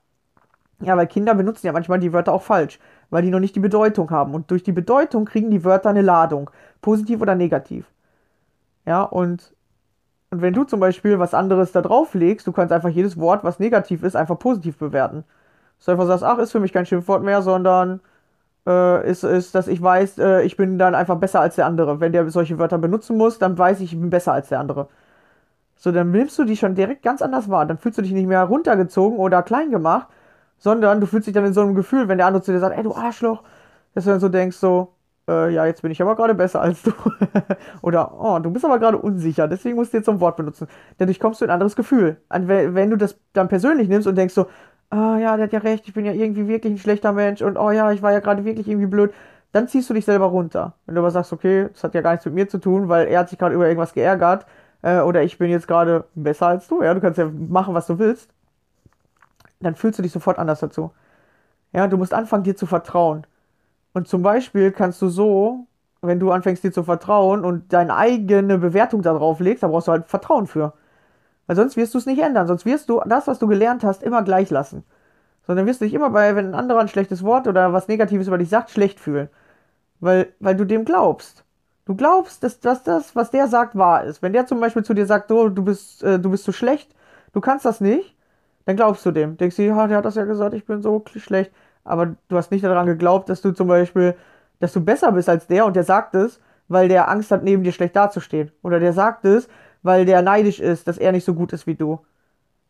Ja, 0.82 0.98
weil 0.98 1.06
Kinder 1.06 1.36
benutzen 1.36 1.68
ja 1.68 1.72
manchmal 1.72 2.00
die 2.00 2.14
Wörter 2.14 2.34
auch 2.34 2.42
falsch, 2.42 2.80
weil 3.12 3.22
die 3.22 3.30
noch 3.30 3.40
nicht 3.40 3.56
die 3.56 3.60
Bedeutung 3.60 4.10
haben. 4.10 4.34
Und 4.34 4.50
durch 4.50 4.64
die 4.64 4.72
Bedeutung 4.72 5.26
kriegen 5.26 5.52
die 5.52 5.64
Wörter 5.64 5.92
eine 5.92 6.02
Ladung, 6.02 6.50
positiv 6.82 7.22
oder 7.22 7.36
negativ. 7.36 7.86
Ja, 8.88 9.04
und, 9.04 9.54
und 10.32 10.42
wenn 10.42 10.54
du 10.54 10.64
zum 10.64 10.80
Beispiel 10.80 11.20
was 11.20 11.34
anderes 11.34 11.72
da 11.72 11.82
drauf 11.82 12.14
legst, 12.14 12.46
du 12.48 12.52
kannst 12.52 12.72
einfach 12.72 12.90
jedes 12.90 13.18
Wort, 13.20 13.44
was 13.44 13.60
negativ 13.60 14.04
ist, 14.04 14.16
einfach 14.16 14.38
positiv 14.38 14.78
bewerten. 14.78 15.24
Dass 15.78 15.86
du 15.86 15.92
einfach 15.94 16.08
sagst, 16.08 16.24
ach, 16.24 16.38
ist 16.40 16.52
für 16.52 16.60
mich 16.60 16.74
kein 16.74 16.86
Schimpfwort 16.86 17.24
mehr, 17.24 17.42
sondern 17.42 18.02
äh, 18.68 19.10
ist, 19.10 19.24
ist, 19.24 19.56
dass 19.56 19.68
ich 19.68 19.82
weiß, 19.82 20.20
äh, 20.20 20.44
ich 20.44 20.58
bin 20.58 20.80
dann 20.80 20.96
einfach 20.96 21.18
besser 21.18 21.42
als 21.42 21.56
der 21.56 21.66
andere. 21.68 22.00
Wenn 22.00 22.12
der 22.14 22.30
solche 22.30 22.60
Wörter 22.60 22.78
benutzen 22.80 23.18
muss, 23.18 23.40
dann 23.40 23.58
weiß 23.58 23.82
ich, 23.82 23.94
ich 23.94 24.00
bin 24.00 24.10
besser 24.12 24.34
als 24.34 24.50
der 24.50 24.60
andere. 24.60 24.90
So, 25.78 25.92
dann 25.92 26.12
nimmst 26.12 26.38
du 26.40 26.44
die 26.46 26.58
schon 26.58 26.76
direkt 26.76 27.04
ganz 27.04 27.22
anders 27.22 27.50
wahr. 27.50 27.66
Dann 27.66 27.78
fühlst 27.78 27.98
du 27.98 28.02
dich 28.04 28.12
nicht 28.14 28.28
mehr 28.28 28.44
runtergezogen 28.44 29.18
oder 29.20 29.44
klein 29.44 29.72
gemacht, 29.72 30.08
sondern 30.58 31.02
du 31.02 31.08
fühlst 31.08 31.28
dich 31.28 31.34
dann 31.34 31.46
in 31.46 31.54
so 31.54 31.62
einem 31.62 31.76
Gefühl, 31.76 32.08
wenn 32.08 32.18
der 32.18 32.28
andere 32.28 32.44
zu 32.44 32.52
dir 32.52 32.60
sagt, 32.60 32.78
ey 32.78 32.84
du 32.84 32.96
Arschloch, 32.96 33.44
dass 33.96 34.06
du 34.06 34.12
dann 34.12 34.20
so 34.20 34.30
denkst, 34.30 34.58
so, 34.58 34.94
äh, 35.30 35.54
ja, 35.54 35.66
jetzt 35.66 35.82
bin 35.84 35.92
ich 35.92 36.02
aber 36.02 36.16
gerade 36.16 36.34
besser 36.34 36.62
als 36.62 36.82
du. 36.82 36.92
Oder, 37.82 38.20
oh, 38.20 38.40
du 38.40 38.52
bist 38.52 38.66
aber 38.66 38.80
gerade 38.80 38.98
unsicher, 38.98 39.48
deswegen 39.48 39.76
musst 39.76 39.94
du 39.94 39.98
jetzt 39.98 40.08
so 40.08 40.12
ein 40.12 40.20
Wort 40.20 40.38
benutzen. 40.38 40.68
Dadurch 40.98 41.20
kommst 41.20 41.42
du 41.42 41.46
in 41.46 41.52
ein 41.52 41.56
anderes 41.56 41.76
Gefühl. 41.76 42.18
Wenn 42.30 42.90
du 42.90 42.98
das 42.98 43.18
dann 43.34 43.48
persönlich 43.48 43.88
nimmst 43.88 44.08
und 44.08 44.16
denkst 44.16 44.34
so, 44.34 44.48
ah 44.90 45.18
ja, 45.18 45.36
der 45.38 45.46
hat 45.46 45.54
ja 45.54 45.60
recht, 45.60 45.88
ich 45.88 45.94
bin 45.94 46.06
ja 46.06 46.14
irgendwie 46.14 46.48
wirklich 46.48 46.74
ein 46.74 46.78
schlechter 46.78 47.14
Mensch 47.14 47.42
und 47.42 47.58
oh 47.58 47.72
ja, 47.72 47.92
ich 47.92 48.02
war 48.02 48.12
ja 48.12 48.20
gerade 48.20 48.44
wirklich 48.46 48.68
irgendwie 48.68 48.88
blöd, 48.88 49.14
dann 49.52 49.68
ziehst 49.68 49.90
du 49.90 49.94
dich 49.94 50.06
selber 50.06 50.26
runter. 50.26 50.74
Wenn 50.86 50.96
du 50.96 51.02
aber 51.02 51.12
sagst, 51.12 51.34
okay, 51.34 51.70
das 51.72 51.84
hat 51.84 51.94
ja 51.96 52.02
gar 52.02 52.12
nichts 52.12 52.26
mit 52.26 52.36
mir 52.36 52.48
zu 52.50 52.58
tun, 52.60 52.90
weil 52.90 53.08
er 53.08 53.20
hat 53.20 53.30
sich 53.30 53.40
gerade 53.40 53.56
über 53.56 53.68
irgendwas 53.68 53.94
geärgert 53.94 54.46
äh, 54.82 55.00
oder 55.02 55.24
ich 55.24 55.38
bin 55.38 55.50
jetzt 55.50 55.68
gerade 55.68 56.06
besser 56.16 56.48
als 56.48 56.68
du, 56.68 56.82
ja, 56.84 56.94
du 56.94 57.02
kannst 57.02 57.20
ja 57.20 57.30
machen, 57.30 57.74
was 57.74 57.88
du 57.88 58.00
willst, 58.00 58.30
dann 59.60 59.76
fühlst 59.76 60.00
du 60.00 60.04
dich 60.04 60.12
sofort 60.12 60.40
anders 60.40 60.60
dazu. 60.60 60.92
Ja, 61.74 61.88
du 61.88 61.98
musst 61.98 62.14
anfangen, 62.14 62.44
dir 62.44 62.56
zu 62.56 62.66
vertrauen. 62.66 63.26
Und 63.94 64.08
zum 64.08 64.22
Beispiel 64.22 64.72
kannst 64.72 65.02
du 65.02 65.10
so, 65.10 65.68
wenn 66.02 66.20
du 66.20 66.32
anfängst, 66.32 66.64
dir 66.64 66.72
zu 66.72 66.84
vertrauen 66.84 67.44
und 67.44 67.74
deine 67.74 67.96
eigene 67.96 68.58
Bewertung 68.58 69.02
darauf 69.02 69.40
legst, 69.40 69.64
da 69.64 69.68
brauchst 69.68 69.88
du 69.88 69.92
halt 69.92 70.08
Vertrauen 70.08 70.48
für. 70.48 70.74
Weil 71.48 71.56
sonst 71.56 71.78
wirst 71.78 71.94
du 71.94 71.98
es 71.98 72.06
nicht 72.06 72.22
ändern. 72.22 72.48
Sonst 72.48 72.66
wirst 72.66 72.90
du 72.90 73.02
das, 73.06 73.28
was 73.28 73.40
du 73.40 73.48
gelernt 73.48 73.84
hast, 73.84 74.04
immer 74.04 74.24
gleich 74.24 74.50
lassen. 74.50 74.84
Sondern 75.48 75.66
wirst 75.66 75.82
du 75.82 75.86
dich 75.86 75.94
immer 75.94 76.12
bei, 76.12 76.36
wenn 76.36 76.48
ein 76.48 76.56
anderer 76.56 76.80
ein 76.80 76.88
schlechtes 76.88 77.24
Wort 77.24 77.48
oder 77.48 77.74
was 77.74 77.88
Negatives 77.88 78.28
über 78.28 78.38
dich 78.38 78.50
sagt, 78.50 78.70
schlecht 78.70 79.00
fühlen. 79.00 79.30
Weil, 80.00 80.34
weil 80.40 80.56
du 80.56 80.66
dem 80.66 80.86
glaubst. 80.86 81.44
Du 81.86 81.96
glaubst, 81.96 82.44
dass, 82.44 82.60
dass 82.60 82.84
das, 82.84 83.16
was 83.16 83.32
der 83.32 83.48
sagt, 83.48 83.76
wahr 83.76 84.04
ist. 84.04 84.22
Wenn 84.22 84.32
der 84.32 84.46
zum 84.46 84.60
Beispiel 84.60 84.84
zu 84.84 84.94
dir 84.94 85.08
sagt, 85.08 85.32
oh, 85.32 85.50
du 85.50 85.64
bist, 85.64 86.04
äh, 86.04 86.20
du 86.20 86.30
bist 86.30 86.44
zu 86.44 86.52
schlecht, 86.52 86.94
du 87.34 87.42
kannst 87.42 87.66
das 87.66 87.82
nicht, 87.82 88.16
dann 88.66 88.76
glaubst 88.76 89.04
du 89.06 89.12
dem. 89.12 89.38
Denkst 89.38 89.56
du, 89.56 89.64
ja, 89.64 89.88
der 89.88 89.98
hat 89.98 90.06
das 90.06 90.16
ja 90.16 90.26
gesagt, 90.26 90.54
ich 90.54 90.66
bin 90.66 90.84
so 90.84 91.04
schlecht 91.16 91.52
aber 91.84 92.16
du 92.28 92.38
hast 92.38 92.52
nicht 92.52 92.64
daran 92.64 92.86
geglaubt, 92.86 93.30
dass 93.30 93.42
du 93.42 93.52
zum 93.52 93.68
Beispiel, 93.68 94.16
dass 94.60 94.74
du 94.74 94.82
besser 94.82 95.12
bist 95.12 95.30
als 95.30 95.48
der 95.48 95.66
und 95.66 95.76
der 95.76 95.84
sagt 95.84 96.16
es, 96.16 96.40
weil 96.68 96.88
der 96.88 97.10
Angst 97.10 97.32
hat, 97.32 97.44
neben 97.44 97.64
dir 97.64 97.72
schlecht 97.72 97.96
dazustehen. 97.96 98.52
Oder 98.62 98.80
der 98.80 98.94
sagt 98.94 99.26
es, 99.26 99.48
weil 99.82 100.06
der 100.06 100.22
neidisch 100.22 100.60
ist, 100.60 100.88
dass 100.88 100.98
er 100.98 101.12
nicht 101.12 101.26
so 101.26 101.34
gut 101.34 101.52
ist 101.54 101.68
wie 101.68 101.76
du. 101.76 102.00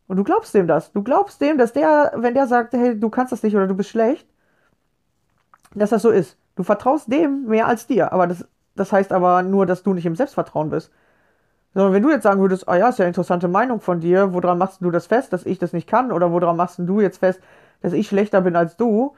Und 0.06 0.16
du 0.16 0.24
glaubst 0.24 0.54
dem 0.54 0.66
das. 0.66 0.90
Du 0.92 1.02
glaubst 1.02 1.40
dem, 1.40 1.58
dass 1.58 1.72
der, 1.72 2.12
wenn 2.16 2.34
der 2.34 2.46
sagt, 2.46 2.72
hey, 2.72 2.98
du 2.98 3.10
kannst 3.10 3.32
das 3.32 3.42
nicht 3.42 3.54
oder 3.54 3.66
du 3.66 3.74
bist 3.74 3.90
schlecht, 3.90 4.26
dass 5.74 5.90
das 5.90 6.02
so 6.02 6.10
ist. 6.10 6.36
Du 6.56 6.62
vertraust 6.62 7.12
dem 7.12 7.46
mehr 7.46 7.66
als 7.66 7.86
dir. 7.86 8.12
Aber 8.12 8.26
das, 8.26 8.44
das 8.74 8.92
heißt 8.92 9.12
aber 9.12 9.42
nur, 9.42 9.66
dass 9.66 9.82
du 9.82 9.94
nicht 9.94 10.06
im 10.06 10.16
Selbstvertrauen 10.16 10.70
bist. 10.70 10.90
Sondern 11.74 11.92
wenn 11.92 12.02
du 12.02 12.10
jetzt 12.10 12.24
sagen 12.24 12.40
würdest, 12.40 12.68
ah 12.68 12.72
oh 12.72 12.74
ja, 12.74 12.88
ist 12.88 12.98
ja 12.98 13.04
eine 13.04 13.10
interessante 13.10 13.46
Meinung 13.46 13.80
von 13.80 14.00
dir, 14.00 14.32
woran 14.34 14.58
machst 14.58 14.80
du 14.80 14.90
das 14.90 15.06
fest, 15.06 15.32
dass 15.32 15.46
ich 15.46 15.58
das 15.58 15.72
nicht 15.72 15.88
kann? 15.88 16.10
Oder 16.10 16.32
woran 16.32 16.56
machst 16.56 16.80
du 16.80 17.00
jetzt 17.00 17.18
fest, 17.18 17.40
dass 17.80 17.92
ich 17.92 18.08
schlechter 18.08 18.40
bin 18.40 18.56
als 18.56 18.76
du. 18.76 19.14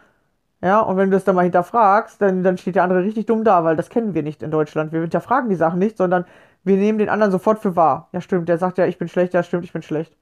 Ja, 0.63 0.81
und 0.81 0.97
wenn 0.97 1.11
du 1.11 1.17
das 1.17 1.25
dann 1.25 1.35
mal 1.35 1.43
hinterfragst, 1.43 2.23
dann, 2.23 2.43
dann 2.45 2.57
steht 2.57 2.77
der 2.77 2.85
andere 2.85 3.03
richtig 3.03 3.27
dumm 3.27 3.43
da, 3.45 3.65
weil 3.65 3.77
das 3.77 3.89
kennen 3.89 4.15
wir 4.15 4.23
nicht 4.23 4.43
in 4.43 4.51
Deutschland. 4.51 4.93
Wir 4.93 5.01
hinterfragen 5.01 5.51
die 5.51 5.57
Sachen 5.57 5.79
nicht, 5.79 5.97
sondern 5.97 6.25
wir 6.65 6.77
nehmen 6.77 6.99
den 6.99 7.09
anderen 7.09 7.33
sofort 7.33 7.59
für 7.59 7.75
wahr. 7.75 8.09
Ja, 8.13 8.21
stimmt, 8.21 8.49
der 8.49 8.59
sagt 8.59 8.79
ja, 8.79 8.87
ich 8.87 8.99
bin 8.99 9.09
schlecht, 9.09 9.35
ja, 9.35 9.43
stimmt, 9.43 9.65
ich 9.65 9.73
bin 9.73 9.83
schlecht. 9.83 10.17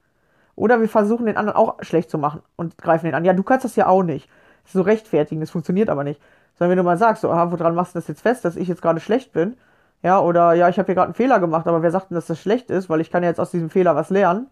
Oder 0.55 0.81
wir 0.81 0.89
versuchen 0.89 1.25
den 1.27 1.37
anderen 1.37 1.57
auch 1.57 1.81
schlecht 1.83 2.09
zu 2.09 2.17
machen 2.17 2.41
und 2.55 2.77
greifen 2.77 3.05
den 3.05 3.15
an. 3.15 3.25
Ja, 3.25 3.33
du 3.33 3.43
kannst 3.43 3.65
das 3.65 3.75
ja 3.75 3.87
auch 3.87 4.03
nicht. 4.03 4.27
Das 4.63 4.71
ist 4.71 4.73
so 4.73 4.81
rechtfertigen, 4.81 5.41
das 5.41 5.51
funktioniert 5.51 5.89
aber 5.89 6.03
nicht. 6.03 6.21
Sondern 6.55 6.71
wenn 6.71 6.77
du 6.77 6.83
mal 6.83 6.97
sagst, 6.97 7.21
so, 7.21 7.31
ah, 7.31 7.51
woran 7.51 7.75
machst 7.75 7.95
du 7.95 7.99
das 7.99 8.07
jetzt 8.07 8.21
fest, 8.21 8.43
dass 8.45 8.55
ich 8.55 8.67
jetzt 8.67 8.81
gerade 8.81 8.99
schlecht 8.99 9.33
bin? 9.33 9.57
Ja, 10.03 10.19
oder 10.19 10.53
ja, 10.53 10.67
ich 10.69 10.77
habe 10.79 10.87
hier 10.87 10.95
gerade 10.95 11.07
einen 11.07 11.13
Fehler 11.13 11.39
gemacht, 11.39 11.67
aber 11.67 11.83
wer 11.83 11.91
sagt 11.91 12.09
denn, 12.09 12.15
dass 12.15 12.27
das 12.27 12.39
schlecht 12.39 12.69
ist, 12.71 12.89
weil 12.89 13.01
ich 13.01 13.11
kann 13.11 13.23
ja 13.23 13.29
jetzt 13.29 13.39
aus 13.39 13.51
diesem 13.51 13.69
Fehler 13.69 13.95
was 13.95 14.09
lernen. 14.09 14.47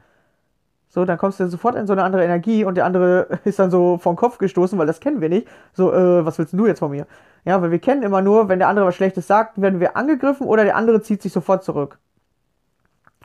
So, 0.90 1.06
dann 1.06 1.18
kommst 1.20 1.40
du 1.40 1.48
sofort 1.48 1.76
in 1.76 1.86
so 1.88 1.94
eine 1.94 2.04
andere 2.04 2.24
Energie 2.24 2.66
und 2.66 2.76
der 2.76 2.86
andere 2.86 3.40
ist 3.46 3.60
dann 3.60 3.72
so 3.72 3.98
vom 4.00 4.16
Kopf 4.16 4.40
gestoßen, 4.40 4.78
weil 4.80 4.88
das 4.88 5.00
kennen 5.00 5.22
wir 5.22 5.30
nicht. 5.30 5.48
So, 5.74 5.94
äh, 5.94 6.26
was 6.26 6.40
willst 6.40 6.54
du 6.54 6.66
jetzt 6.66 6.80
von 6.80 6.92
mir? 6.92 7.06
Ja, 7.46 7.62
weil 7.62 7.72
wir 7.72 7.80
kennen 7.80 8.04
immer 8.04 8.22
nur, 8.22 8.50
wenn 8.50 8.60
der 8.60 8.68
andere 8.68 8.88
was 8.88 8.96
Schlechtes 8.96 9.28
sagt, 9.28 9.62
werden 9.62 9.80
wir 9.80 9.96
angegriffen 9.96 10.48
oder 10.48 10.64
der 10.64 10.76
andere 10.76 11.02
zieht 11.02 11.22
sich 11.22 11.32
sofort 11.32 11.64
zurück. 11.64 12.00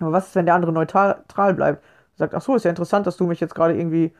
Aber 0.00 0.12
was 0.12 0.28
ist, 0.28 0.34
wenn 0.34 0.46
der 0.46 0.54
andere 0.54 0.72
neutral 0.72 1.24
bleibt? 1.54 1.82
Sagt, 2.16 2.34
ach 2.34 2.42
so, 2.42 2.54
ist 2.54 2.64
ja 2.64 2.70
interessant, 2.70 3.06
dass 3.06 3.16
du 3.16 3.26
mich 3.26 3.40
jetzt 3.40 3.54
gerade 3.54 3.76
irgendwie 3.76 4.12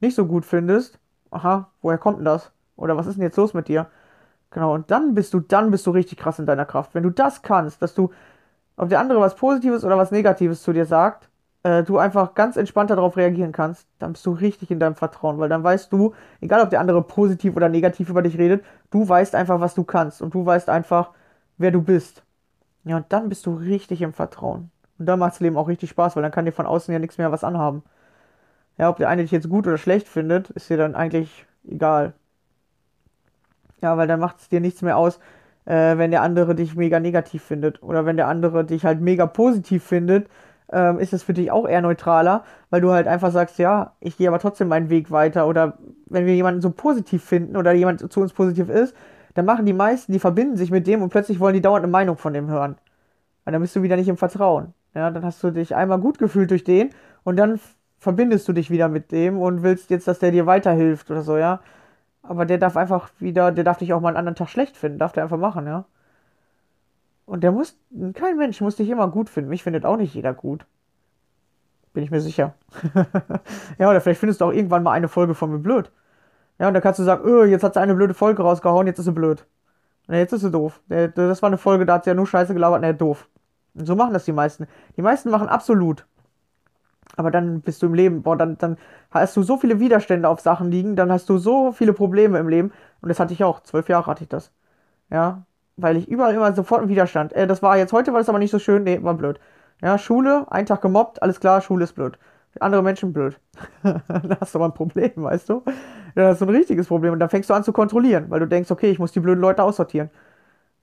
nicht 0.00 0.14
so 0.14 0.26
gut 0.26 0.44
findest. 0.46 0.98
Aha, 1.30 1.70
woher 1.82 1.98
kommt 1.98 2.18
denn 2.18 2.24
das? 2.24 2.52
Oder 2.76 2.96
was 2.96 3.06
ist 3.06 3.16
denn 3.16 3.22
jetzt 3.22 3.36
los 3.36 3.54
mit 3.54 3.68
dir? 3.68 3.86
Genau, 4.50 4.74
und 4.74 4.90
dann 4.90 5.14
bist 5.14 5.34
du, 5.34 5.40
dann 5.40 5.70
bist 5.70 5.86
du 5.86 5.90
richtig 5.90 6.18
krass 6.18 6.38
in 6.38 6.46
deiner 6.46 6.64
Kraft. 6.66 6.94
Wenn 6.94 7.02
du 7.02 7.10
das 7.10 7.42
kannst, 7.42 7.82
dass 7.82 7.94
du, 7.94 8.10
ob 8.76 8.88
der 8.88 9.00
andere 9.00 9.20
was 9.20 9.34
Positives 9.36 9.84
oder 9.84 9.98
was 9.98 10.12
Negatives 10.12 10.62
zu 10.62 10.72
dir 10.72 10.86
sagt, 10.86 11.28
äh, 11.64 11.82
du 11.82 11.98
einfach 11.98 12.34
ganz 12.34 12.56
entspannt 12.56 12.90
darauf 12.90 13.16
reagieren 13.16 13.52
kannst, 13.52 13.88
dann 13.98 14.12
bist 14.12 14.24
du 14.26 14.32
richtig 14.32 14.70
in 14.70 14.78
deinem 14.78 14.94
Vertrauen, 14.94 15.38
weil 15.38 15.48
dann 15.48 15.64
weißt 15.64 15.92
du, 15.92 16.14
egal 16.40 16.62
ob 16.62 16.70
der 16.70 16.80
andere 16.80 17.02
positiv 17.02 17.56
oder 17.56 17.68
negativ 17.68 18.08
über 18.10 18.22
dich 18.22 18.38
redet, 18.38 18.64
du 18.90 19.08
weißt 19.08 19.34
einfach, 19.34 19.60
was 19.60 19.74
du 19.74 19.82
kannst 19.82 20.22
und 20.22 20.34
du 20.34 20.46
weißt 20.46 20.68
einfach, 20.68 21.10
wer 21.58 21.72
du 21.72 21.82
bist. 21.82 22.22
Ja, 22.84 22.98
und 22.98 23.06
dann 23.10 23.28
bist 23.28 23.46
du 23.46 23.54
richtig 23.54 24.02
im 24.02 24.12
Vertrauen. 24.12 24.70
Und 24.98 25.06
dann 25.06 25.18
macht 25.18 25.32
das 25.32 25.40
Leben 25.40 25.56
auch 25.56 25.68
richtig 25.68 25.90
Spaß, 25.90 26.16
weil 26.16 26.22
dann 26.22 26.32
kann 26.32 26.44
dir 26.44 26.52
von 26.52 26.66
außen 26.66 26.92
ja 26.92 27.00
nichts 27.00 27.18
mehr 27.18 27.32
was 27.32 27.44
anhaben. 27.44 27.82
Ja, 28.78 28.90
ob 28.90 28.98
der 28.98 29.08
eine 29.08 29.22
dich 29.22 29.30
jetzt 29.32 29.48
gut 29.48 29.66
oder 29.66 29.78
schlecht 29.78 30.08
findet, 30.08 30.50
ist 30.50 30.68
dir 30.70 30.76
dann 30.76 30.94
eigentlich 30.94 31.46
egal. 31.66 32.12
Ja, 33.80 33.96
weil 33.96 34.08
dann 34.08 34.20
macht 34.20 34.40
es 34.40 34.48
dir 34.48 34.60
nichts 34.60 34.82
mehr 34.82 34.96
aus, 34.96 35.18
äh, 35.64 35.96
wenn 35.96 36.10
der 36.10 36.22
andere 36.22 36.54
dich 36.54 36.74
mega 36.76 37.00
negativ 37.00 37.42
findet. 37.42 37.82
Oder 37.82 38.06
wenn 38.06 38.16
der 38.16 38.28
andere 38.28 38.64
dich 38.64 38.84
halt 38.84 39.00
mega 39.00 39.26
positiv 39.26 39.84
findet 39.84 40.28
ähm, 40.72 40.98
ist 40.98 41.12
es 41.12 41.22
für 41.22 41.34
dich 41.34 41.50
auch 41.50 41.66
eher 41.68 41.82
neutraler, 41.82 42.44
weil 42.70 42.80
du 42.80 42.90
halt 42.92 43.06
einfach 43.06 43.30
sagst, 43.32 43.58
ja, 43.58 43.92
ich 44.00 44.16
gehe 44.16 44.28
aber 44.28 44.38
trotzdem 44.38 44.68
meinen 44.68 44.90
Weg 44.90 45.10
weiter. 45.10 45.46
Oder 45.46 45.78
wenn 46.06 46.26
wir 46.26 46.34
jemanden 46.34 46.60
so 46.60 46.70
positiv 46.70 47.24
finden 47.24 47.56
oder 47.56 47.72
jemand 47.72 48.12
zu 48.12 48.20
uns 48.20 48.32
positiv 48.32 48.68
ist, 48.68 48.94
dann 49.34 49.44
machen 49.46 49.66
die 49.66 49.72
meisten, 49.72 50.12
die 50.12 50.18
verbinden 50.18 50.56
sich 50.56 50.70
mit 50.70 50.86
dem 50.86 51.02
und 51.02 51.10
plötzlich 51.10 51.40
wollen 51.40 51.54
die 51.54 51.60
dauernd 51.60 51.84
eine 51.84 51.90
Meinung 51.90 52.16
von 52.16 52.32
dem 52.32 52.48
hören. 52.48 52.76
Und 53.44 53.52
dann 53.52 53.60
bist 53.62 53.76
du 53.76 53.82
wieder 53.82 53.96
nicht 53.96 54.08
im 54.08 54.16
Vertrauen. 54.16 54.74
Ja, 54.94 55.10
dann 55.10 55.24
hast 55.24 55.42
du 55.42 55.50
dich 55.50 55.74
einmal 55.74 55.98
gut 55.98 56.18
gefühlt 56.18 56.50
durch 56.50 56.64
den 56.64 56.90
und 57.24 57.36
dann 57.36 57.60
verbindest 57.98 58.46
du 58.48 58.52
dich 58.52 58.70
wieder 58.70 58.88
mit 58.88 59.12
dem 59.12 59.38
und 59.40 59.62
willst 59.62 59.90
jetzt, 59.90 60.06
dass 60.08 60.18
der 60.20 60.30
dir 60.30 60.46
weiterhilft 60.46 61.10
oder 61.10 61.22
so, 61.22 61.36
ja. 61.36 61.60
Aber 62.22 62.46
der 62.46 62.58
darf 62.58 62.76
einfach 62.76 63.10
wieder, 63.18 63.52
der 63.52 63.64
darf 63.64 63.78
dich 63.78 63.92
auch 63.92 64.00
mal 64.00 64.08
einen 64.08 64.18
anderen 64.18 64.36
Tag 64.36 64.48
schlecht 64.48 64.76
finden, 64.76 64.98
darf 64.98 65.12
der 65.12 65.24
einfach 65.24 65.38
machen, 65.38 65.66
ja. 65.66 65.84
Und 67.26 67.42
der 67.42 67.52
muss, 67.52 67.78
kein 68.14 68.36
Mensch 68.36 68.60
muss 68.60 68.76
dich 68.76 68.88
immer 68.88 69.08
gut 69.08 69.30
finden. 69.30 69.50
Mich 69.50 69.62
findet 69.62 69.84
auch 69.86 69.96
nicht 69.96 70.14
jeder 70.14 70.34
gut. 70.34 70.66
Bin 71.92 72.04
ich 72.04 72.10
mir 72.10 72.20
sicher. 72.20 72.54
ja, 73.78 73.88
oder 73.88 74.00
vielleicht 74.00 74.20
findest 74.20 74.40
du 74.40 74.46
auch 74.46 74.52
irgendwann 74.52 74.82
mal 74.82 74.92
eine 74.92 75.08
Folge 75.08 75.34
von 75.34 75.50
mir 75.50 75.58
blöd. 75.58 75.90
Ja, 76.58 76.68
und 76.68 76.74
dann 76.74 76.82
kannst 76.82 76.98
du 77.00 77.04
sagen, 77.04 77.24
öh, 77.26 77.46
jetzt 77.46 77.62
hat 77.64 77.74
sie 77.74 77.80
eine 77.80 77.94
blöde 77.94 78.14
Folge 78.14 78.42
rausgehauen, 78.42 78.86
jetzt 78.86 78.98
ist 78.98 79.06
sie 79.06 79.12
blöd. 79.12 79.46
Na, 80.06 80.18
jetzt 80.18 80.32
ist 80.32 80.42
sie 80.42 80.50
doof. 80.50 80.80
Das 80.88 81.42
war 81.42 81.48
eine 81.48 81.58
Folge, 81.58 81.86
da 81.86 81.94
hat 81.94 82.04
sie 82.04 82.10
ja 82.10 82.14
nur 82.14 82.26
Scheiße 82.26 82.52
gelabert, 82.52 82.82
na, 82.82 82.92
doof. 82.92 83.28
Und 83.74 83.86
so 83.86 83.96
machen 83.96 84.12
das 84.12 84.24
die 84.24 84.32
meisten. 84.32 84.66
Die 84.96 85.02
meisten 85.02 85.30
machen 85.30 85.48
absolut. 85.48 86.06
Aber 87.16 87.30
dann 87.30 87.60
bist 87.60 87.82
du 87.82 87.86
im 87.86 87.94
Leben, 87.94 88.22
boah, 88.22 88.36
dann, 88.36 88.58
dann 88.58 88.76
hast 89.10 89.36
du 89.36 89.42
so 89.42 89.56
viele 89.56 89.80
Widerstände 89.80 90.28
auf 90.28 90.40
Sachen 90.40 90.70
liegen, 90.70 90.96
dann 90.96 91.12
hast 91.12 91.28
du 91.28 91.38
so 91.38 91.72
viele 91.72 91.92
Probleme 91.92 92.38
im 92.38 92.48
Leben. 92.48 92.72
Und 93.00 93.08
das 93.08 93.20
hatte 93.20 93.32
ich 93.32 93.44
auch. 93.44 93.60
Zwölf 93.62 93.88
Jahre 93.88 94.06
hatte 94.06 94.24
ich 94.24 94.28
das. 94.28 94.52
Ja, 95.10 95.44
weil 95.76 95.96
ich 95.96 96.08
überall 96.08 96.34
immer 96.34 96.52
sofort 96.54 96.80
einen 96.80 96.90
Widerstand. 96.90 97.32
Äh, 97.32 97.46
das 97.46 97.62
war 97.62 97.76
jetzt 97.76 97.92
heute, 97.92 98.12
war 98.12 98.20
das 98.20 98.28
aber 98.28 98.38
nicht 98.38 98.50
so 98.50 98.58
schön. 98.58 98.84
Nee, 98.84 99.02
war 99.02 99.14
blöd. 99.14 99.40
Ja, 99.82 99.98
Schule, 99.98 100.46
einen 100.50 100.66
Tag 100.66 100.82
gemobbt, 100.82 101.22
alles 101.22 101.40
klar, 101.40 101.60
Schule 101.60 101.84
ist 101.84 101.94
blöd. 101.94 102.18
Andere 102.60 102.82
Menschen 102.82 103.12
blöd. 103.12 103.38
da 103.82 104.02
hast 104.40 104.54
du 104.54 104.58
aber 104.58 104.66
ein 104.66 104.74
Problem, 104.74 105.12
weißt 105.16 105.48
du? 105.48 105.62
Ja, 106.14 106.28
das 106.28 106.36
ist 106.36 106.42
ein 106.42 106.54
richtiges 106.54 106.86
Problem. 106.86 107.12
Und 107.12 107.18
dann 107.18 107.28
fängst 107.28 107.50
du 107.50 107.54
an 107.54 107.64
zu 107.64 107.72
kontrollieren, 107.72 108.26
weil 108.30 108.40
du 108.40 108.46
denkst, 108.46 108.70
okay, 108.70 108.90
ich 108.90 108.98
muss 108.98 109.12
die 109.12 109.20
blöden 109.20 109.40
Leute 109.40 109.62
aussortieren. 109.62 110.10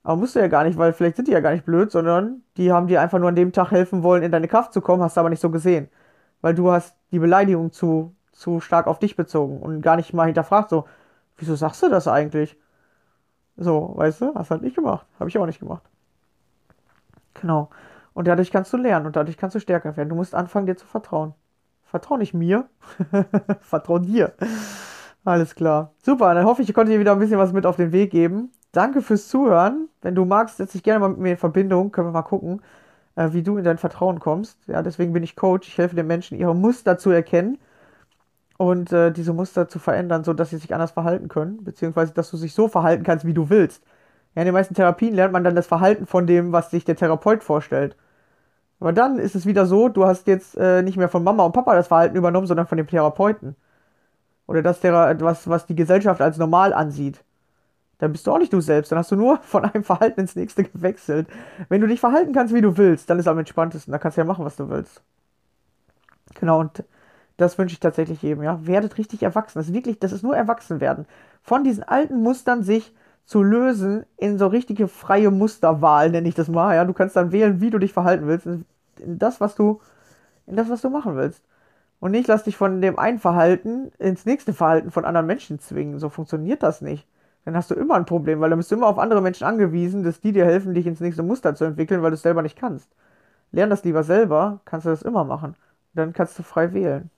Aber 0.02 0.16
musst 0.16 0.34
du 0.34 0.40
ja 0.40 0.48
gar 0.48 0.64
nicht, 0.64 0.78
weil 0.78 0.92
vielleicht 0.92 1.16
sind 1.16 1.28
die 1.28 1.32
ja 1.32 1.40
gar 1.40 1.52
nicht 1.52 1.64
blöd, 1.64 1.90
sondern 1.92 2.42
die 2.56 2.72
haben 2.72 2.88
dir 2.88 3.00
einfach 3.00 3.18
nur 3.18 3.28
an 3.28 3.36
dem 3.36 3.52
Tag 3.52 3.70
helfen 3.70 4.02
wollen, 4.02 4.22
in 4.22 4.32
deine 4.32 4.48
Kraft 4.48 4.72
zu 4.72 4.80
kommen, 4.80 5.02
hast 5.02 5.16
du 5.16 5.20
aber 5.20 5.30
nicht 5.30 5.40
so 5.40 5.50
gesehen. 5.50 5.88
Weil 6.40 6.54
du 6.54 6.70
hast 6.72 6.96
die 7.12 7.18
Beleidigung 7.20 7.72
zu, 7.72 8.14
zu 8.32 8.60
stark 8.60 8.86
auf 8.88 8.98
dich 8.98 9.16
bezogen 9.16 9.60
und 9.60 9.80
gar 9.82 9.96
nicht 9.96 10.12
mal 10.12 10.26
hinterfragt, 10.26 10.70
so, 10.70 10.86
wieso 11.36 11.54
sagst 11.54 11.82
du 11.82 11.88
das 11.88 12.08
eigentlich? 12.08 12.58
So, 13.56 13.92
weißt 13.96 14.20
du, 14.22 14.34
hast 14.34 14.50
halt 14.50 14.62
nicht 14.62 14.76
gemacht. 14.76 15.06
Habe 15.18 15.28
ich 15.28 15.38
auch 15.38 15.46
nicht 15.46 15.60
gemacht. 15.60 15.82
Genau. 17.34 17.70
Und 18.14 18.28
dadurch 18.28 18.50
kannst 18.50 18.72
du 18.72 18.76
lernen 18.76 19.06
und 19.06 19.16
dadurch 19.16 19.36
kannst 19.36 19.54
du 19.56 19.60
stärker 19.60 19.96
werden. 19.96 20.08
Du 20.08 20.14
musst 20.14 20.34
anfangen, 20.34 20.66
dir 20.66 20.76
zu 20.76 20.86
vertrauen. 20.86 21.34
Vertrau 21.82 22.16
nicht 22.16 22.34
mir, 22.34 22.68
vertrau 23.60 23.98
dir. 23.98 24.32
Alles 25.24 25.54
klar. 25.54 25.92
Super, 26.02 26.34
dann 26.34 26.46
hoffe 26.46 26.62
ich, 26.62 26.68
ich 26.68 26.74
konnte 26.74 26.92
dir 26.92 27.00
wieder 27.00 27.12
ein 27.12 27.18
bisschen 27.18 27.38
was 27.38 27.52
mit 27.52 27.66
auf 27.66 27.76
den 27.76 27.92
Weg 27.92 28.10
geben. 28.10 28.50
Danke 28.72 29.02
fürs 29.02 29.28
Zuhören. 29.28 29.88
Wenn 30.00 30.14
du 30.14 30.24
magst, 30.24 30.56
setz 30.56 30.72
dich 30.72 30.82
gerne 30.82 31.00
mal 31.00 31.08
mit 31.10 31.18
mir 31.18 31.30
in 31.32 31.36
Verbindung. 31.36 31.92
Können 31.92 32.08
wir 32.08 32.12
mal 32.12 32.22
gucken, 32.22 32.62
äh, 33.16 33.32
wie 33.32 33.42
du 33.42 33.58
in 33.58 33.64
dein 33.64 33.78
Vertrauen 33.78 34.20
kommst. 34.20 34.58
Ja, 34.66 34.82
deswegen 34.82 35.12
bin 35.12 35.22
ich 35.22 35.36
Coach. 35.36 35.68
Ich 35.68 35.78
helfe 35.78 35.94
den 35.94 36.06
Menschen, 36.06 36.38
ihre 36.38 36.54
Muster 36.54 36.98
zu 36.98 37.10
erkennen 37.10 37.58
und 38.62 38.92
äh, 38.92 39.10
diese 39.10 39.32
Muster 39.32 39.68
zu 39.68 39.80
verändern, 39.80 40.22
sodass 40.22 40.50
sie 40.50 40.56
sich 40.56 40.72
anders 40.72 40.92
verhalten 40.92 41.26
können, 41.26 41.64
beziehungsweise 41.64 42.12
dass 42.14 42.30
du 42.30 42.36
dich 42.36 42.54
so 42.54 42.68
verhalten 42.68 43.02
kannst, 43.02 43.26
wie 43.26 43.34
du 43.34 43.50
willst. 43.50 43.82
Ja, 44.36 44.42
in 44.42 44.46
den 44.46 44.54
meisten 44.54 44.74
Therapien 44.74 45.14
lernt 45.14 45.32
man 45.32 45.42
dann 45.42 45.56
das 45.56 45.66
Verhalten 45.66 46.06
von 46.06 46.28
dem, 46.28 46.52
was 46.52 46.70
sich 46.70 46.84
der 46.84 46.94
Therapeut 46.94 47.42
vorstellt. 47.42 47.96
Aber 48.78 48.92
dann 48.92 49.18
ist 49.18 49.34
es 49.34 49.46
wieder 49.46 49.66
so, 49.66 49.88
du 49.88 50.06
hast 50.06 50.28
jetzt 50.28 50.56
äh, 50.56 50.82
nicht 50.82 50.96
mehr 50.96 51.08
von 51.08 51.24
Mama 51.24 51.44
und 51.44 51.52
Papa 51.52 51.74
das 51.74 51.88
Verhalten 51.88 52.14
übernommen, 52.16 52.46
sondern 52.46 52.68
von 52.68 52.78
dem 52.78 52.86
Therapeuten. 52.86 53.56
Oder 54.46 54.62
das, 54.62 54.80
was, 54.84 55.48
was 55.48 55.66
die 55.66 55.74
Gesellschaft 55.74 56.20
als 56.20 56.38
normal 56.38 56.72
ansieht. 56.72 57.24
Dann 57.98 58.12
bist 58.12 58.28
du 58.28 58.32
auch 58.32 58.38
nicht 58.38 58.52
du 58.52 58.60
selbst. 58.60 58.92
Dann 58.92 58.98
hast 59.00 59.10
du 59.10 59.16
nur 59.16 59.38
von 59.42 59.64
einem 59.64 59.82
Verhalten 59.82 60.20
ins 60.20 60.36
nächste 60.36 60.62
gewechselt. 60.62 61.26
Wenn 61.68 61.80
du 61.80 61.88
dich 61.88 61.98
verhalten 61.98 62.32
kannst, 62.32 62.54
wie 62.54 62.60
du 62.60 62.76
willst, 62.76 63.10
dann 63.10 63.18
ist 63.18 63.24
es 63.24 63.28
am 63.28 63.38
entspanntesten. 63.40 63.90
Da 63.90 63.98
kannst 63.98 64.16
du 64.18 64.20
ja 64.20 64.24
machen, 64.24 64.44
was 64.44 64.54
du 64.54 64.68
willst. 64.68 65.02
Genau, 66.38 66.60
und 66.60 66.84
das 67.42 67.58
wünsche 67.58 67.74
ich 67.74 67.80
tatsächlich 67.80 68.22
jedem, 68.22 68.42
ja. 68.42 68.66
Werdet 68.66 68.98
richtig 68.98 69.22
erwachsen. 69.22 69.58
Das 69.58 69.68
ist 69.68 69.74
wirklich, 69.74 69.98
das 69.98 70.12
ist 70.12 70.22
nur 70.22 70.36
Erwachsenwerden. 70.36 71.06
Von 71.42 71.64
diesen 71.64 71.82
alten 71.84 72.22
Mustern 72.22 72.62
sich 72.62 72.94
zu 73.24 73.42
lösen 73.42 74.04
in 74.16 74.38
so 74.38 74.46
richtige 74.46 74.88
freie 74.88 75.30
Musterwahl, 75.30 76.10
nenne 76.10 76.28
ich 76.28 76.34
das 76.34 76.48
mal. 76.48 76.74
Ja, 76.74 76.84
du 76.84 76.92
kannst 76.92 77.16
dann 77.16 77.32
wählen, 77.32 77.60
wie 77.60 77.70
du 77.70 77.78
dich 77.78 77.92
verhalten 77.92 78.26
willst, 78.26 78.46
in 78.46 78.64
das, 79.18 79.40
was 79.40 79.54
du, 79.54 79.80
in 80.46 80.56
das, 80.56 80.68
was 80.70 80.82
du 80.82 80.90
machen 80.90 81.16
willst. 81.16 81.42
Und 82.00 82.10
nicht 82.12 82.26
lass 82.28 82.44
dich 82.44 82.56
von 82.56 82.80
dem 82.80 82.98
einen 82.98 83.20
Verhalten 83.20 83.92
ins 83.98 84.26
nächste 84.26 84.52
Verhalten 84.52 84.90
von 84.90 85.04
anderen 85.04 85.26
Menschen 85.26 85.60
zwingen. 85.60 85.98
So 85.98 86.08
funktioniert 86.08 86.62
das 86.62 86.80
nicht. 86.80 87.06
Dann 87.44 87.56
hast 87.56 87.70
du 87.70 87.74
immer 87.74 87.94
ein 87.94 88.06
Problem, 88.06 88.40
weil 88.40 88.50
dann 88.50 88.58
bist 88.58 88.70
du 88.70 88.76
immer 88.76 88.88
auf 88.88 88.98
andere 88.98 89.20
Menschen 89.20 89.46
angewiesen, 89.46 90.02
dass 90.02 90.20
die 90.20 90.32
dir 90.32 90.44
helfen, 90.44 90.74
dich 90.74 90.86
ins 90.86 91.00
nächste 91.00 91.22
Muster 91.22 91.54
zu 91.54 91.64
entwickeln, 91.64 92.02
weil 92.02 92.10
du 92.10 92.14
es 92.14 92.22
selber 92.22 92.42
nicht 92.42 92.58
kannst. 92.58 92.88
Lern 93.52 93.70
das 93.70 93.84
lieber 93.84 94.02
selber, 94.02 94.60
kannst 94.64 94.86
du 94.86 94.90
das 94.90 95.02
immer 95.02 95.24
machen. 95.24 95.54
Dann 95.94 96.12
kannst 96.12 96.38
du 96.38 96.42
frei 96.42 96.72
wählen. 96.72 97.10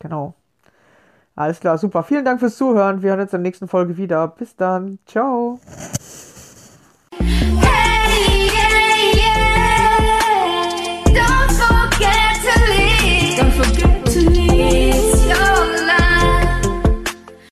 Genau. 0.00 0.34
Alles 1.36 1.60
klar, 1.60 1.78
super. 1.78 2.02
Vielen 2.02 2.24
Dank 2.24 2.40
fürs 2.40 2.56
Zuhören. 2.56 3.02
Wir 3.02 3.10
hören 3.10 3.20
uns 3.20 3.32
in 3.32 3.42
der 3.42 3.48
nächsten 3.48 3.68
Folge 3.68 3.96
wieder. 3.96 4.26
Bis 4.28 4.56
dann. 4.56 4.98
Ciao. 5.06 5.60
Hey, 7.18 7.79